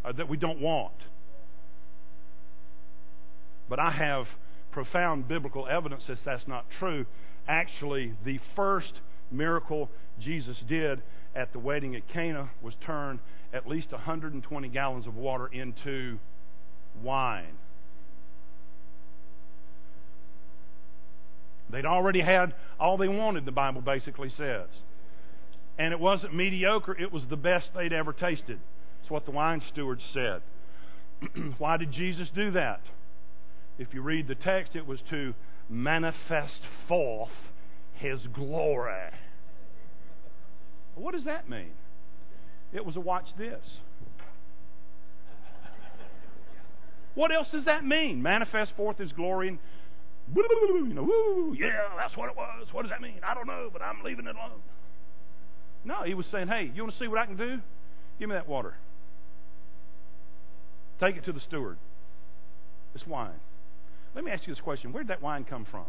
uh, 0.04 0.12
that 0.12 0.28
we 0.28 0.36
don't 0.36 0.60
want. 0.60 0.94
But 3.68 3.78
I 3.78 3.90
have 3.90 4.26
profound 4.72 5.28
biblical 5.28 5.66
evidence 5.68 6.04
that 6.08 6.18
that's 6.24 6.46
not 6.46 6.66
true. 6.78 7.06
Actually, 7.48 8.14
the 8.24 8.40
first 8.56 9.00
miracle 9.30 9.90
Jesus 10.20 10.56
did 10.68 11.02
at 11.34 11.52
the 11.52 11.58
wedding 11.58 11.96
at 11.96 12.06
Cana 12.08 12.50
was 12.62 12.74
turn 12.84 13.20
at 13.52 13.68
least 13.68 13.92
120 13.92 14.68
gallons 14.68 15.06
of 15.06 15.16
water 15.16 15.46
into 15.46 16.18
wine. 17.02 17.58
They'd 21.70 21.86
already 21.86 22.20
had 22.20 22.54
all 22.78 22.96
they 22.96 23.08
wanted, 23.08 23.44
the 23.44 23.52
Bible 23.52 23.80
basically 23.80 24.28
says. 24.28 24.68
And 25.78 25.92
it 25.92 25.98
wasn't 25.98 26.34
mediocre, 26.34 26.96
it 26.96 27.12
was 27.12 27.24
the 27.28 27.36
best 27.36 27.70
they'd 27.74 27.92
ever 27.92 28.12
tasted. 28.12 28.60
That's 29.00 29.10
what 29.10 29.24
the 29.24 29.32
wine 29.32 29.60
steward 29.72 30.00
said. 30.12 30.42
Why 31.58 31.76
did 31.76 31.92
Jesus 31.92 32.30
do 32.34 32.52
that? 32.52 32.80
If 33.78 33.92
you 33.92 34.02
read 34.02 34.28
the 34.28 34.36
text, 34.36 34.76
it 34.76 34.86
was 34.86 35.00
to 35.10 35.34
manifest 35.68 36.60
forth 36.86 37.30
his 37.94 38.20
glory. 38.32 39.10
What 40.94 41.12
does 41.12 41.24
that 41.24 41.48
mean? 41.48 41.72
It 42.72 42.84
was 42.84 42.96
a 42.96 43.00
watch 43.00 43.26
this. 43.36 43.78
What 47.14 47.32
else 47.32 47.48
does 47.50 47.64
that 47.66 47.84
mean? 47.84 48.22
Manifest 48.22 48.72
forth 48.76 48.98
his 48.98 49.12
glory 49.12 49.48
and 49.48 49.58
you 50.34 50.94
know, 50.94 51.02
woo, 51.02 51.54
yeah, 51.58 51.90
that's 51.98 52.16
what 52.16 52.30
it 52.30 52.36
was. 52.36 52.68
What 52.72 52.82
does 52.82 52.90
that 52.90 53.02
mean? 53.02 53.20
I 53.26 53.34
don't 53.34 53.46
know, 53.46 53.68
but 53.72 53.82
I'm 53.82 54.02
leaving 54.02 54.26
it 54.26 54.34
alone. 54.34 54.62
No, 55.84 56.02
he 56.02 56.14
was 56.14 56.26
saying, 56.32 56.48
hey, 56.48 56.70
you 56.74 56.82
want 56.82 56.94
to 56.94 56.98
see 56.98 57.08
what 57.08 57.18
I 57.18 57.26
can 57.26 57.36
do? 57.36 57.60
Give 58.18 58.28
me 58.28 58.34
that 58.34 58.48
water. 58.48 58.74
Take 60.98 61.16
it 61.16 61.24
to 61.24 61.32
the 61.32 61.40
steward. 61.40 61.76
It's 62.94 63.06
wine. 63.06 63.40
Let 64.14 64.24
me 64.24 64.30
ask 64.30 64.46
you 64.46 64.54
this 64.54 64.60
question 64.60 64.92
Where 64.92 65.02
did 65.02 65.10
that 65.10 65.20
wine 65.20 65.44
come 65.44 65.66
from? 65.68 65.86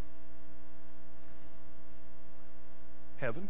Heaven. 3.18 3.50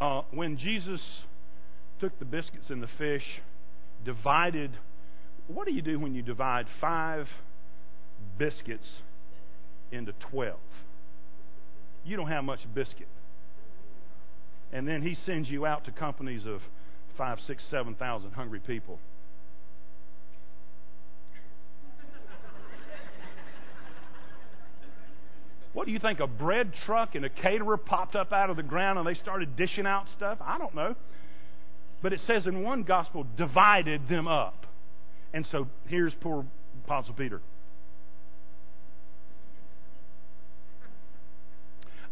Uh, 0.00 0.22
when 0.30 0.56
Jesus 0.56 1.00
took 2.00 2.18
the 2.18 2.24
biscuits 2.24 2.70
and 2.70 2.82
the 2.82 2.88
fish, 2.98 3.24
divided, 4.04 4.70
what 5.48 5.66
do 5.66 5.72
you 5.72 5.82
do 5.82 5.98
when 5.98 6.14
you 6.14 6.22
divide 6.22 6.66
five 6.80 7.28
biscuits 8.38 8.86
into 9.90 10.12
12? 10.30 10.56
You 12.04 12.16
don't 12.16 12.28
have 12.28 12.44
much 12.44 12.60
biscuit. 12.74 13.08
And 14.72 14.86
then 14.86 15.02
he 15.02 15.14
sends 15.26 15.48
you 15.48 15.66
out 15.66 15.84
to 15.86 15.92
companies 15.92 16.46
of 16.46 16.60
five, 17.16 17.38
six, 17.46 17.64
seven 17.70 17.94
thousand 17.94 18.32
hungry 18.32 18.60
people. 18.60 18.98
What 25.78 25.86
do 25.86 25.92
you 25.92 26.00
think? 26.00 26.18
A 26.18 26.26
bread 26.26 26.72
truck 26.86 27.14
and 27.14 27.24
a 27.24 27.28
caterer 27.28 27.76
popped 27.76 28.16
up 28.16 28.32
out 28.32 28.50
of 28.50 28.56
the 28.56 28.64
ground 28.64 28.98
and 28.98 29.06
they 29.06 29.14
started 29.14 29.54
dishing 29.54 29.86
out 29.86 30.06
stuff? 30.16 30.36
I 30.40 30.58
don't 30.58 30.74
know. 30.74 30.96
But 32.02 32.12
it 32.12 32.18
says 32.26 32.48
in 32.48 32.64
one 32.64 32.82
gospel, 32.82 33.24
divided 33.36 34.08
them 34.08 34.26
up. 34.26 34.66
And 35.32 35.46
so 35.52 35.68
here's 35.86 36.12
poor 36.14 36.44
Apostle 36.84 37.14
Peter. 37.14 37.40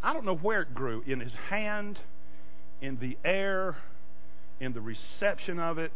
I 0.00 0.12
don't 0.12 0.24
know 0.24 0.36
where 0.36 0.62
it 0.62 0.72
grew 0.72 1.02
in 1.04 1.18
his 1.18 1.32
hand, 1.50 1.98
in 2.80 3.00
the 3.00 3.18
air, 3.24 3.74
in 4.60 4.74
the 4.74 4.80
reception 4.80 5.58
of 5.58 5.78
it, 5.78 5.90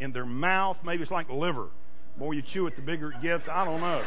in 0.00 0.12
their 0.12 0.24
mouth. 0.24 0.78
Maybe 0.82 1.02
it's 1.02 1.12
like 1.12 1.28
liver. 1.28 1.66
The 2.14 2.24
more 2.24 2.32
you 2.32 2.42
chew 2.54 2.66
it, 2.66 2.76
the 2.76 2.82
bigger 2.82 3.10
it 3.10 3.20
gets. 3.20 3.44
I 3.46 3.66
don't 3.66 3.82
know. 3.82 4.02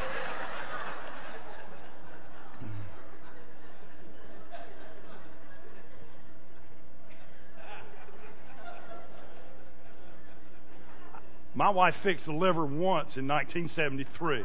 My 11.56 11.70
wife 11.70 11.96
fixed 12.04 12.26
the 12.26 12.34
liver 12.34 12.66
once 12.66 13.16
in 13.16 13.28
1973. 13.30 14.44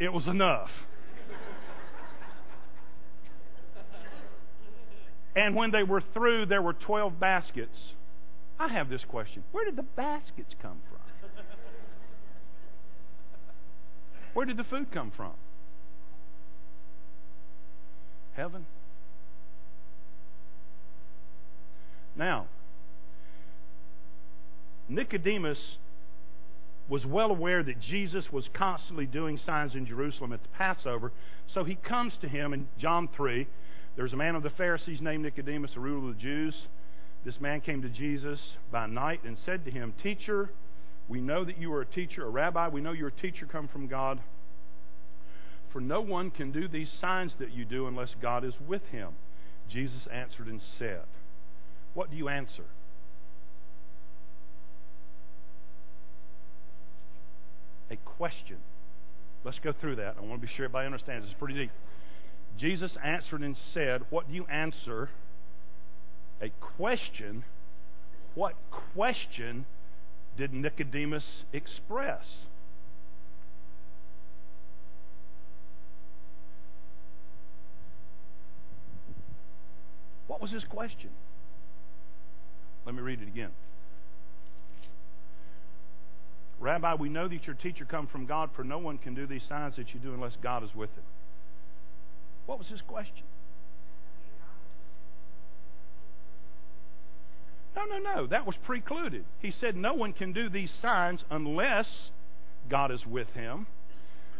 it 0.00 0.12
was 0.12 0.26
enough. 0.26 0.70
And 5.36 5.54
when 5.54 5.70
they 5.70 5.84
were 5.84 6.02
through, 6.12 6.46
there 6.46 6.60
were 6.60 6.72
12 6.72 7.20
baskets. 7.20 7.94
I 8.58 8.68
have 8.68 8.90
this 8.90 9.04
question 9.04 9.44
Where 9.52 9.64
did 9.64 9.76
the 9.76 9.82
baskets 9.82 10.54
come 10.60 10.80
from? 10.90 10.98
Where 14.34 14.44
did 14.44 14.56
the 14.56 14.64
food 14.64 14.90
come 14.90 15.12
from? 15.16 15.32
Heaven. 18.34 18.66
Now, 22.16 22.46
Nicodemus 24.94 25.78
was 26.88 27.06
well 27.06 27.30
aware 27.30 27.62
that 27.62 27.80
Jesus 27.80 28.30
was 28.32 28.48
constantly 28.52 29.06
doing 29.06 29.38
signs 29.38 29.74
in 29.74 29.86
Jerusalem 29.86 30.32
at 30.32 30.42
the 30.42 30.48
Passover, 30.50 31.12
so 31.46 31.64
he 31.64 31.74
comes 31.74 32.16
to 32.20 32.28
him 32.28 32.52
in 32.52 32.68
John 32.78 33.08
3. 33.16 33.46
There's 33.96 34.12
a 34.12 34.16
man 34.16 34.34
of 34.34 34.42
the 34.42 34.50
Pharisees 34.50 35.00
named 35.00 35.22
Nicodemus, 35.22 35.72
a 35.76 35.80
ruler 35.80 36.10
of 36.10 36.16
the 36.16 36.20
Jews. 36.20 36.54
This 37.24 37.40
man 37.40 37.60
came 37.60 37.82
to 37.82 37.88
Jesus 37.88 38.40
by 38.70 38.86
night 38.86 39.22
and 39.24 39.38
said 39.44 39.64
to 39.64 39.70
him, 39.70 39.94
Teacher, 40.02 40.50
we 41.08 41.20
know 41.20 41.44
that 41.44 41.58
you 41.58 41.72
are 41.72 41.82
a 41.82 41.86
teacher, 41.86 42.24
a 42.24 42.30
rabbi. 42.30 42.68
We 42.68 42.80
know 42.80 42.92
you're 42.92 43.08
a 43.08 43.12
teacher 43.12 43.46
come 43.46 43.68
from 43.68 43.86
God. 43.86 44.20
For 45.72 45.80
no 45.80 46.00
one 46.00 46.30
can 46.30 46.52
do 46.52 46.68
these 46.68 46.90
signs 47.00 47.32
that 47.38 47.52
you 47.52 47.64
do 47.64 47.86
unless 47.86 48.14
God 48.20 48.44
is 48.44 48.54
with 48.66 48.84
him. 48.86 49.10
Jesus 49.70 50.06
answered 50.12 50.48
and 50.48 50.60
said, 50.78 51.02
What 51.94 52.10
do 52.10 52.16
you 52.16 52.28
answer? 52.28 52.64
A 57.90 57.96
question. 57.96 58.56
Let's 59.44 59.58
go 59.58 59.72
through 59.72 59.96
that. 59.96 60.16
I 60.18 60.20
want 60.20 60.40
to 60.40 60.46
be 60.46 60.52
sure 60.52 60.66
everybody 60.66 60.86
understands. 60.86 61.26
It's 61.26 61.34
pretty 61.38 61.54
deep. 61.54 61.70
Jesus 62.58 62.96
answered 63.02 63.42
and 63.42 63.56
said, 63.74 64.02
What 64.10 64.28
do 64.28 64.34
you 64.34 64.46
answer? 64.46 65.10
A 66.40 66.50
question. 66.76 67.44
What 68.34 68.54
question 68.94 69.66
did 70.36 70.52
Nicodemus 70.52 71.44
express? 71.52 72.24
What 80.26 80.40
was 80.40 80.50
his 80.50 80.64
question? 80.64 81.10
Let 82.86 82.94
me 82.94 83.02
read 83.02 83.20
it 83.20 83.28
again. 83.28 83.50
Rabbi, 86.62 86.94
we 86.94 87.08
know 87.08 87.26
that 87.26 87.44
your 87.44 87.56
teacher 87.56 87.84
come 87.84 88.06
from 88.06 88.24
God, 88.24 88.50
for 88.54 88.62
no 88.62 88.78
one 88.78 88.96
can 88.96 89.14
do 89.14 89.26
these 89.26 89.42
signs 89.48 89.74
that 89.76 89.92
you 89.92 90.00
do 90.00 90.14
unless 90.14 90.36
God 90.42 90.62
is 90.62 90.74
with 90.74 90.90
him. 90.90 91.02
What 92.46 92.58
was 92.58 92.68
his 92.68 92.80
question? 92.82 93.24
No, 97.74 97.84
no, 97.86 97.98
no. 97.98 98.26
That 98.26 98.46
was 98.46 98.54
precluded. 98.64 99.24
He 99.40 99.50
said 99.50 99.76
no 99.76 99.94
one 99.94 100.12
can 100.12 100.32
do 100.32 100.48
these 100.48 100.72
signs 100.80 101.24
unless 101.30 101.86
God 102.70 102.92
is 102.92 103.04
with 103.06 103.28
him. 103.28 103.66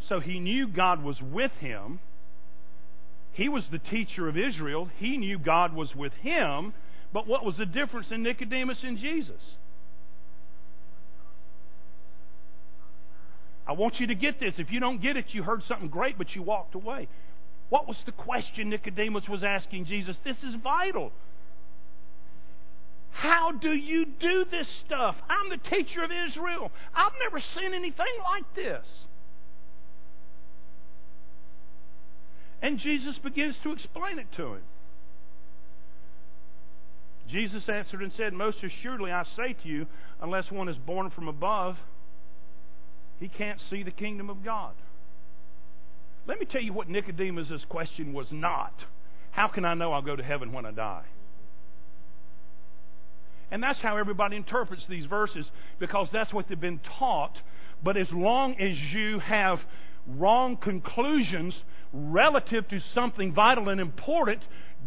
So 0.08 0.20
he 0.20 0.38
knew 0.38 0.68
God 0.68 1.02
was 1.02 1.20
with 1.20 1.52
him. 1.52 1.98
He 3.32 3.48
was 3.48 3.64
the 3.72 3.78
teacher 3.78 4.28
of 4.28 4.36
Israel. 4.36 4.88
He 4.98 5.16
knew 5.16 5.38
God 5.38 5.74
was 5.74 5.94
with 5.96 6.12
him. 6.14 6.74
But 7.12 7.26
what 7.26 7.44
was 7.44 7.56
the 7.56 7.66
difference 7.66 8.08
in 8.10 8.22
Nicodemus 8.22 8.78
and 8.84 8.98
Jesus? 8.98 9.40
I 13.66 13.72
want 13.72 14.00
you 14.00 14.08
to 14.08 14.14
get 14.14 14.40
this. 14.40 14.54
If 14.58 14.70
you 14.70 14.80
don't 14.80 15.00
get 15.00 15.16
it, 15.16 15.26
you 15.28 15.42
heard 15.42 15.62
something 15.64 15.88
great, 15.88 16.18
but 16.18 16.34
you 16.34 16.42
walked 16.42 16.74
away. 16.74 17.08
What 17.68 17.86
was 17.86 17.96
the 18.04 18.12
question 18.12 18.70
Nicodemus 18.70 19.28
was 19.28 19.44
asking 19.44 19.86
Jesus? 19.86 20.16
This 20.24 20.36
is 20.42 20.54
vital. 20.62 21.12
How 23.12 23.52
do 23.52 23.70
you 23.70 24.06
do 24.06 24.44
this 24.50 24.66
stuff? 24.86 25.16
I'm 25.28 25.50
the 25.50 25.68
teacher 25.70 26.02
of 26.02 26.10
Israel. 26.10 26.72
I've 26.94 27.12
never 27.22 27.42
seen 27.56 27.72
anything 27.72 28.06
like 28.24 28.44
this. 28.56 28.86
And 32.62 32.78
Jesus 32.78 33.18
begins 33.18 33.56
to 33.64 33.72
explain 33.72 34.18
it 34.18 34.26
to 34.36 34.54
him. 34.54 34.62
Jesus 37.28 37.68
answered 37.68 38.02
and 38.02 38.12
said, 38.16 38.32
Most 38.32 38.58
assuredly 38.62 39.10
I 39.10 39.24
say 39.36 39.54
to 39.54 39.68
you, 39.68 39.86
unless 40.20 40.50
one 40.50 40.68
is 40.68 40.76
born 40.78 41.10
from 41.10 41.28
above, 41.28 41.76
he 43.22 43.28
can't 43.28 43.60
see 43.70 43.84
the 43.84 43.92
kingdom 43.92 44.28
of 44.28 44.44
God. 44.44 44.74
Let 46.26 46.40
me 46.40 46.46
tell 46.46 46.60
you 46.60 46.72
what 46.72 46.88
Nicodemus' 46.88 47.64
question 47.68 48.12
was 48.12 48.26
not. 48.32 48.74
How 49.30 49.46
can 49.46 49.64
I 49.64 49.74
know 49.74 49.92
I'll 49.92 50.02
go 50.02 50.16
to 50.16 50.24
heaven 50.24 50.52
when 50.52 50.66
I 50.66 50.72
die? 50.72 51.04
And 53.52 53.62
that's 53.62 53.78
how 53.78 53.96
everybody 53.96 54.34
interprets 54.36 54.84
these 54.88 55.06
verses 55.06 55.48
because 55.78 56.08
that's 56.12 56.32
what 56.32 56.48
they've 56.48 56.60
been 56.60 56.80
taught. 56.98 57.40
But 57.84 57.96
as 57.96 58.10
long 58.10 58.56
as 58.60 58.76
you 58.92 59.20
have 59.20 59.60
wrong 60.08 60.56
conclusions 60.56 61.54
relative 61.92 62.66
to 62.68 62.80
something 62.92 63.32
vital 63.32 63.68
and 63.68 63.80
important, 63.80 64.42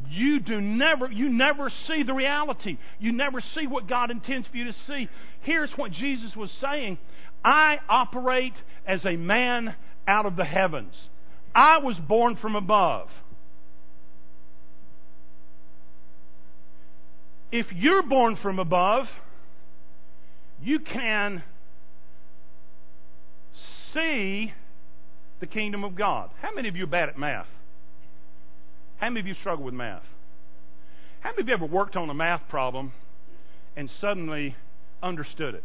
you 0.10 0.42
do 0.42 0.60
never 0.60 1.10
you 1.10 1.30
never 1.30 1.72
see 1.88 2.04
the 2.04 2.14
reality. 2.14 2.78
You 3.00 3.14
never 3.14 3.40
see 3.54 3.66
what 3.66 3.88
God 3.88 4.12
intends 4.12 4.46
for 4.50 4.58
you 4.58 4.66
to 4.66 4.76
see. 4.88 5.08
Here's 5.42 5.72
what 5.78 5.92
Jesus 5.92 6.36
was 6.36 6.52
saying. 6.60 6.98
I 7.46 7.80
operate 7.88 8.56
as 8.88 9.06
a 9.06 9.16
man 9.16 9.76
out 10.08 10.26
of 10.26 10.36
the 10.36 10.44
heavens. 10.44 10.96
I 11.54 11.78
was 11.78 11.96
born 11.96 12.38
from 12.38 12.56
above. 12.56 13.08
If 17.52 17.68
you're 17.72 18.02
born 18.02 18.36
from 18.42 18.58
above, 18.58 19.06
you 20.60 20.80
can 20.80 21.44
see 23.94 24.52
the 25.40 25.48
kingdom 25.48 25.84
of 25.84 25.96
God. 25.96 26.32
How 26.42 26.52
many 26.54 26.68
of 26.68 26.76
you 26.76 26.86
are 26.86 26.88
bad 26.88 27.10
at 27.10 27.18
math? 27.18 27.48
How 28.98 29.10
many 29.10 29.20
of 29.20 29.28
you 29.28 29.36
struggle 29.36 29.64
with 29.64 29.76
math? 29.76 30.04
How 31.20 31.30
many 31.30 31.44
of 31.44 31.48
you 31.48 31.54
ever 31.54 31.66
worked 31.66 31.96
on 31.96 32.10
a 32.10 32.14
math 32.16 32.42
problem 32.50 32.92
and 33.78 33.90
suddenly 34.02 34.56
understood 35.04 35.54
it? 35.54 35.64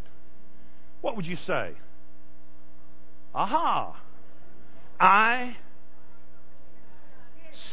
What 1.00 1.16
would 1.16 1.26
you 1.26 1.36
say? 1.46 1.72
Aha! 3.34 3.96
I 4.98 5.56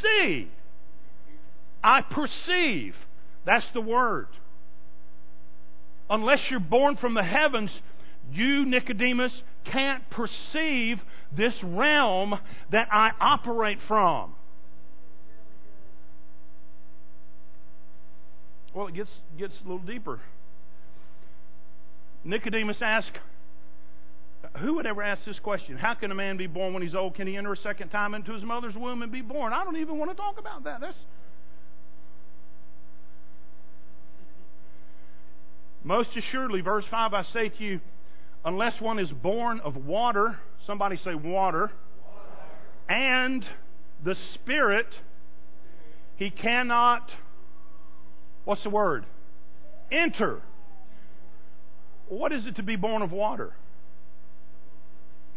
see. 0.01 0.49
I 1.83 2.01
perceive. 2.01 2.95
That's 3.45 3.65
the 3.73 3.81
word. 3.81 4.27
Unless 6.09 6.39
you're 6.49 6.59
born 6.59 6.95
from 6.95 7.13
the 7.13 7.23
heavens, 7.23 7.71
you, 8.31 8.65
Nicodemus, 8.65 9.41
can't 9.65 10.09
perceive 10.09 11.01
this 11.35 11.53
realm 11.63 12.39
that 12.71 12.87
I 12.91 13.11
operate 13.19 13.79
from. 13.87 14.35
Well, 18.73 18.87
it 18.87 18.93
gets, 18.93 19.09
gets 19.37 19.55
a 19.59 19.63
little 19.63 19.79
deeper. 19.79 20.19
Nicodemus 22.23 22.77
asked, 22.81 23.11
Who 24.59 24.75
would 24.75 24.85
ever 24.85 25.01
ask 25.01 25.23
this 25.25 25.39
question? 25.39 25.77
How 25.77 25.93
can 25.93 26.11
a 26.11 26.15
man 26.15 26.37
be 26.37 26.47
born 26.47 26.73
when 26.73 26.83
he's 26.83 26.95
old? 26.95 27.15
Can 27.15 27.27
he 27.27 27.37
enter 27.37 27.53
a 27.53 27.57
second 27.57 27.89
time 27.89 28.13
into 28.13 28.33
his 28.33 28.43
mother's 28.43 28.75
womb 28.75 29.01
and 29.01 29.11
be 29.11 29.21
born? 29.21 29.53
I 29.53 29.63
don't 29.63 29.77
even 29.77 29.97
want 29.97 30.11
to 30.11 30.17
talk 30.17 30.39
about 30.39 30.63
that. 30.65 30.81
That's. 30.81 30.97
Most 35.83 36.09
assuredly, 36.17 36.59
verse 36.59 36.83
5, 36.91 37.13
I 37.13 37.23
say 37.31 37.47
to 37.47 37.63
you, 37.63 37.79
unless 38.43 38.81
one 38.81 38.99
is 38.99 39.09
born 39.09 39.61
of 39.61 39.85
water, 39.85 40.37
somebody 40.65 40.97
say 40.97 41.15
water, 41.15 41.23
water. 41.23 41.71
and 42.89 43.45
the 44.03 44.15
Spirit, 44.33 44.87
he 46.17 46.29
cannot, 46.29 47.09
what's 48.43 48.63
the 48.63 48.69
word? 48.69 49.05
Enter. 49.89 50.41
What 52.09 52.31
is 52.31 52.45
it 52.47 52.55
to 52.57 52.63
be 52.63 52.75
born 52.75 53.01
of 53.01 53.11
water? 53.11 53.53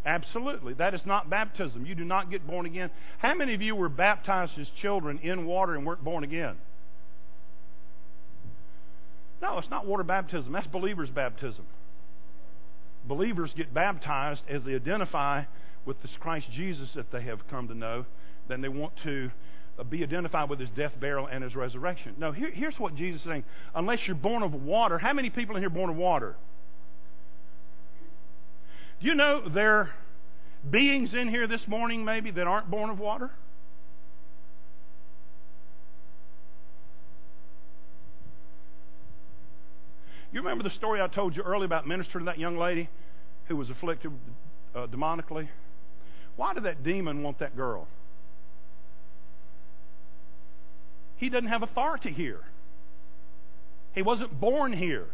Absolutely. 0.06 0.74
That 0.74 0.94
is 0.94 1.02
not 1.04 1.28
baptism. 1.28 1.84
You 1.84 1.94
do 1.94 2.04
not 2.04 2.30
get 2.30 2.46
born 2.46 2.64
again. 2.64 2.90
How 3.18 3.34
many 3.34 3.54
of 3.54 3.60
you 3.60 3.76
were 3.76 3.88
baptized 3.88 4.58
as 4.58 4.66
children 4.80 5.18
in 5.22 5.44
water 5.44 5.74
and 5.74 5.84
weren't 5.84 6.02
born 6.02 6.24
again? 6.24 6.56
No, 9.42 9.58
it's 9.58 9.70
not 9.70 9.86
water 9.86 10.04
baptism. 10.04 10.52
That's 10.52 10.66
believers' 10.66 11.10
baptism 11.10 11.66
believers 13.06 13.52
get 13.56 13.72
baptized 13.72 14.42
as 14.48 14.64
they 14.64 14.74
identify 14.74 15.44
with 15.84 16.00
this 16.02 16.10
Christ 16.20 16.46
Jesus 16.52 16.90
that 16.94 17.10
they 17.10 17.22
have 17.22 17.40
come 17.48 17.68
to 17.68 17.74
know, 17.74 18.04
then 18.48 18.60
they 18.60 18.68
want 18.68 18.92
to 19.04 19.30
uh, 19.78 19.84
be 19.84 20.02
identified 20.02 20.50
with 20.50 20.60
his 20.60 20.68
death, 20.70 20.92
burial, 21.00 21.26
and 21.26 21.42
his 21.42 21.54
resurrection. 21.54 22.14
No, 22.18 22.32
here, 22.32 22.50
here's 22.52 22.78
what 22.78 22.94
Jesus 22.94 23.22
is 23.22 23.26
saying. 23.26 23.44
Unless 23.74 24.00
you're 24.06 24.16
born 24.16 24.42
of 24.42 24.52
water, 24.52 24.98
how 24.98 25.12
many 25.12 25.30
people 25.30 25.56
in 25.56 25.62
here 25.62 25.70
born 25.70 25.90
of 25.90 25.96
water? 25.96 26.36
Do 29.00 29.06
you 29.06 29.14
know 29.14 29.48
there 29.48 29.76
are 29.76 29.90
beings 30.68 31.14
in 31.14 31.28
here 31.28 31.46
this 31.46 31.62
morning, 31.66 32.04
maybe, 32.04 32.30
that 32.32 32.46
aren't 32.46 32.70
born 32.70 32.90
of 32.90 32.98
water? 32.98 33.30
You 40.32 40.40
remember 40.40 40.62
the 40.62 40.74
story 40.74 41.00
I 41.00 41.08
told 41.08 41.34
you 41.34 41.42
earlier 41.42 41.64
about 41.64 41.88
ministering 41.88 42.26
to 42.26 42.30
that 42.30 42.38
young 42.38 42.58
lady 42.58 42.88
who 43.48 43.56
was 43.56 43.70
afflicted 43.70 44.12
uh, 44.74 44.86
demonically? 44.86 45.48
Why 46.36 46.54
did 46.54 46.64
that 46.64 46.82
demon 46.82 47.22
want 47.22 47.38
that 47.40 47.56
girl? 47.56 47.88
He 51.16 51.30
doesn't 51.30 51.48
have 51.48 51.62
authority 51.62 52.12
here. 52.12 52.40
He 53.94 54.02
wasn't 54.02 54.38
born 54.38 54.72
here. 54.72 55.06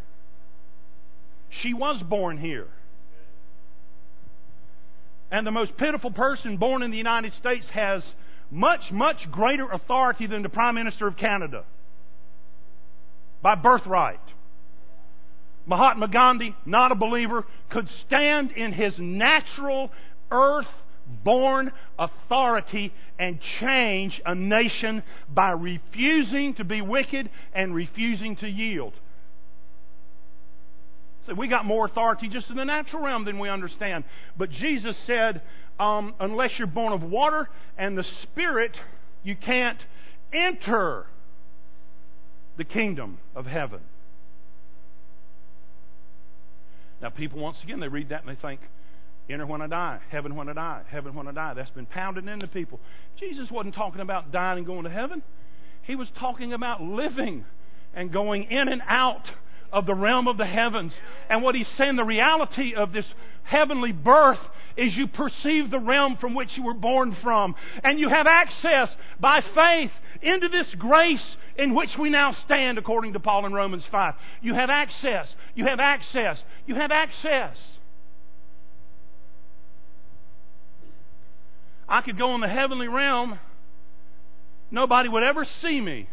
She 1.63 1.73
was 1.73 2.03
born 2.03 2.39
here. 2.39 2.69
And 5.31 5.47
the 5.47 5.51
most 5.51 5.77
pitiful 5.77 6.11
person 6.11 6.57
born 6.57 6.83
in 6.83 6.91
the 6.91 6.97
United 6.97 7.33
States 7.35 7.67
has 7.73 8.05
much, 8.51 8.93
much 8.93 9.31
greater 9.31 9.69
authority 9.69 10.27
than 10.27 10.43
the 10.43 10.49
Prime 10.49 10.75
Minister 10.75 11.07
of 11.07 11.17
Canada 11.17 11.65
by 13.43 13.55
birthright. 13.55 14.21
Mahatma 15.67 16.09
Gandhi, 16.09 16.55
not 16.65 16.93
a 16.93 16.95
believer, 16.95 17.45
could 17.71 17.89
stand 18.07 18.53
in 18.53 18.73
his 18.73 18.95
natural 18.99 19.91
earth 20.31 20.69
born 21.25 21.73
authority 21.99 22.93
and 23.19 23.41
change 23.61 24.21
a 24.25 24.35
nation 24.35 25.03
by 25.33 25.51
refusing 25.51 26.55
to 26.55 26.65
be 26.65 26.81
wicked 26.81 27.31
and 27.53 27.75
refusing 27.75 28.37
to 28.37 28.49
yield. 28.49 28.93
So 31.27 31.35
we 31.35 31.49
got 31.49 31.65
more 31.65 31.87
authority 31.87 32.29
just 32.29 32.49
in 32.51 32.57
the 32.57 32.65
natural 32.65 33.03
realm 33.03 33.25
than 33.25 33.39
we 33.39 33.49
understand. 33.49 34.05
But 34.37 34.51
Jesus 34.51 34.97
said, 35.07 35.43
um, 35.79 36.15
unless 36.21 36.53
you're 36.59 36.69
born 36.69 36.93
of 36.93 37.03
water 37.03 37.49
and 37.77 37.99
the 37.99 38.05
Spirit, 38.23 38.77
you 39.25 39.37
can't 39.37 39.79
enter 40.33 41.07
the 42.57 42.65
kingdom 42.65 43.19
of 43.35 43.47
heaven. 43.47 43.81
Now, 47.03 47.11
people, 47.11 47.41
once 47.41 47.59
again, 47.63 47.81
they 47.81 47.89
read 47.89 48.09
that 48.11 48.25
and 48.25 48.35
they 48.35 48.41
think, 48.41 48.61
enter 49.29 49.47
when 49.47 49.61
I 49.61 49.67
die, 49.67 49.99
heaven 50.11 50.35
when 50.37 50.49
I 50.49 50.53
die, 50.53 50.83
heaven 50.89 51.15
when 51.15 51.29
I 51.29 51.33
die. 51.33 51.55
That's 51.55 51.71
been 51.71 51.87
pounded 51.87 52.27
into 52.27 52.47
people. 52.47 52.81
Jesus 53.19 53.51
wasn't 53.51 53.75
talking 53.75 54.01
about 54.01 54.31
dying 54.31 54.59
and 54.59 54.67
going 54.67 54.85
to 54.85 54.91
heaven, 54.91 55.23
He 55.83 55.97
was 55.97 56.09
talking 56.19 56.53
about 56.53 56.81
living 56.81 57.45
and 57.95 58.13
going 58.13 58.45
in 58.45 58.69
and 58.69 58.83
out 58.89 59.29
of 59.73 59.87
the 59.87 59.95
realm 59.95 60.29
of 60.29 60.37
the 60.37 60.47
heavens. 60.47 60.93
And 61.29 61.43
what 61.43 61.55
He's 61.55 61.69
saying, 61.77 61.97
the 61.97 62.05
reality 62.05 62.75
of 62.75 62.93
this 62.93 63.07
heavenly 63.45 63.93
birth 63.93 64.41
is 64.77 64.97
you 64.97 65.07
perceive 65.07 65.71
the 65.71 65.79
realm 65.79 66.17
from 66.19 66.35
which 66.35 66.51
you 66.57 66.63
were 66.63 66.75
born 66.75 67.17
from. 67.23 67.55
And 67.83 67.99
you 67.99 68.09
have 68.09 68.27
access 68.27 68.89
by 69.19 69.41
faith 69.55 69.93
into 70.23 70.49
this 70.49 70.67
grace 70.79 71.37
in 71.57 71.75
which 71.75 71.91
we 71.99 72.11
now 72.11 72.37
stand, 72.45 72.79
according 72.79 73.15
to 73.15 73.21
Paul 73.21 73.47
in 73.47 73.53
Romans 73.53 73.85
5. 73.91 74.15
You 74.43 74.55
have 74.55 74.71
access. 74.71 75.29
You 75.55 75.67
have 75.67 75.81
access. 75.81 76.39
You 76.67 76.75
have 76.75 76.91
access. 76.91 77.57
I 81.89 82.01
could 82.01 82.19
go 82.19 82.35
in 82.35 82.41
the 82.41 82.49
heavenly 82.49 82.89
realm, 82.89 83.39
nobody 84.71 85.09
would 85.09 85.23
ever 85.23 85.47
see 85.63 85.81
me. 85.81 86.09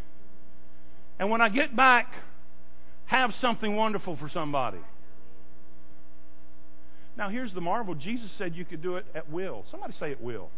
And 1.19 1.29
when 1.29 1.41
I 1.41 1.49
get 1.49 1.75
back, 1.75 2.13
have 3.05 3.33
something 3.41 3.75
wonderful 3.75 4.17
for 4.17 4.29
somebody. 4.29 4.79
Now, 7.15 7.29
here's 7.29 7.53
the 7.53 7.61
marvel 7.61 7.95
Jesus 7.95 8.31
said 8.37 8.55
you 8.55 8.65
could 8.65 8.81
do 8.81 8.95
it 8.95 9.05
at 9.13 9.29
will. 9.29 9.65
Somebody 9.69 9.93
say 9.99 10.11
at 10.11 10.21
will. 10.21 10.49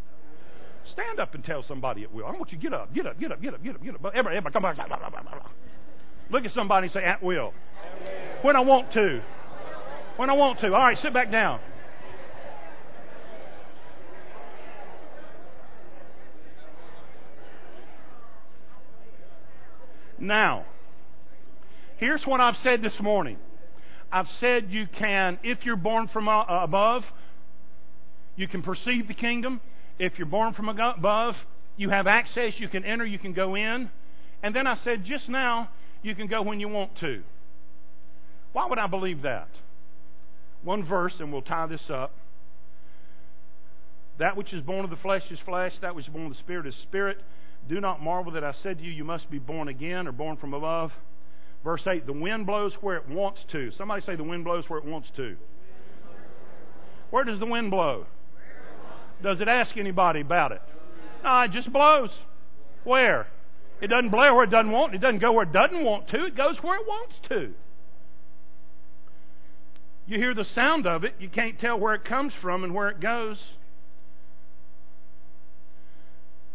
Stand 0.93 1.20
up 1.20 1.34
and 1.34 1.43
tell 1.43 1.64
somebody 1.64 2.04
at 2.04 2.14
will. 2.14 2.26
I 2.26 2.32
want 2.32 2.52
you 2.52 2.58
to 2.58 2.62
get 2.62 2.74
up, 2.74 2.93
get 2.93 3.06
up, 3.06 3.20
get 3.20 3.32
up, 3.32 3.41
get 3.41 3.54
up, 3.54 3.64
get 3.64 3.76
up, 3.76 3.84
get 3.84 3.96
up. 3.96 4.02
Everybody, 4.06 4.38
everybody 4.38 4.54
come 4.54 4.66
on. 4.66 4.76
Look 6.30 6.46
at 6.46 6.52
somebody 6.54 6.88
and 6.88 6.93
say, 6.93 7.04
at 7.04 7.22
will. 7.22 7.54
When 8.41 8.56
I 8.56 8.62
want 8.62 8.93
to. 8.93 9.22
When 10.18 10.30
I 10.30 10.34
want 10.34 10.60
to. 10.60 10.68
All 10.68 10.74
right, 10.74 10.98
sit 10.98 11.14
back 11.14 11.32
down. 11.32 11.60
Now, 20.18 20.66
here's 21.98 22.24
what 22.26 22.41
I've 22.41 22.58
said 22.64 22.82
this 22.82 23.00
morning. 23.00 23.38
I've 24.12 24.28
said 24.39 24.68
you 24.70 24.88
can, 24.88 25.39
if 25.43 25.66
you're 25.66 25.76
born 25.76 26.08
from 26.08 26.28
uh, 26.28 26.43
above, 26.48 27.04
you 28.36 28.48
can 28.48 28.62
perceive 28.62 29.08
the 29.08 29.14
kingdom. 29.14 29.62
If 29.98 30.18
you're 30.18 30.28
born 30.28 30.54
from 30.54 30.70
above, 30.70 31.36
you 31.78 31.89
have 31.89 32.08
access, 32.08 32.54
you 32.58 32.68
can 32.68 32.86
enter, 32.86 33.06
you 33.06 33.20
can 33.20 33.34
go 33.34 33.56
in. 33.56 33.89
And 34.43 34.56
then 34.56 34.68
I 34.68 34.76
said, 34.84 35.06
just 35.06 35.30
now, 35.30 35.70
you 36.04 36.16
can 36.16 36.28
go 36.28 36.41
when 36.41 36.60
you 36.60 36.68
want 36.68 36.98
to. 37.00 37.24
Why 38.54 38.68
would 38.68 38.80
I 38.80 38.88
believe 38.88 39.24
that? 39.24 39.50
One 40.64 40.86
verse, 40.86 41.14
and 41.20 41.32
we'll 41.32 41.41
tie 41.41 41.68
this 41.68 41.89
up. 41.89 42.14
That 44.18 44.38
which 44.38 44.54
is 44.54 44.62
born 44.62 44.86
of 44.86 44.89
the 44.89 44.96
flesh 44.98 45.24
is 45.30 45.39
flesh, 45.46 45.74
that 45.82 45.93
which 45.93 46.08
is 46.08 46.14
born 46.14 46.28
of 46.28 46.32
the 46.32 46.39
spirit 46.39 46.68
is 46.68 46.76
spirit. 46.84 47.18
Do 47.68 47.82
not 47.82 48.02
marvel 48.02 48.32
that 48.34 48.43
I 48.43 48.54
said 48.64 48.78
to 48.78 48.84
you, 48.84 48.91
you 48.91 49.04
must 49.04 49.30
be 49.30 49.39
born 49.39 49.68
again 49.68 50.08
or 50.08 50.12
born 50.12 50.38
from 50.38 50.54
above. 50.54 50.91
Verse 51.66 51.82
8, 51.88 52.05
the 52.05 52.13
wind 52.13 52.45
blows 52.45 52.74
where 52.80 52.95
it 52.95 53.09
wants 53.09 53.43
to. 53.51 53.72
Somebody 53.72 54.03
say 54.03 54.16
the 54.16 54.24
wind 54.24 54.43
blows 54.43 54.66
where 54.70 54.78
it 54.78 54.86
wants 54.86 55.09
to. 55.18 55.36
Where 57.09 57.24
does 57.24 57.39
the 57.39 57.47
wind 57.47 57.72
blow? 57.72 58.05
Does 59.24 59.41
it 59.41 59.47
ask 59.47 59.76
anybody 59.76 60.22
about 60.22 60.51
it? 60.51 60.61
No, 61.24 61.41
it 61.41 61.51
just 61.51 61.74
blows. 61.74 62.11
Where? 62.84 63.26
It 63.82 63.88
doesn't 63.88 64.11
blow 64.11 64.36
where 64.36 64.43
it 64.43 64.51
doesn't 64.51 64.72
want. 64.72 64.93
It 64.93 64.99
doesn't 64.99 65.20
go 65.20 65.32
where 65.32 65.43
it 65.43 65.51
doesn't 65.51 65.84
want 65.84 66.07
to. 66.09 66.26
It 66.26 66.38
goes 66.38 66.57
where 66.61 66.80
it 66.80 66.86
wants 66.88 67.16
to. 67.30 67.53
You 70.05 70.20
hear 70.20 70.36
the 70.36 70.45
sound 70.53 70.86
of 70.86 71.03
it. 71.03 71.16
You 71.20 71.30
can't 71.30 71.59
tell 71.59 71.80
where 71.80 71.95
it 71.95 72.05
comes 72.05 72.32
from 72.43 72.63
and 72.63 72.76
where 72.76 72.89
it 72.89 72.99
goes. 72.99 73.41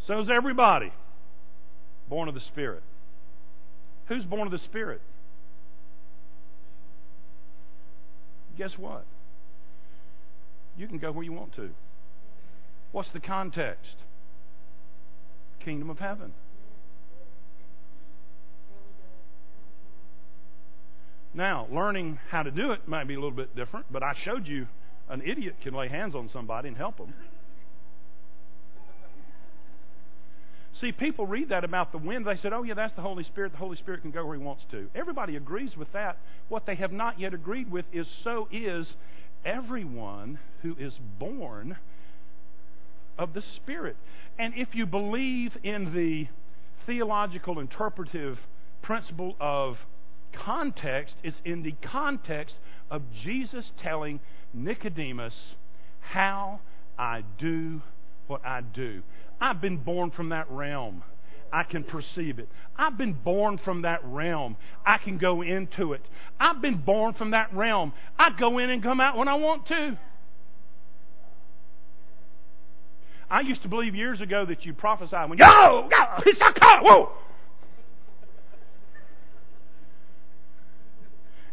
So 0.06 0.20
is 0.20 0.30
everybody 0.30 0.92
born 2.08 2.28
of 2.28 2.34
the 2.34 2.40
Spirit. 2.40 2.84
Who's 4.10 4.24
born 4.24 4.48
of 4.48 4.50
the 4.50 4.58
Spirit? 4.58 5.00
Guess 8.58 8.72
what? 8.76 9.06
You 10.76 10.88
can 10.88 10.98
go 10.98 11.12
where 11.12 11.22
you 11.22 11.32
want 11.32 11.54
to. 11.54 11.70
What's 12.90 13.08
the 13.12 13.20
context? 13.20 13.94
Kingdom 15.64 15.90
of 15.90 16.00
heaven. 16.00 16.32
Now, 21.32 21.68
learning 21.70 22.18
how 22.30 22.42
to 22.42 22.50
do 22.50 22.72
it 22.72 22.88
might 22.88 23.06
be 23.06 23.14
a 23.14 23.16
little 23.16 23.30
bit 23.30 23.54
different, 23.54 23.86
but 23.92 24.02
I 24.02 24.14
showed 24.24 24.48
you 24.48 24.66
an 25.08 25.22
idiot 25.24 25.54
can 25.62 25.72
lay 25.72 25.88
hands 25.88 26.16
on 26.16 26.28
somebody 26.28 26.66
and 26.66 26.76
help 26.76 26.96
them. 26.98 27.14
See, 30.80 30.92
people 30.92 31.26
read 31.26 31.50
that 31.50 31.64
about 31.64 31.92
the 31.92 31.98
wind. 31.98 32.26
They 32.26 32.36
said, 32.36 32.52
oh, 32.52 32.62
yeah, 32.62 32.74
that's 32.74 32.94
the 32.94 33.02
Holy 33.02 33.24
Spirit. 33.24 33.52
The 33.52 33.58
Holy 33.58 33.76
Spirit 33.76 34.00
can 34.00 34.10
go 34.10 34.24
where 34.24 34.36
He 34.36 34.42
wants 34.42 34.64
to. 34.70 34.88
Everybody 34.94 35.36
agrees 35.36 35.76
with 35.76 35.92
that. 35.92 36.16
What 36.48 36.64
they 36.64 36.74
have 36.76 36.92
not 36.92 37.20
yet 37.20 37.34
agreed 37.34 37.70
with 37.70 37.84
is 37.92 38.06
so 38.24 38.48
is 38.50 38.86
everyone 39.44 40.38
who 40.62 40.74
is 40.78 40.98
born 41.18 41.76
of 43.18 43.34
the 43.34 43.42
Spirit. 43.56 43.96
And 44.38 44.54
if 44.56 44.74
you 44.74 44.86
believe 44.86 45.56
in 45.62 45.92
the 45.94 46.28
theological 46.86 47.58
interpretive 47.58 48.38
principle 48.80 49.36
of 49.38 49.76
context, 50.32 51.14
it's 51.22 51.40
in 51.44 51.62
the 51.62 51.74
context 51.82 52.54
of 52.90 53.02
Jesus 53.22 53.70
telling 53.82 54.20
Nicodemus 54.54 55.34
how 56.00 56.60
I 56.98 57.22
do 57.38 57.82
what 58.26 58.44
I 58.46 58.62
do. 58.62 59.02
I've 59.40 59.60
been 59.60 59.78
born 59.78 60.10
from 60.10 60.28
that 60.30 60.50
realm. 60.50 61.02
I 61.52 61.64
can 61.64 61.82
perceive 61.82 62.38
it. 62.38 62.48
I've 62.76 62.96
been 62.96 63.12
born 63.12 63.58
from 63.58 63.82
that 63.82 64.00
realm. 64.04 64.56
I 64.86 64.98
can 64.98 65.18
go 65.18 65.42
into 65.42 65.94
it. 65.94 66.02
I've 66.38 66.62
been 66.62 66.78
born 66.78 67.14
from 67.14 67.32
that 67.32 67.52
realm. 67.52 67.92
I 68.18 68.30
go 68.38 68.58
in 68.58 68.70
and 68.70 68.82
come 68.82 69.00
out 69.00 69.16
when 69.16 69.28
I 69.28 69.34
want 69.34 69.66
to. 69.68 69.98
I 73.28 73.40
used 73.40 73.62
to 73.62 73.68
believe 73.68 73.94
years 73.94 74.20
ago 74.20 74.44
that 74.46 74.64
you 74.64 74.74
prophesied 74.74 75.28
when, 75.30 75.38
yo, 75.38 75.46
yo, 75.46 76.22
it's 76.26 76.40
a 76.40 76.58
car, 76.58 76.82
whoa. 76.82 77.12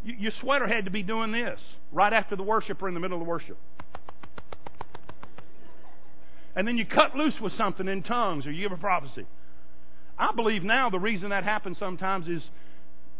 Your 0.03 0.31
sweater 0.41 0.67
had 0.67 0.85
to 0.85 0.91
be 0.91 1.03
doing 1.03 1.31
this 1.31 1.59
right 1.91 2.13
after 2.13 2.35
the 2.35 2.43
worship 2.43 2.81
or 2.81 2.87
in 2.87 2.93
the 2.93 2.99
middle 2.99 3.17
of 3.17 3.23
the 3.23 3.29
worship 3.29 3.57
and 6.57 6.67
then 6.67 6.75
you 6.75 6.85
cut 6.87 7.15
loose 7.15 7.39
with 7.39 7.53
something 7.53 7.87
in 7.87 8.01
tongues 8.01 8.47
or 8.47 8.51
you 8.51 8.67
give 8.67 8.77
a 8.77 8.81
prophecy. 8.81 9.27
I 10.17 10.31
believe 10.35 10.63
now 10.63 10.89
the 10.89 10.99
reason 10.99 11.29
that 11.29 11.43
happens 11.43 11.77
sometimes 11.77 12.27
is 12.27 12.43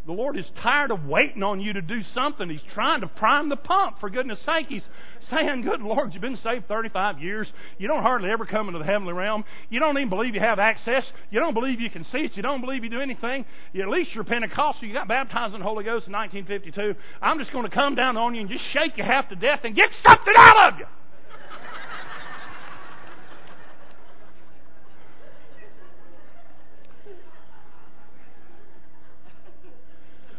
the 0.08 0.14
Lord 0.14 0.38
is 0.38 0.50
tired 0.64 0.90
of 0.90 1.06
waiting 1.06 1.44
on 1.44 1.60
you 1.60 1.74
to 1.74 1.82
do 1.82 2.02
something. 2.16 2.50
He's 2.50 2.64
trying 2.74 3.02
to 3.02 3.08
prime 3.08 3.50
the 3.50 3.56
pump, 3.56 4.00
for 4.00 4.10
goodness 4.10 4.40
sake. 4.44 4.68
He's 4.70 4.88
saying, 5.30 5.62
Good 5.62 5.82
Lord, 5.82 6.14
you've 6.14 6.22
been 6.22 6.38
saved 6.38 6.68
35 6.68 7.20
years. 7.20 7.46
You 7.78 7.88
don't 7.88 8.02
hardly 8.02 8.32
ever 8.32 8.48
come 8.48 8.70
into 8.70 8.80
the 8.80 8.86
heavenly 8.86 9.14
realm. 9.14 9.44
You 9.70 9.80
don't 9.80 9.98
even 9.98 10.10
believe 10.10 10.34
you 10.34 10.40
have 10.40 10.58
access. 10.58 11.04
You 11.30 11.40
don't 11.40 11.54
believe 11.54 11.80
you 11.80 11.92
can 11.92 12.06
see 12.06 12.20
it. 12.20 12.36
You 12.36 12.42
don't 12.42 12.62
believe 12.62 12.84
you 12.84 12.90
do 12.90 13.02
anything. 13.02 13.46
You, 13.72 13.84
at 13.84 13.90
least 13.90 14.16
you're 14.16 14.24
Pentecostal. 14.24 14.88
You 14.88 14.94
got 14.96 15.08
baptized 15.08 15.54
in 15.54 15.60
the 15.60 15.66
Holy 15.66 15.84
Ghost 15.84 16.08
in 16.08 16.14
1952. 16.14 16.98
I'm 17.22 17.38
just 17.38 17.52
going 17.52 17.70
to 17.70 17.76
come 17.76 17.94
down 17.94 18.18
on 18.18 18.34
you 18.34 18.42
and 18.42 18.50
just 18.50 18.64
shake 18.72 18.98
you 18.98 19.04
half 19.04 19.30
to 19.30 19.36
death 19.36 19.60
and 19.64 19.76
get 19.76 19.92
something 20.08 20.34
out 20.36 20.74
of 20.74 20.80
you. 20.80 20.86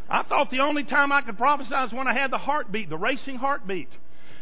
I 0.09 0.23
thought 0.23 0.51
the 0.51 0.61
only 0.61 0.85
time 0.85 1.13
I 1.13 1.23
could 1.23 1.37
prophesy 1.37 1.75
is 1.75 1.93
when 1.93 2.09
I 2.09 2.15
had 2.15 2.31
the 2.31 2.39
heartbeat, 2.39 2.89
the 2.89 2.97
racing 2.97 3.37
heartbeat. 3.37 3.91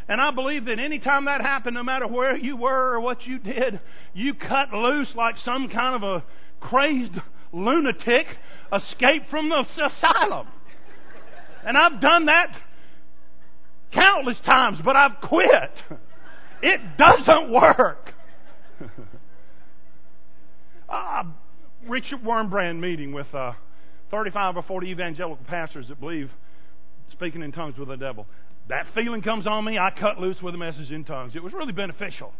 And 0.09 0.21
I 0.21 0.31
believe 0.31 0.67
that 0.67 0.79
any 0.79 1.01
time 1.01 1.25
that 1.25 1.41
happened, 1.41 1.75
no 1.75 1.83
matter 1.83 2.07
where 2.07 2.37
you 2.37 2.57
were 2.57 2.95
or 2.95 3.01
what 3.01 3.27
you 3.27 3.39
did, 3.41 3.81
you 4.15 4.35
cut 4.35 4.73
loose 4.73 5.13
like 5.17 5.37
some 5.39 5.69
kind 5.69 5.97
of 5.97 6.03
a 6.05 6.25
crazed 6.61 7.19
lunatic 7.53 8.27
escaped 8.73 9.29
from 9.31 9.49
the 9.49 9.65
asylum. 9.85 10.47
And 11.65 11.77
I've 11.77 12.01
done 12.01 12.27
that 12.27 12.57
countless 13.93 14.39
times, 14.45 14.79
but 14.85 14.95
I've 14.95 15.21
quit. 15.23 15.73
It 16.63 16.81
doesn't 16.97 17.53
work. 17.53 18.13
uh, 20.89 21.25
Richard 21.89 22.23
Wurmbrand 22.23 22.79
meeting 22.79 23.13
with 23.13 23.33
uh, 23.35 23.53
35 24.11 24.57
or 24.57 24.63
40 24.63 24.89
evangelical 24.89 25.45
pastors 25.47 25.89
that 25.89 26.01
believe 26.01 26.31
speaking 27.13 27.43
in 27.43 27.53
tongues 27.53 27.77
with 27.79 27.89
the 27.89 27.97
devil. 27.97 28.27
That 28.69 28.87
feeling 28.95 29.23
comes 29.23 29.47
on 29.47 29.65
me, 29.65 29.79
I 29.79 29.91
cut 29.91 30.19
loose 30.19 30.41
with 30.43 30.55
a 30.55 30.59
message 30.59 30.91
in 30.91 31.05
tongues. 31.05 31.37
It 31.37 31.43
was 31.43 31.53
really 31.53 31.73
beneficial. 31.73 32.33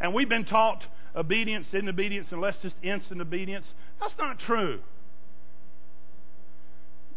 and 0.00 0.14
we've 0.14 0.28
been 0.28 0.44
taught 0.44 0.84
obedience 1.16 1.66
isn't 1.68 1.88
obedience 1.88 2.28
unless 2.30 2.56
just 2.62 2.76
instant 2.82 3.20
obedience. 3.20 3.66
That's 4.00 4.14
not 4.18 4.38
true. 4.38 4.80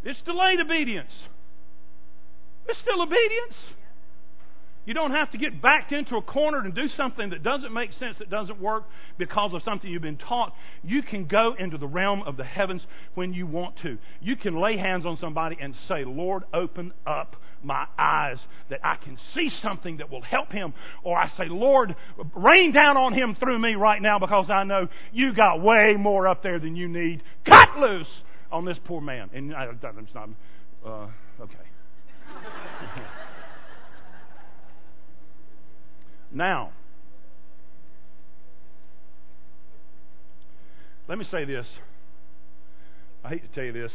It's 0.04 0.22
delayed 0.22 0.60
obedience. 0.60 1.12
It's 2.68 2.80
still 2.80 3.02
obedience. 3.02 3.56
You 4.86 4.96
don't 4.96 5.12
have 5.12 5.30
to 5.32 5.38
get 5.38 5.62
backed 5.62 5.92
into 5.92 6.16
a 6.16 6.22
corner 6.22 6.60
and 6.60 6.74
do 6.74 6.88
something 6.98 7.30
that 7.30 7.44
doesn't 7.44 7.72
make 7.72 7.94
sense, 7.94 8.18
that 8.18 8.32
doesn't 8.32 8.60
work 8.60 8.86
because 9.18 9.54
of 9.54 9.62
something 9.62 9.90
you've 9.90 10.02
been 10.02 10.18
taught. 10.18 10.54
You 10.84 11.04
can 11.04 11.28
go 11.28 11.54
into 11.58 11.78
the 11.78 11.88
realm 11.88 12.24
of 12.24 12.36
the 12.36 12.44
heavens 12.44 12.84
when 13.14 13.32
you 13.34 13.46
want 13.46 13.78
to. 13.84 14.00
You 14.22 14.36
can 14.36 14.60
lay 14.60 14.78
hands 14.78 15.06
on 15.06 15.18
somebody 15.18 15.58
and 15.62 15.76
say, 15.88 16.04
Lord, 16.04 16.44
open 16.52 16.94
up 17.06 17.36
my 17.64 17.86
eyes 17.98 18.40
that 18.72 18.80
I 18.84 18.96
can 18.96 19.20
see 19.36 19.52
something 19.62 19.98
that 19.98 20.10
will 20.10 20.24
help 20.24 20.52
him. 20.52 20.74
Or 21.04 21.16
I 21.16 21.30
say, 21.38 21.46
Lord, 21.48 21.96
rain 22.36 22.72
down 22.72 22.98
on 22.98 23.14
him 23.14 23.36
through 23.40 23.60
me 23.60 23.76
right 23.76 24.02
now 24.02 24.18
because 24.18 24.50
I 24.50 24.64
know 24.64 24.88
you 25.12 25.34
got 25.36 25.62
way 25.62 25.96
more 25.98 26.28
up 26.28 26.42
there 26.42 26.58
than 26.58 26.76
you 26.76 26.88
need. 26.88 27.22
Cut 27.46 27.78
loose 27.78 28.10
on 28.52 28.66
this 28.66 28.80
poor 28.84 29.00
man. 29.00 29.30
And 29.32 29.56
I, 29.56 29.66
it's 29.66 30.16
not, 30.16 30.30
uh, 30.84 31.08
okay. 31.40 31.56
Now, 36.34 36.72
let 41.08 41.18
me 41.18 41.26
say 41.26 41.44
this. 41.44 41.68
I 43.24 43.30
hate 43.30 43.44
to 43.44 43.50
tell 43.54 43.66
you 43.66 43.74
this, 43.74 43.92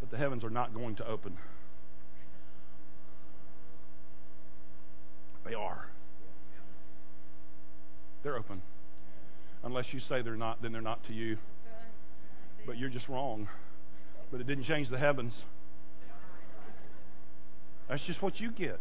but 0.00 0.10
the 0.10 0.16
heavens 0.16 0.44
are 0.44 0.50
not 0.50 0.74
going 0.74 0.96
to 0.96 1.08
open. 1.08 1.38
They 5.46 5.54
are. 5.54 5.86
They're 8.22 8.36
open. 8.36 8.60
Unless 9.64 9.86
you 9.92 10.00
say 10.00 10.22
they're 10.22 10.36
not, 10.36 10.62
then 10.62 10.72
they're 10.72 10.82
not 10.82 11.04
to 11.06 11.12
you. 11.12 11.38
But 12.66 12.76
you're 12.76 12.90
just 12.90 13.08
wrong. 13.08 13.48
But 14.30 14.40
it 14.40 14.46
didn't 14.46 14.64
change 14.64 14.90
the 14.90 14.98
heavens. 14.98 15.34
That's 17.88 18.02
just 18.02 18.22
what 18.22 18.38
you 18.38 18.52
get. 18.52 18.78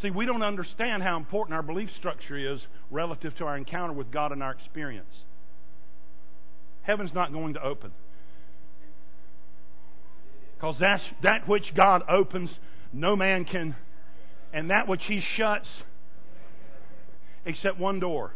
See, 0.00 0.10
we 0.10 0.26
don't 0.26 0.42
understand 0.42 1.02
how 1.02 1.16
important 1.16 1.54
our 1.54 1.62
belief 1.62 1.90
structure 1.96 2.36
is 2.36 2.60
relative 2.90 3.34
to 3.36 3.44
our 3.44 3.56
encounter 3.56 3.92
with 3.92 4.12
God 4.12 4.32
and 4.32 4.42
our 4.42 4.52
experience. 4.52 5.24
Heaven's 6.82 7.12
not 7.14 7.32
going 7.32 7.54
to 7.54 7.62
open. 7.62 7.92
Because 10.56 10.76
that's 10.80 11.02
that 11.22 11.48
which 11.48 11.74
God 11.74 12.02
opens, 12.08 12.50
no 12.92 13.14
man 13.14 13.44
can, 13.44 13.76
and 14.52 14.70
that 14.70 14.88
which 14.88 15.02
He 15.06 15.22
shuts, 15.36 15.68
except 17.44 17.78
one 17.78 18.00
door. 18.00 18.32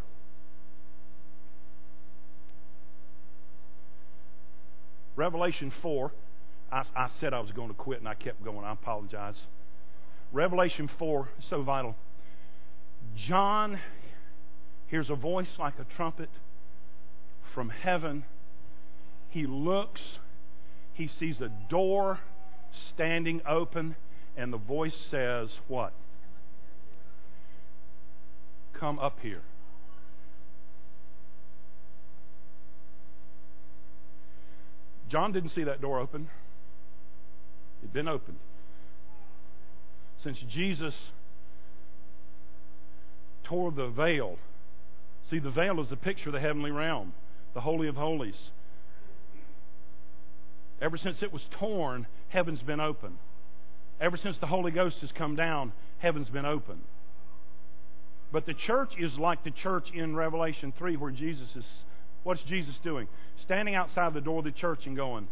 Revelation 5.17 5.73
4. 5.83 6.13
I, 6.71 6.83
I, 6.97 7.09
said 7.21 7.35
I 7.35 7.41
was 7.41 7.51
going 7.53 7.69
to 7.69 7.75
quit 7.75 7.99
and 7.99 8.09
I 8.09 8.15
kept 8.15 8.43
going. 8.43 8.65
I 8.65 8.73
apologize. 8.73 9.39
Revelation 10.33 10.91
4, 10.99 11.29
so 11.51 11.63
vital. 11.63 11.95
John 13.29 13.79
hears 14.89 15.11
a 15.11 15.15
voice 15.15 15.49
like 15.59 15.75
a 15.79 15.85
trumpet 15.97 16.31
from 17.55 17.69
heaven. 17.69 18.25
He 19.29 19.47
looks, 19.47 20.01
he 20.95 21.07
sees 21.07 21.41
a 21.41 21.51
door 21.69 22.21
standing 22.95 23.43
open, 23.47 23.97
and 24.37 24.53
the 24.53 24.59
voice 24.59 24.97
says, 25.11 25.51
What? 25.69 25.93
Come 28.79 28.99
up 28.99 29.19
here. 29.21 29.43
John 35.11 35.31
didn't 35.33 35.51
see 35.51 35.65
that 35.65 35.83
door 35.83 36.01
open. 36.01 36.29
It'd 37.83 37.93
been 37.93 38.09
opened. 38.09 38.39
Since 40.23 40.39
Jesus 40.51 40.95
tore 43.45 43.73
the 43.73 43.89
veil. 43.89 44.37
See, 45.31 45.39
the 45.39 45.51
veil 45.51 45.81
is 45.81 45.89
the 45.89 45.97
picture 45.97 46.29
of 46.29 46.35
the 46.35 46.41
heavenly 46.41 46.71
realm, 46.71 47.13
the 47.55 47.61
Holy 47.61 47.89
of 47.89 47.97
Holies. 47.97 48.37
Ever 50.81 50.97
since 50.97 51.23
it 51.23 51.33
was 51.33 51.43
torn, 51.59 52.07
heaven's 52.29 52.63
been 52.63 52.81
open. 52.81 53.19
Ever 54.01 54.17
since 54.17 54.37
the 54.41 54.47
Holy 54.47 54.73
Ghost 54.73 54.97
has 55.01 55.11
come 55.13 55.37
down, 55.37 55.73
heaven's 55.99 56.29
been 56.29 56.45
open. 56.45 56.81
But 58.33 58.47
the 58.47 58.55
church 58.55 58.93
is 58.99 59.17
like 59.19 59.45
the 59.45 59.51
church 59.51 59.89
in 59.95 60.17
Revelation 60.17 60.73
3, 60.77 60.97
where 60.97 61.11
Jesus 61.11 61.49
is. 61.55 61.65
What's 62.25 62.43
Jesus 62.43 62.75
doing? 62.83 63.07
Standing 63.45 63.75
outside 63.75 64.15
the 64.15 64.21
door 64.21 64.39
of 64.39 64.45
the 64.45 64.53
church 64.53 64.87
and 64.87 64.97
going, 64.97 65.29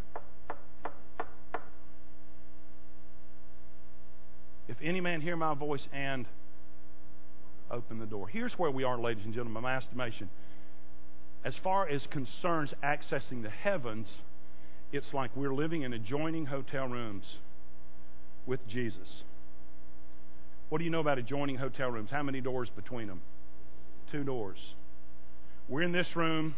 If 4.71 4.77
any 4.81 5.01
man 5.01 5.19
hear 5.19 5.35
my 5.35 5.53
voice 5.53 5.85
and 5.91 6.25
open 7.69 7.99
the 7.99 8.05
door. 8.05 8.29
Here's 8.29 8.53
where 8.53 8.71
we 8.71 8.85
are, 8.85 8.97
ladies 8.97 9.25
and 9.25 9.33
gentlemen, 9.33 9.63
my 9.63 9.75
estimation. 9.75 10.29
As 11.43 11.53
far 11.61 11.89
as 11.89 12.07
concerns 12.09 12.73
accessing 12.81 13.43
the 13.43 13.49
heavens, 13.49 14.07
it's 14.93 15.13
like 15.13 15.35
we're 15.35 15.53
living 15.53 15.81
in 15.81 15.91
adjoining 15.91 16.45
hotel 16.45 16.87
rooms 16.87 17.25
with 18.45 18.65
Jesus. 18.65 19.23
What 20.69 20.77
do 20.77 20.85
you 20.85 20.89
know 20.89 21.01
about 21.01 21.17
adjoining 21.17 21.57
hotel 21.57 21.91
rooms? 21.91 22.09
How 22.09 22.23
many 22.23 22.39
doors 22.39 22.69
between 22.73 23.07
them? 23.07 23.19
Two 24.09 24.23
doors. 24.23 24.73
We're 25.67 25.81
in 25.81 25.91
this 25.91 26.15
room. 26.15 26.55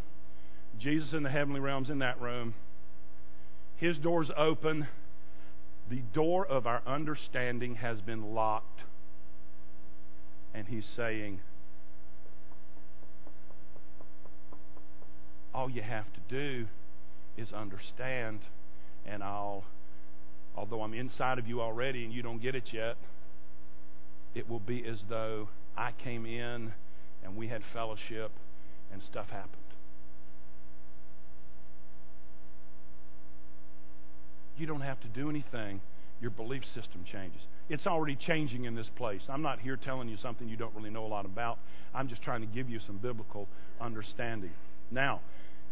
Jesus 0.79 1.13
in 1.13 1.23
the 1.23 1.31
heavenly 1.31 1.61
realms 1.61 1.89
in 1.89 1.97
that 1.99 2.21
room. 2.21 2.53
His 3.77 3.97
door's 3.97 4.29
open. 4.37 4.87
The 5.89 6.01
door 6.13 6.45
of 6.45 6.65
our 6.65 6.81
understanding 6.85 7.75
has 7.75 8.01
been 8.01 8.33
locked 8.33 8.83
and 10.53 10.67
he's 10.67 10.85
saying, 10.95 11.39
all 15.53 15.69
you 15.69 15.81
have 15.81 16.05
to 16.13 16.19
do 16.29 16.67
is 17.37 17.51
understand, 17.51 18.39
and 19.05 19.23
I'll, 19.23 19.63
although 20.55 20.81
I'm 20.81 20.93
inside 20.93 21.39
of 21.39 21.47
you 21.47 21.61
already 21.61 22.05
and 22.05 22.13
you 22.13 22.21
don't 22.21 22.41
get 22.41 22.55
it 22.55 22.71
yet, 22.71 22.97
it 24.35 24.49
will 24.49 24.59
be 24.59 24.85
as 24.85 24.99
though 25.09 25.49
I 25.75 25.91
came 25.91 26.25
in 26.25 26.73
and 27.23 27.35
we 27.35 27.47
had 27.47 27.61
fellowship 27.73 28.31
and 28.91 29.01
stuff 29.01 29.29
happened. 29.29 29.62
You 34.57 34.65
don't 34.65 34.81
have 34.81 34.99
to 35.01 35.07
do 35.07 35.29
anything. 35.29 35.81
Your 36.21 36.31
belief 36.31 36.63
system 36.73 37.03
changes. 37.11 37.41
It's 37.69 37.85
already 37.85 38.15
changing 38.15 38.65
in 38.65 38.75
this 38.75 38.89
place. 38.95 39.21
I'm 39.27 39.41
not 39.41 39.59
here 39.59 39.75
telling 39.75 40.07
you 40.07 40.17
something 40.17 40.47
you 40.47 40.55
don't 40.55 40.73
really 40.75 40.89
know 40.89 41.05
a 41.05 41.07
lot 41.07 41.25
about. 41.25 41.59
I'm 41.93 42.07
just 42.07 42.21
trying 42.21 42.41
to 42.41 42.47
give 42.47 42.69
you 42.69 42.79
some 42.85 42.97
biblical 42.97 43.47
understanding. 43.81 44.51
Now, 44.89 45.21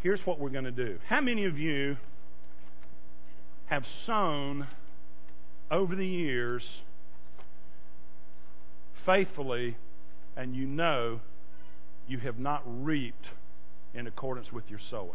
here's 0.01 0.19
what 0.25 0.39
we're 0.39 0.49
going 0.49 0.65
to 0.65 0.71
do. 0.71 0.97
How 1.07 1.21
many 1.21 1.45
of 1.45 1.57
you 1.57 1.97
have 3.67 3.83
sown 4.05 4.67
over 5.69 5.95
the 5.95 6.05
years 6.05 6.63
faithfully 9.05 9.77
and 10.35 10.55
you 10.55 10.65
know 10.65 11.21
you 12.07 12.17
have 12.19 12.39
not 12.39 12.61
reaped 12.65 13.27
in 13.93 14.07
accordance 14.07 14.51
with 14.51 14.69
your 14.69 14.79
sowing? 14.89 15.11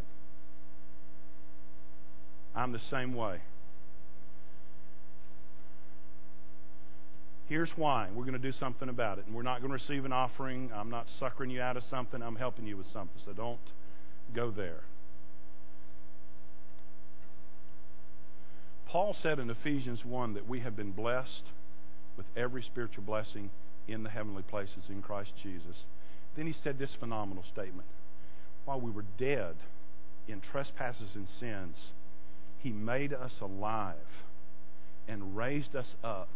I'm 2.55 2.73
the 2.73 2.81
same 2.91 3.15
way. 3.15 3.41
Here's 7.49 7.71
why. 7.77 8.09
We're 8.13 8.25
going 8.25 8.33
to 8.33 8.39
do 8.39 8.53
something 8.53 8.89
about 8.89 9.19
it. 9.19 9.27
And 9.27 9.35
we're 9.35 9.43
not 9.43 9.61
going 9.61 9.71
to 9.71 9.75
receive 9.75 10.05
an 10.05 10.13
offering. 10.13 10.71
I'm 10.75 10.91
not 10.91 11.07
suckering 11.21 11.51
you 11.51 11.61
out 11.61 11.77
of 11.77 11.85
something. 11.85 12.21
I'm 12.21 12.37
helping 12.37 12.67
you 12.67 12.77
with 12.77 12.89
something. 12.93 13.21
So 13.25 13.33
don't 13.33 13.59
go 14.35 14.51
there. 14.51 14.81
Paul 18.89 19.17
said 19.23 19.39
in 19.39 19.51
Ephesians 19.51 20.05
1 20.05 20.35
that 20.35 20.49
we 20.49 20.61
have 20.61 20.77
been 20.77 20.93
blessed 20.93 21.43
with 22.17 22.27
every 22.37 22.63
spiritual 22.63 23.05
blessing 23.05 23.51
in 23.87 24.03
the 24.03 24.11
heavenly 24.11 24.43
places 24.43 24.85
in 24.89 25.03
Christ 25.03 25.33
Jesus. 25.43 25.85
Then 26.37 26.47
he 26.47 26.53
said 26.53 26.79
this 26.79 26.95
phenomenal 26.99 27.45
statement 27.53 27.87
While 28.65 28.81
we 28.81 28.91
were 28.91 29.05
dead 29.19 29.55
in 30.27 30.41
trespasses 30.41 31.11
and 31.15 31.29
sins, 31.39 31.77
he 32.59 32.71
made 32.71 33.13
us 33.13 33.33
alive 33.41 33.95
and 35.07 35.37
raised 35.37 35.77
us 35.77 35.95
up 36.03 36.29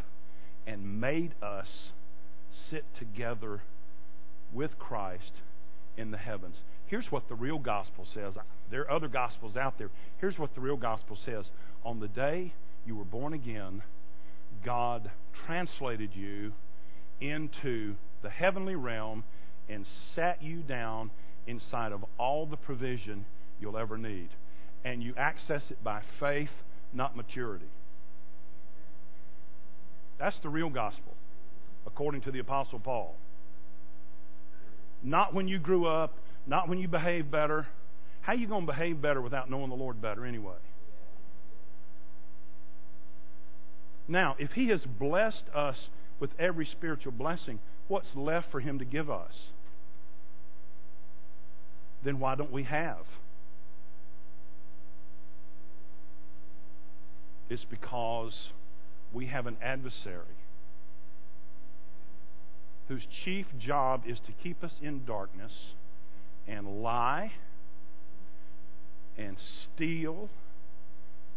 and 0.67 1.01
made 1.01 1.35
us 1.43 1.91
sit 2.71 2.85
together 2.99 3.63
with 4.53 4.79
Christ 4.79 5.41
in 5.97 6.11
the 6.11 6.19
heavens. 6.19 6.61
Here's 6.87 7.11
what 7.13 7.29
the 7.29 7.35
real 7.35 7.59
gospel 7.59 8.05
says. 8.13 8.35
There 8.71 8.83
are 8.83 8.91
other 8.91 9.09
gospels 9.09 9.57
out 9.57 9.79
there. 9.79 9.91
Here's 10.19 10.39
what 10.39 10.55
the 10.55 10.61
real 10.61 10.77
gospel 10.77 11.17
says. 11.25 11.51
On 11.85 12.01
the 12.01 12.09
day 12.09 12.53
you 12.85 12.97
were 12.97 13.05
born 13.05 13.33
again, 13.33 13.83
God 14.65 15.11
translated 15.47 16.11
you 16.15 16.53
into 17.21 17.95
the 18.23 18.31
heavenly 18.31 18.75
realm 18.75 19.25
and 19.69 19.87
sat 20.15 20.43
you 20.43 20.63
down 20.63 21.11
inside 21.47 21.93
of 21.93 22.05
all 22.19 22.47
the 22.47 22.57
provision 22.57 23.25
you'll 23.61 23.79
ever 23.79 23.97
need. 23.97 24.31
And 24.85 25.03
you 25.03 25.15
access 25.17 25.63
it 25.71 25.83
by 25.85 26.03
faith, 26.19 26.51
not 26.93 27.17
maturity. 27.17 27.69
That's 30.21 30.39
the 30.43 30.51
real 30.51 30.69
gospel, 30.69 31.15
according 31.87 32.21
to 32.23 32.31
the 32.31 32.41
Apostle 32.41 32.79
Paul. 32.79 33.17
Not 35.03 35.33
when 35.33 35.49
you 35.49 35.59
grew 35.59 35.87
up, 35.87 36.15
not 36.47 36.69
when 36.69 36.79
you 36.79 36.89
behaved 36.89 37.31
better. 37.31 37.67
How 38.21 38.35
are 38.35 38.37
you 38.37 38.47
going 38.47 38.67
to 38.67 38.73
behave 38.73 39.01
better 39.01 39.23
without 39.23 39.51
knowing 39.51 39.71
the 39.71 39.77
Lord 39.77 40.03
better 40.03 40.27
anyway? 40.27 40.59
Now, 44.07 44.37
if 44.39 44.53
He 44.53 44.69
has 44.69 44.83
blessed 44.85 45.45
us 45.55 45.89
with 46.21 46.31
every 46.39 46.67
spiritual 46.67 47.13
blessing, 47.13 47.59
what's 47.89 48.15
left 48.15 48.51
for 48.51 48.61
Him 48.61 48.79
to 48.79 48.85
give 48.85 49.11
us? 49.11 49.33
Then 52.05 52.19
why 52.19 52.35
don't 52.35 52.53
we 52.53 52.65
have? 52.65 53.07
It's 57.49 57.65
because 57.65 58.51
we 59.13 59.27
have 59.27 59.47
an 59.47 59.57
adversary 59.63 60.37
whose 62.89 63.07
chief 63.25 63.47
job 63.59 64.03
is 64.07 64.19
to 64.21 64.33
keep 64.43 64.65
us 64.65 64.73
in 64.83 65.05
darkness 65.05 65.53
and 66.49 66.83
lie 66.83 67.33
and 69.17 69.37
steal 69.39 70.29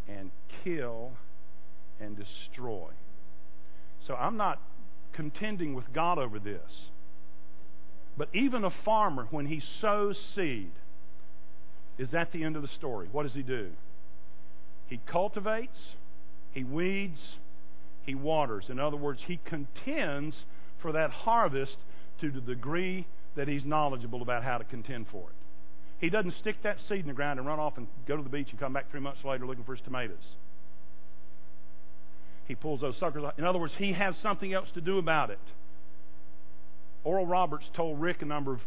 and 0.08 0.32
kill 0.64 1.12
and 2.00 2.18
destroy. 2.18 2.90
So 4.08 4.16
I'm 4.16 4.36
not 4.36 4.60
contending 5.14 5.74
with 5.76 5.94
God 5.94 6.18
over 6.18 6.40
this. 6.40 6.90
But 8.18 8.30
even 8.34 8.64
a 8.64 8.72
farmer, 8.84 9.28
when 9.32 9.46
he 9.46 9.62
sows 9.82 10.18
seed, 10.36 10.72
is 11.98 12.14
at 12.14 12.32
the 12.32 12.44
end 12.44 12.56
of 12.56 12.62
the 12.62 12.68
story. 12.68 13.08
What 13.12 13.24
does 13.24 13.34
he 13.34 13.44
do? 13.44 13.72
He 14.88 15.00
cultivates, 15.06 15.96
he 16.52 16.64
weeds, 16.64 17.38
he 18.06 18.16
waters. 18.16 18.66
In 18.70 18.80
other 18.80 18.98
words, 18.98 19.22
he 19.26 19.40
contends 19.46 20.36
for 20.82 20.92
that 20.92 21.10
harvest 21.10 21.78
to 22.22 22.32
the 22.32 22.42
degree 22.42 23.08
that 23.36 23.48
he's 23.48 23.66
knowledgeable 23.66 24.22
about 24.22 24.44
how 24.44 24.58
to 24.58 24.64
contend 24.64 25.08
for 25.12 25.30
it. 25.30 25.36
He 26.00 26.10
doesn't 26.10 26.36
stick 26.40 26.58
that 26.64 26.78
seed 26.88 27.00
in 27.00 27.08
the 27.08 27.14
ground 27.14 27.40
and 27.40 27.48
run 27.48 27.60
off 27.60 27.78
and 27.78 27.88
go 28.08 28.18
to 28.18 28.24
the 28.24 28.30
beach 28.30 28.50
and 28.52 28.60
come 28.60 28.74
back 28.74 28.92
three 28.92 29.00
months 29.00 29.24
later 29.24 29.46
looking 29.46 29.64
for 29.64 29.74
his 29.74 29.84
tomatoes. 29.84 30.36
he 32.48 32.56
pulls 32.56 32.82
those 32.82 32.98
suckers 32.98 33.24
out. 33.24 33.38
In 33.38 33.46
other 33.46 33.60
words, 33.60 33.74
he 33.78 33.94
has 33.94 34.16
something 34.22 34.54
else 34.54 34.68
to 34.74 34.82
do 34.82 34.98
about 34.98 35.30
it. 35.30 35.40
Oral 37.04 37.26
Roberts 37.26 37.66
told 37.74 38.02
Rick 38.02 38.22
a 38.22 38.26
number 38.26 38.54
of 38.54 38.60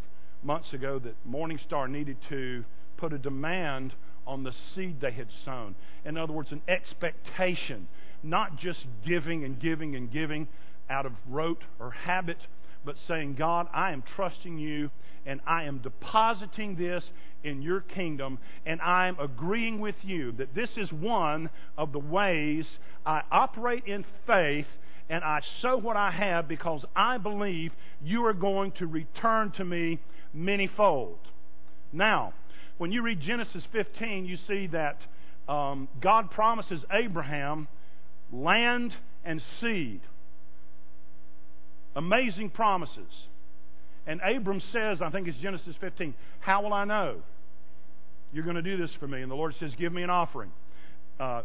months 0.42 0.72
ago 0.72 0.98
that 0.98 1.14
Morningstar 1.28 1.88
needed 1.88 2.16
to 2.28 2.64
put 2.96 3.12
a 3.12 3.18
demand 3.18 3.94
on 4.26 4.42
the 4.42 4.52
seed 4.74 5.00
they 5.00 5.12
had 5.12 5.28
sown. 5.44 5.74
In 6.04 6.16
other 6.16 6.32
words, 6.32 6.52
an 6.52 6.62
expectation, 6.68 7.86
not 8.22 8.56
just 8.56 8.84
giving 9.06 9.44
and 9.44 9.60
giving 9.60 9.96
and 9.96 10.10
giving 10.10 10.48
out 10.88 11.06
of 11.06 11.12
rote 11.28 11.62
or 11.78 11.90
habit, 11.90 12.38
but 12.84 12.96
saying, 13.08 13.34
God, 13.34 13.66
I 13.72 13.92
am 13.92 14.02
trusting 14.14 14.58
you 14.58 14.90
and 15.26 15.40
I 15.46 15.64
am 15.64 15.78
depositing 15.78 16.76
this 16.76 17.04
in 17.42 17.60
your 17.60 17.80
kingdom 17.80 18.38
and 18.64 18.80
I'm 18.80 19.18
agreeing 19.18 19.80
with 19.80 19.96
you 20.02 20.32
that 20.32 20.54
this 20.54 20.70
is 20.76 20.92
one 20.92 21.50
of 21.76 21.92
the 21.92 21.98
ways 21.98 22.78
I 23.04 23.22
operate 23.30 23.84
in 23.86 24.04
faith 24.26 24.66
and 25.08 25.22
I 25.22 25.40
sow 25.60 25.76
what 25.76 25.96
I 25.96 26.10
have 26.10 26.48
because 26.48 26.84
I 26.94 27.18
believe 27.18 27.72
you 28.02 28.24
are 28.26 28.32
going 28.32 28.72
to 28.72 28.86
return 28.86 29.50
to 29.52 29.64
me 29.64 30.00
manyfold. 30.36 31.18
Now, 31.92 32.34
when 32.78 32.92
you 32.92 33.02
read 33.02 33.20
Genesis 33.20 33.64
15, 33.72 34.26
you 34.26 34.36
see 34.46 34.66
that 34.68 34.98
um, 35.48 35.88
God 36.00 36.30
promises 36.30 36.84
Abraham 36.92 37.68
land 38.32 38.94
and 39.24 39.42
seed. 39.60 40.00
Amazing 41.94 42.50
promises. 42.50 43.12
And 44.06 44.20
Abram 44.20 44.60
says, 44.72 45.00
I 45.02 45.10
think 45.10 45.26
it's 45.26 45.38
Genesis 45.38 45.74
15, 45.80 46.14
How 46.40 46.62
will 46.62 46.72
I 46.72 46.84
know 46.84 47.16
you're 48.32 48.44
going 48.44 48.56
to 48.56 48.62
do 48.62 48.76
this 48.76 48.90
for 49.00 49.08
me? 49.08 49.22
And 49.22 49.30
the 49.30 49.34
Lord 49.34 49.54
says, 49.58 49.72
Give 49.76 49.92
me 49.92 50.02
an 50.02 50.10
offering. 50.10 50.52
Uh, 51.18 51.42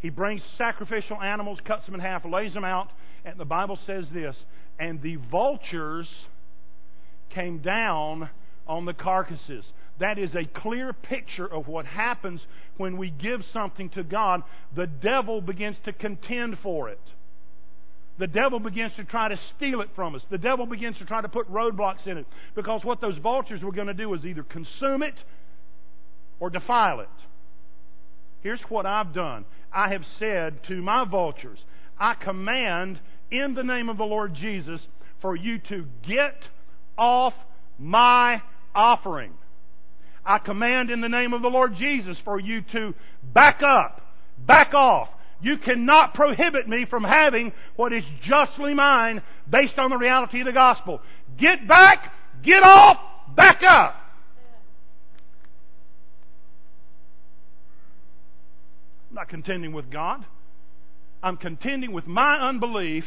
he 0.00 0.10
brings 0.10 0.42
sacrificial 0.58 1.22
animals, 1.22 1.60
cuts 1.64 1.86
them 1.86 1.94
in 1.94 2.00
half, 2.00 2.24
lays 2.24 2.52
them 2.52 2.64
out, 2.64 2.90
and 3.24 3.38
the 3.38 3.44
Bible 3.44 3.78
says 3.86 4.06
this 4.12 4.36
And 4.78 5.00
the 5.00 5.16
vultures 5.30 6.08
came 7.30 7.58
down 7.58 8.28
on 8.66 8.84
the 8.84 8.94
carcasses. 8.94 9.64
That 10.00 10.18
is 10.18 10.34
a 10.34 10.44
clear 10.44 10.92
picture 10.92 11.46
of 11.46 11.68
what 11.68 11.86
happens 11.86 12.40
when 12.76 12.96
we 12.96 13.10
give 13.10 13.44
something 13.52 13.90
to 13.90 14.02
God. 14.02 14.42
The 14.74 14.86
devil 14.86 15.40
begins 15.40 15.76
to 15.84 15.92
contend 15.92 16.58
for 16.62 16.88
it. 16.88 17.00
The 18.18 18.26
devil 18.26 18.60
begins 18.60 18.92
to 18.96 19.04
try 19.04 19.28
to 19.28 19.38
steal 19.56 19.80
it 19.80 19.90
from 19.94 20.14
us. 20.14 20.24
The 20.30 20.38
devil 20.38 20.66
begins 20.66 20.98
to 20.98 21.04
try 21.04 21.22
to 21.22 21.28
put 21.28 21.50
roadblocks 21.50 22.06
in 22.06 22.18
it. 22.18 22.26
Because 22.54 22.84
what 22.84 23.00
those 23.00 23.16
vultures 23.18 23.62
were 23.62 23.72
going 23.72 23.86
to 23.86 23.94
do 23.94 24.12
is 24.14 24.24
either 24.24 24.42
consume 24.42 25.02
it 25.02 25.14
or 26.40 26.50
defile 26.50 27.00
it. 27.00 27.08
Here's 28.42 28.60
what 28.68 28.86
I've 28.86 29.12
done 29.12 29.44
I 29.72 29.90
have 29.90 30.04
said 30.18 30.64
to 30.64 30.82
my 30.82 31.04
vultures, 31.04 31.58
I 31.98 32.14
command 32.14 33.00
in 33.30 33.54
the 33.54 33.62
name 33.62 33.88
of 33.88 33.96
the 33.96 34.04
Lord 34.04 34.34
Jesus 34.34 34.80
for 35.20 35.34
you 35.36 35.58
to 35.68 35.86
get 36.06 36.36
off 36.98 37.34
my 37.78 38.42
offering. 38.74 39.32
I 40.24 40.38
command 40.38 40.90
in 40.90 41.00
the 41.00 41.08
name 41.08 41.32
of 41.32 41.42
the 41.42 41.48
Lord 41.48 41.74
Jesus 41.74 42.16
for 42.24 42.38
you 42.38 42.62
to 42.72 42.94
back 43.34 43.62
up, 43.62 44.00
back 44.38 44.72
off. 44.74 45.08
You 45.40 45.58
cannot 45.58 46.14
prohibit 46.14 46.68
me 46.68 46.86
from 46.88 47.02
having 47.02 47.52
what 47.74 47.92
is 47.92 48.04
justly 48.22 48.74
mine 48.74 49.22
based 49.50 49.78
on 49.78 49.90
the 49.90 49.98
reality 49.98 50.40
of 50.40 50.46
the 50.46 50.52
gospel. 50.52 51.00
Get 51.36 51.66
back, 51.66 52.12
get 52.44 52.62
off, 52.62 52.98
back 53.34 53.62
up. 53.68 53.96
I'm 59.10 59.16
not 59.16 59.28
contending 59.28 59.72
with 59.72 59.90
God. 59.90 60.24
I'm 61.22 61.36
contending 61.36 61.92
with 61.92 62.06
my 62.06 62.36
unbelief 62.36 63.04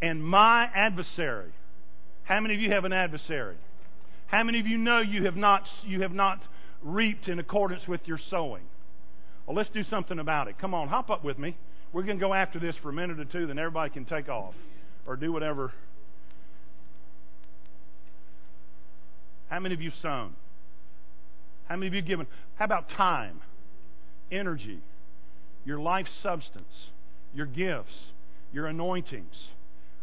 and 0.00 0.24
my 0.24 0.64
adversary. 0.74 1.52
How 2.24 2.40
many 2.40 2.54
of 2.54 2.60
you 2.60 2.70
have 2.72 2.84
an 2.84 2.92
adversary? 2.92 3.56
How 4.28 4.42
many 4.44 4.60
of 4.60 4.66
you 4.66 4.78
know 4.78 5.00
you 5.00 5.24
have 5.24 5.36
not, 5.36 5.64
you 5.84 6.02
have 6.02 6.12
not 6.12 6.40
reaped 6.82 7.28
in 7.28 7.38
accordance 7.38 7.88
with 7.88 8.06
your 8.06 8.18
sowing? 8.30 8.62
Well, 9.46 9.56
let's 9.56 9.70
do 9.70 9.82
something 9.82 10.18
about 10.18 10.48
it. 10.48 10.58
Come 10.58 10.74
on, 10.74 10.88
hop 10.88 11.10
up 11.10 11.24
with 11.24 11.38
me. 11.38 11.56
We're 11.92 12.02
going 12.02 12.18
to 12.18 12.24
go 12.24 12.34
after 12.34 12.58
this 12.58 12.76
for 12.82 12.90
a 12.90 12.92
minute 12.92 13.18
or 13.18 13.24
two, 13.24 13.46
then 13.46 13.58
everybody 13.58 13.90
can 13.90 14.04
take 14.04 14.28
off 14.28 14.54
or 15.06 15.16
do 15.16 15.32
whatever. 15.32 15.72
How 19.48 19.58
many 19.60 19.74
of 19.74 19.80
you 19.80 19.90
sown? 20.02 20.34
How 21.66 21.76
many 21.76 21.86
of 21.86 21.94
you 21.94 22.02
given? 22.02 22.26
How 22.56 22.66
about 22.66 22.90
time, 22.90 23.40
energy, 24.30 24.80
your 25.64 25.80
life 25.80 26.06
substance, 26.22 26.90
your 27.34 27.46
gifts, 27.46 27.94
your 28.52 28.66
anointings? 28.66 29.34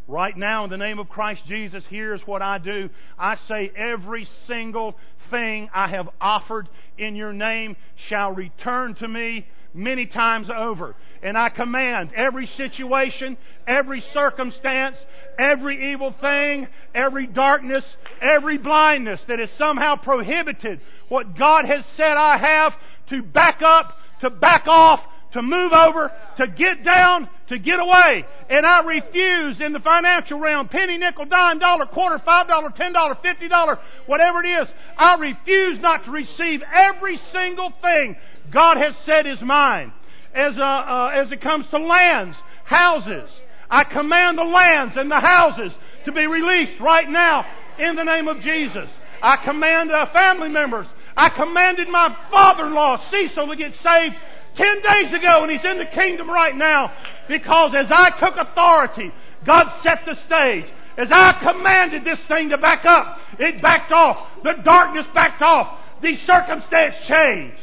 Right 0.08 0.38
now, 0.38 0.64
in 0.66 0.70
the 0.70 0.78
name 0.78 0.99
of 0.99 1.10
Christ 1.10 1.41
Jesus, 1.47 1.84
here's 1.89 2.22
what 2.28 2.41
I 2.41 2.60
do. 2.60 2.89
I 3.18 3.38
say, 3.47 3.72
every 3.76 4.28
single 4.47 4.95
thing 5.32 5.70
I 5.74 5.88
have 5.88 6.10
offered 6.22 6.70
in 6.97 7.16
your 7.16 7.34
name 7.34 7.76
shall 8.08 8.32
return 8.32 8.93
to 8.95 9.08
me 9.08 9.47
many 9.74 10.06
times 10.06 10.47
over. 10.56 10.95
And 11.24 11.36
I 11.36 11.49
command 11.49 12.12
every 12.16 12.45
situation, 12.56 13.36
every 13.68 14.03
circumstance, 14.14 14.95
every 15.39 15.91
evil 15.91 16.14
thing, 16.22 16.68
every 16.93 17.26
darkness, 17.26 17.84
every 18.22 18.60
blindness 18.60 19.20
that 19.28 19.39
has 19.39 19.49
somehow 19.58 19.95
prohibited 19.95 20.82
what 21.10 21.36
God 21.38 21.66
has 21.66 21.84
said 21.97 22.16
I 22.16 22.38
have 22.38 22.74
to 23.10 23.24
back 23.24 23.62
up, 23.64 23.97
to 24.22 24.30
back 24.30 24.68
off, 24.68 25.01
to 25.34 25.41
move 25.41 25.74
over, 25.74 26.12
to 26.38 26.47
get 26.47 26.84
down, 26.84 27.28
to 27.50 27.60
get 27.60 27.80
away. 27.80 28.26
And 28.50 28.66
I 28.66 28.84
refuse 28.84 29.62
in 29.62 29.74
the 29.74 29.80
financial 29.80 30.39
realm, 30.39 30.68
penny, 30.68 30.98
nickel, 30.98 31.26
dime, 31.26 31.60
dollar, 31.60 31.86
quarter, 31.86 32.22
five 32.26 32.48
dollar, 32.48 32.72
ten 32.76 32.93
dollar, 32.93 33.18
fifty 33.22 33.48
dollar, 33.48 33.80
whatever 34.06 34.43
it 34.43 34.48
is, 34.48 34.68
I 34.98 35.16
refuse 35.16 35.80
not 35.80 36.06
to 36.06 36.12
receive 36.12 36.62
every 36.74 37.20
single 37.32 37.72
thing 37.82 38.16
God 38.52 38.78
has 38.78 38.93
said 39.06 39.28
is 39.28 39.41
mine. 39.41 39.93
As, 40.34 40.58
uh, 40.58 40.62
uh, 40.64 41.12
as 41.14 41.32
it 41.32 41.41
comes 41.41 41.66
to 41.72 41.78
lands, 41.78 42.36
houses, 42.66 43.30
I 43.70 43.84
command 43.84 44.38
the 44.38 44.43
lands 44.43 44.96
and 44.97 45.09
the 45.09 45.20
houses 45.20 45.72
to 46.05 46.12
be 46.12 46.28
released 46.28 46.80
right 46.82 47.09
now 47.09 47.46
in 47.80 47.96
the 47.96 48.04
name 48.04 48.28
of 48.28 48.42
Jesus. 48.42 48.89
I 49.22 49.38
command 49.43 49.92
uh, 49.92 50.12
family 50.12 50.50
members. 50.50 50.88
I 51.17 51.30
commanded 51.30 51.88
my 51.88 52.16
father-in-law, 52.30 53.09
Cecil, 53.09 53.47
to 53.47 53.55
get 53.55 53.72
saved 53.82 54.16
ten 54.55 54.82
days 54.82 55.13
ago, 55.13 55.43
and 55.43 55.51
he's 55.51 55.65
in 55.65 55.77
the 55.77 55.86
kingdom 55.86 56.29
right 56.29 56.55
now 56.55 56.91
because 57.27 57.73
as 57.75 57.87
I 57.89 58.11
took 58.19 58.36
authority, 58.37 59.11
God 59.45 59.67
set 59.83 59.99
the 60.05 60.15
stage. 60.25 60.65
As 60.97 61.09
I 61.11 61.37
commanded 61.43 62.05
this 62.05 62.19
thing 62.27 62.49
to 62.49 62.57
back 62.57 62.86
up, 62.86 63.17
it 63.37 63.61
backed 63.61 63.91
off. 63.91 64.27
The 64.43 64.53
darkness 64.63 65.05
backed 65.13 65.41
off. 65.41 65.79
The 66.01 66.15
circumstance 66.25 66.95
changed. 67.07 67.59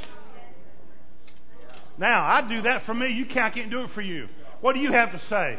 Now, 1.99 2.25
I 2.25 2.47
do 2.47 2.63
that 2.63 2.85
for 2.85 2.95
me. 2.95 3.13
You 3.13 3.25
can't, 3.27 3.53
I 3.53 3.57
can't 3.57 3.71
do 3.71 3.83
it 3.85 3.91
for 3.95 4.03
you. 4.03 4.29
What 4.61 4.75
do 4.75 4.81
you 4.81 4.93
have 4.93 5.13
to 5.13 5.19
say? 5.31 5.57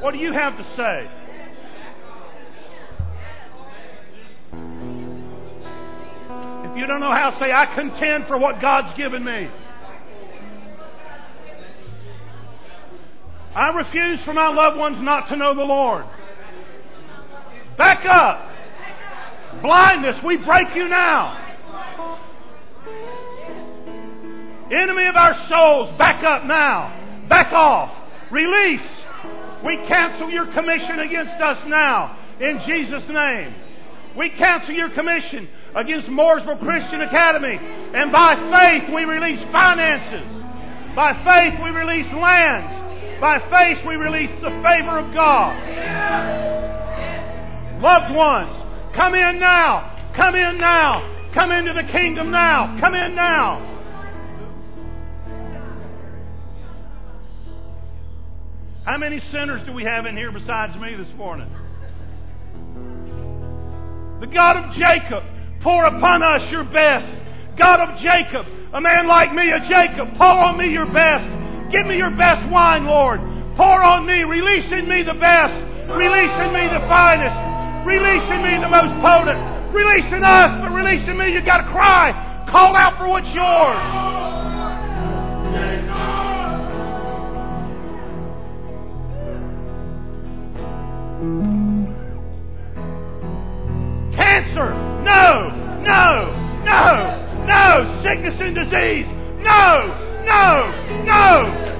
What 0.00 0.12
do 0.12 0.18
you 0.18 0.32
have 0.32 0.56
to 0.56 0.64
say? 0.76 1.10
If 6.70 6.78
you 6.78 6.86
don't 6.86 7.00
know 7.00 7.12
how 7.12 7.30
to 7.30 7.38
say, 7.38 7.52
I 7.52 7.74
contend 7.74 8.26
for 8.28 8.38
what 8.38 8.60
God's 8.60 8.96
given 8.96 9.24
me. 9.24 9.48
I 13.54 13.68
refuse 13.76 14.20
for 14.24 14.32
my 14.32 14.48
loved 14.48 14.78
ones 14.78 14.96
not 15.00 15.28
to 15.28 15.36
know 15.36 15.54
the 15.54 15.62
Lord. 15.62 16.04
Back 17.76 18.04
up. 18.06 18.48
Blindness, 19.60 20.16
we 20.24 20.38
break 20.38 20.74
you 20.74 20.88
now. 20.88 21.38
Enemy 24.70 25.06
of 25.06 25.16
our 25.16 25.34
souls, 25.50 25.98
back 25.98 26.24
up 26.24 26.46
now. 26.46 27.26
Back 27.28 27.52
off. 27.52 27.90
Release. 28.30 28.80
We 29.64 29.76
cancel 29.86 30.30
your 30.30 30.46
commission 30.52 31.00
against 31.00 31.40
us 31.40 31.58
now. 31.66 32.18
In 32.40 32.60
Jesus' 32.66 33.04
name. 33.08 33.54
We 34.16 34.30
cancel 34.30 34.74
your 34.74 34.90
commission 34.90 35.48
against 35.74 36.08
Mooresville 36.08 36.58
Christian 36.60 37.02
Academy. 37.02 37.58
And 37.60 38.10
by 38.10 38.34
faith 38.34 38.94
we 38.94 39.04
release 39.04 39.40
finances. 39.52 40.26
By 40.96 41.12
faith 41.24 41.62
we 41.62 41.70
release 41.70 42.12
lands. 42.14 42.81
By 43.22 43.38
faith, 43.38 43.86
we 43.86 43.94
release 43.94 44.32
the 44.42 44.50
favor 44.66 44.98
of 44.98 45.14
God. 45.14 45.54
Loved 47.80 48.12
ones, 48.16 48.50
come 48.96 49.14
in 49.14 49.38
now. 49.38 50.10
Come 50.16 50.34
in 50.34 50.58
now. 50.58 51.30
Come 51.32 51.52
into 51.52 51.72
the 51.72 51.84
kingdom 51.92 52.32
now. 52.32 52.76
Come 52.80 52.96
in 52.96 53.14
now. 53.14 53.68
How 58.84 58.98
many 58.98 59.20
sinners 59.30 59.64
do 59.66 59.72
we 59.72 59.84
have 59.84 60.04
in 60.06 60.16
here 60.16 60.32
besides 60.32 60.76
me 60.80 60.96
this 60.96 61.16
morning? 61.16 61.48
The 64.18 64.26
God 64.26 64.56
of 64.56 64.74
Jacob, 64.74 65.22
pour 65.62 65.84
upon 65.86 66.24
us 66.24 66.50
your 66.50 66.64
best. 66.64 67.22
God 67.56 67.88
of 67.88 68.00
Jacob, 68.00 68.46
a 68.74 68.80
man 68.80 69.06
like 69.06 69.32
me, 69.32 69.48
a 69.48 69.60
Jacob, 69.68 70.08
pour 70.18 70.26
on 70.26 70.58
me 70.58 70.72
your 70.72 70.86
best. 70.86 71.41
Give 71.72 71.86
me 71.86 71.96
your 71.96 72.10
best 72.10 72.44
wine, 72.52 72.84
Lord. 72.84 73.18
Pour 73.56 73.82
on 73.82 74.04
me. 74.04 74.22
Release 74.28 74.70
in 74.70 74.86
me 74.88 75.02
the 75.02 75.16
best. 75.16 75.56
Release 75.96 76.36
in 76.44 76.52
me 76.52 76.68
the 76.68 76.84
finest. 76.84 77.32
Release 77.88 78.28
in 78.28 78.44
me 78.44 78.60
the 78.60 78.68
most 78.68 78.92
potent. 79.00 79.40
Release 79.72 80.12
in 80.12 80.22
us, 80.22 80.60
but 80.60 80.70
release 80.76 81.08
in 81.08 81.16
me. 81.16 81.32
You've 81.32 81.46
got 81.46 81.64
to 81.64 81.72
cry. 81.72 82.12
Call 82.50 82.76
out 82.76 82.98
for 82.98 83.08
what's 83.08 83.26
yours. 83.32 83.80
Cancer. 94.14 94.76
No, 95.08 95.48
no, 95.80 96.36
no, 96.68 97.44
no. 97.48 98.02
Sickness 98.04 98.36
and 98.38 98.54
disease. 98.54 99.06
No, 99.40 100.11
no, 100.24 100.70
no, 101.04 101.28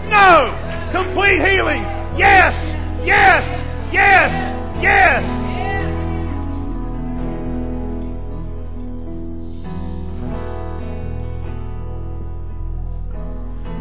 no. 0.09 0.59
Complete 0.93 1.40
healing. 1.40 1.82
Yes, 2.19 2.52
yes, 3.06 3.43
yes, 3.93 4.31
yes. 4.82 5.43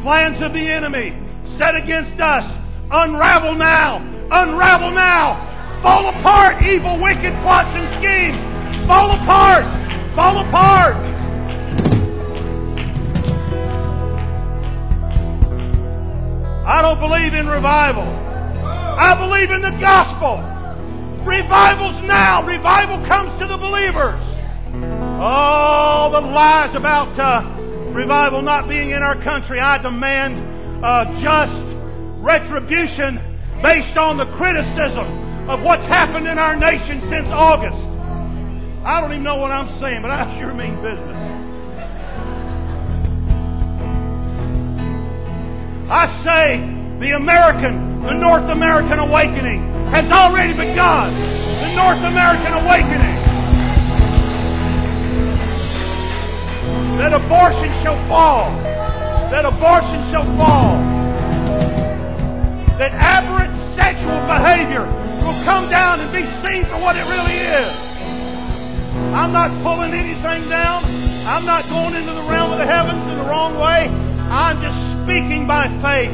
Plans 0.04 0.42
of 0.42 0.54
the 0.54 0.66
enemy 0.66 1.14
set 1.60 1.76
against 1.76 2.20
us. 2.20 2.44
Unravel 2.90 3.56
now. 3.56 3.98
Unravel 4.32 4.92
now. 4.92 5.80
Fall 5.84 6.10
apart, 6.10 6.64
evil, 6.64 7.02
wicked 7.02 7.34
plots 7.44 7.70
and 7.74 7.86
schemes. 8.02 8.88
Fall 8.88 9.12
apart. 9.12 9.66
Fall 10.16 10.42
apart. 10.48 11.21
I 16.66 16.82
don't 16.82 17.00
believe 17.00 17.34
in 17.34 17.48
revival. 17.48 18.06
I 18.06 19.18
believe 19.18 19.50
in 19.50 19.62
the 19.62 19.74
gospel. 19.82 20.38
Revival's 21.26 22.06
now. 22.06 22.46
Revival 22.46 23.02
comes 23.08 23.34
to 23.42 23.48
the 23.48 23.58
believers. 23.58 24.22
All 25.22 26.12
the 26.12 26.22
lies 26.22 26.76
about 26.76 27.18
uh, 27.18 27.94
revival 27.94 28.42
not 28.42 28.70
being 28.70 28.92
in 28.92 29.02
our 29.02 29.18
country, 29.24 29.60
I 29.60 29.82
demand 29.82 30.86
uh, 30.86 31.06
just 31.22 31.58
retribution 32.22 33.18
based 33.62 33.98
on 33.98 34.18
the 34.18 34.26
criticism 34.38 35.50
of 35.50 35.62
what's 35.62 35.86
happened 35.90 36.28
in 36.28 36.38
our 36.38 36.56
nation 36.56 37.02
since 37.10 37.28
August. 37.30 37.78
I 38.86 39.02
don't 39.02 39.12
even 39.12 39.24
know 39.24 39.38
what 39.38 39.52
I'm 39.52 39.82
saying, 39.82 40.02
but 40.02 40.10
I 40.10 40.40
sure 40.40 40.54
mean 40.54 40.76
business. 40.82 41.31
I 45.92 46.08
say 46.24 46.56
the 47.04 47.20
American, 47.20 48.08
the 48.08 48.16
North 48.16 48.48
American 48.48 49.04
awakening 49.04 49.60
has 49.92 50.08
already 50.08 50.56
begun. 50.56 51.12
The 51.12 51.76
North 51.76 52.00
American 52.00 52.64
awakening. 52.64 53.20
That 56.96 57.12
abortion 57.12 57.76
shall 57.84 58.00
fall. 58.08 58.56
That 59.36 59.44
abortion 59.44 60.00
shall 60.16 60.24
fall. 60.40 60.80
That 62.80 62.96
aberrant 62.96 63.52
sexual 63.76 64.16
behavior 64.32 64.88
will 65.28 65.44
come 65.44 65.68
down 65.68 66.00
and 66.00 66.08
be 66.16 66.24
seen 66.40 66.72
for 66.72 66.80
what 66.80 66.96
it 66.96 67.04
really 67.04 67.36
is. 67.36 67.76
I'm 69.12 69.36
not 69.36 69.52
pulling 69.60 69.92
anything 69.92 70.48
down. 70.48 70.88
I'm 71.28 71.44
not 71.44 71.68
going 71.68 72.00
into 72.00 72.16
the 72.16 72.24
realm 72.32 72.56
of 72.56 72.64
the 72.64 72.66
heavens 72.66 73.04
in 73.12 73.18
the 73.20 73.28
wrong 73.28 73.60
way. 73.60 73.92
I'm 74.32 74.56
just 74.64 74.91
speaking 75.04 75.48
by 75.48 75.68
faith. 75.82 76.14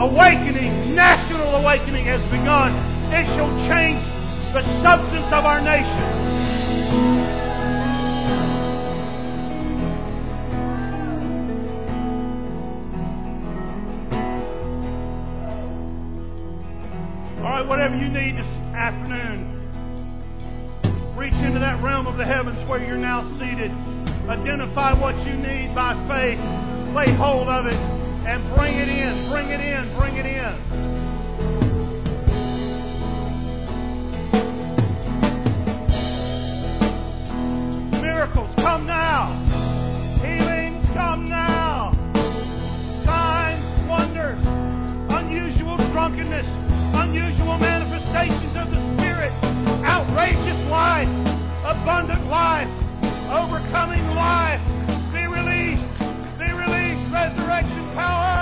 Awakening, 0.00 0.94
national 0.94 1.54
awakening 1.56 2.06
has 2.06 2.20
begun. 2.30 2.74
It 3.14 3.26
shall 3.36 3.52
change 3.70 4.02
the 4.52 4.62
substance 4.82 5.30
of 5.30 5.44
our 5.44 5.60
nation. 5.60 6.02
All 17.38 17.50
right, 17.50 17.66
whatever 17.66 17.96
you 17.96 18.08
need 18.08 18.36
this 18.36 18.46
afternoon, 18.74 19.46
reach 21.16 21.34
into 21.34 21.60
that 21.60 21.82
realm 21.82 22.06
of 22.06 22.16
the 22.16 22.24
heavens 22.24 22.68
where 22.68 22.84
you're 22.84 22.96
now 22.96 23.22
seated. 23.38 23.70
Identify 24.28 24.98
what 25.00 25.14
you 25.26 25.34
need 25.34 25.74
by 25.74 25.94
faith. 26.08 26.61
Lay 26.94 27.14
hold 27.16 27.48
of 27.48 27.64
it 27.64 27.72
and 27.72 28.54
bring 28.54 28.76
it 28.76 28.88
in, 28.88 29.30
bring 29.30 29.48
it 29.48 29.60
in, 29.60 29.96
bring 29.96 30.16
it 30.16 30.26
in. 30.26 30.52
Miracles 38.02 38.54
come 38.56 38.86
now. 38.86 39.32
Healings 40.20 40.84
come 40.92 41.30
now. 41.30 41.96
Signs, 43.06 43.88
wonders, 43.88 44.38
unusual 45.08 45.78
drunkenness, 45.92 46.46
unusual 46.92 47.56
manifestations 47.56 48.54
of 48.54 48.68
the 48.70 48.80
Spirit, 48.94 49.32
outrageous 49.82 50.60
life, 50.68 51.08
abundant 51.64 52.28
life, 52.28 52.68
overcoming 53.32 54.04
life, 54.14 54.60
resurrection 57.12 57.94
power. 57.94 58.41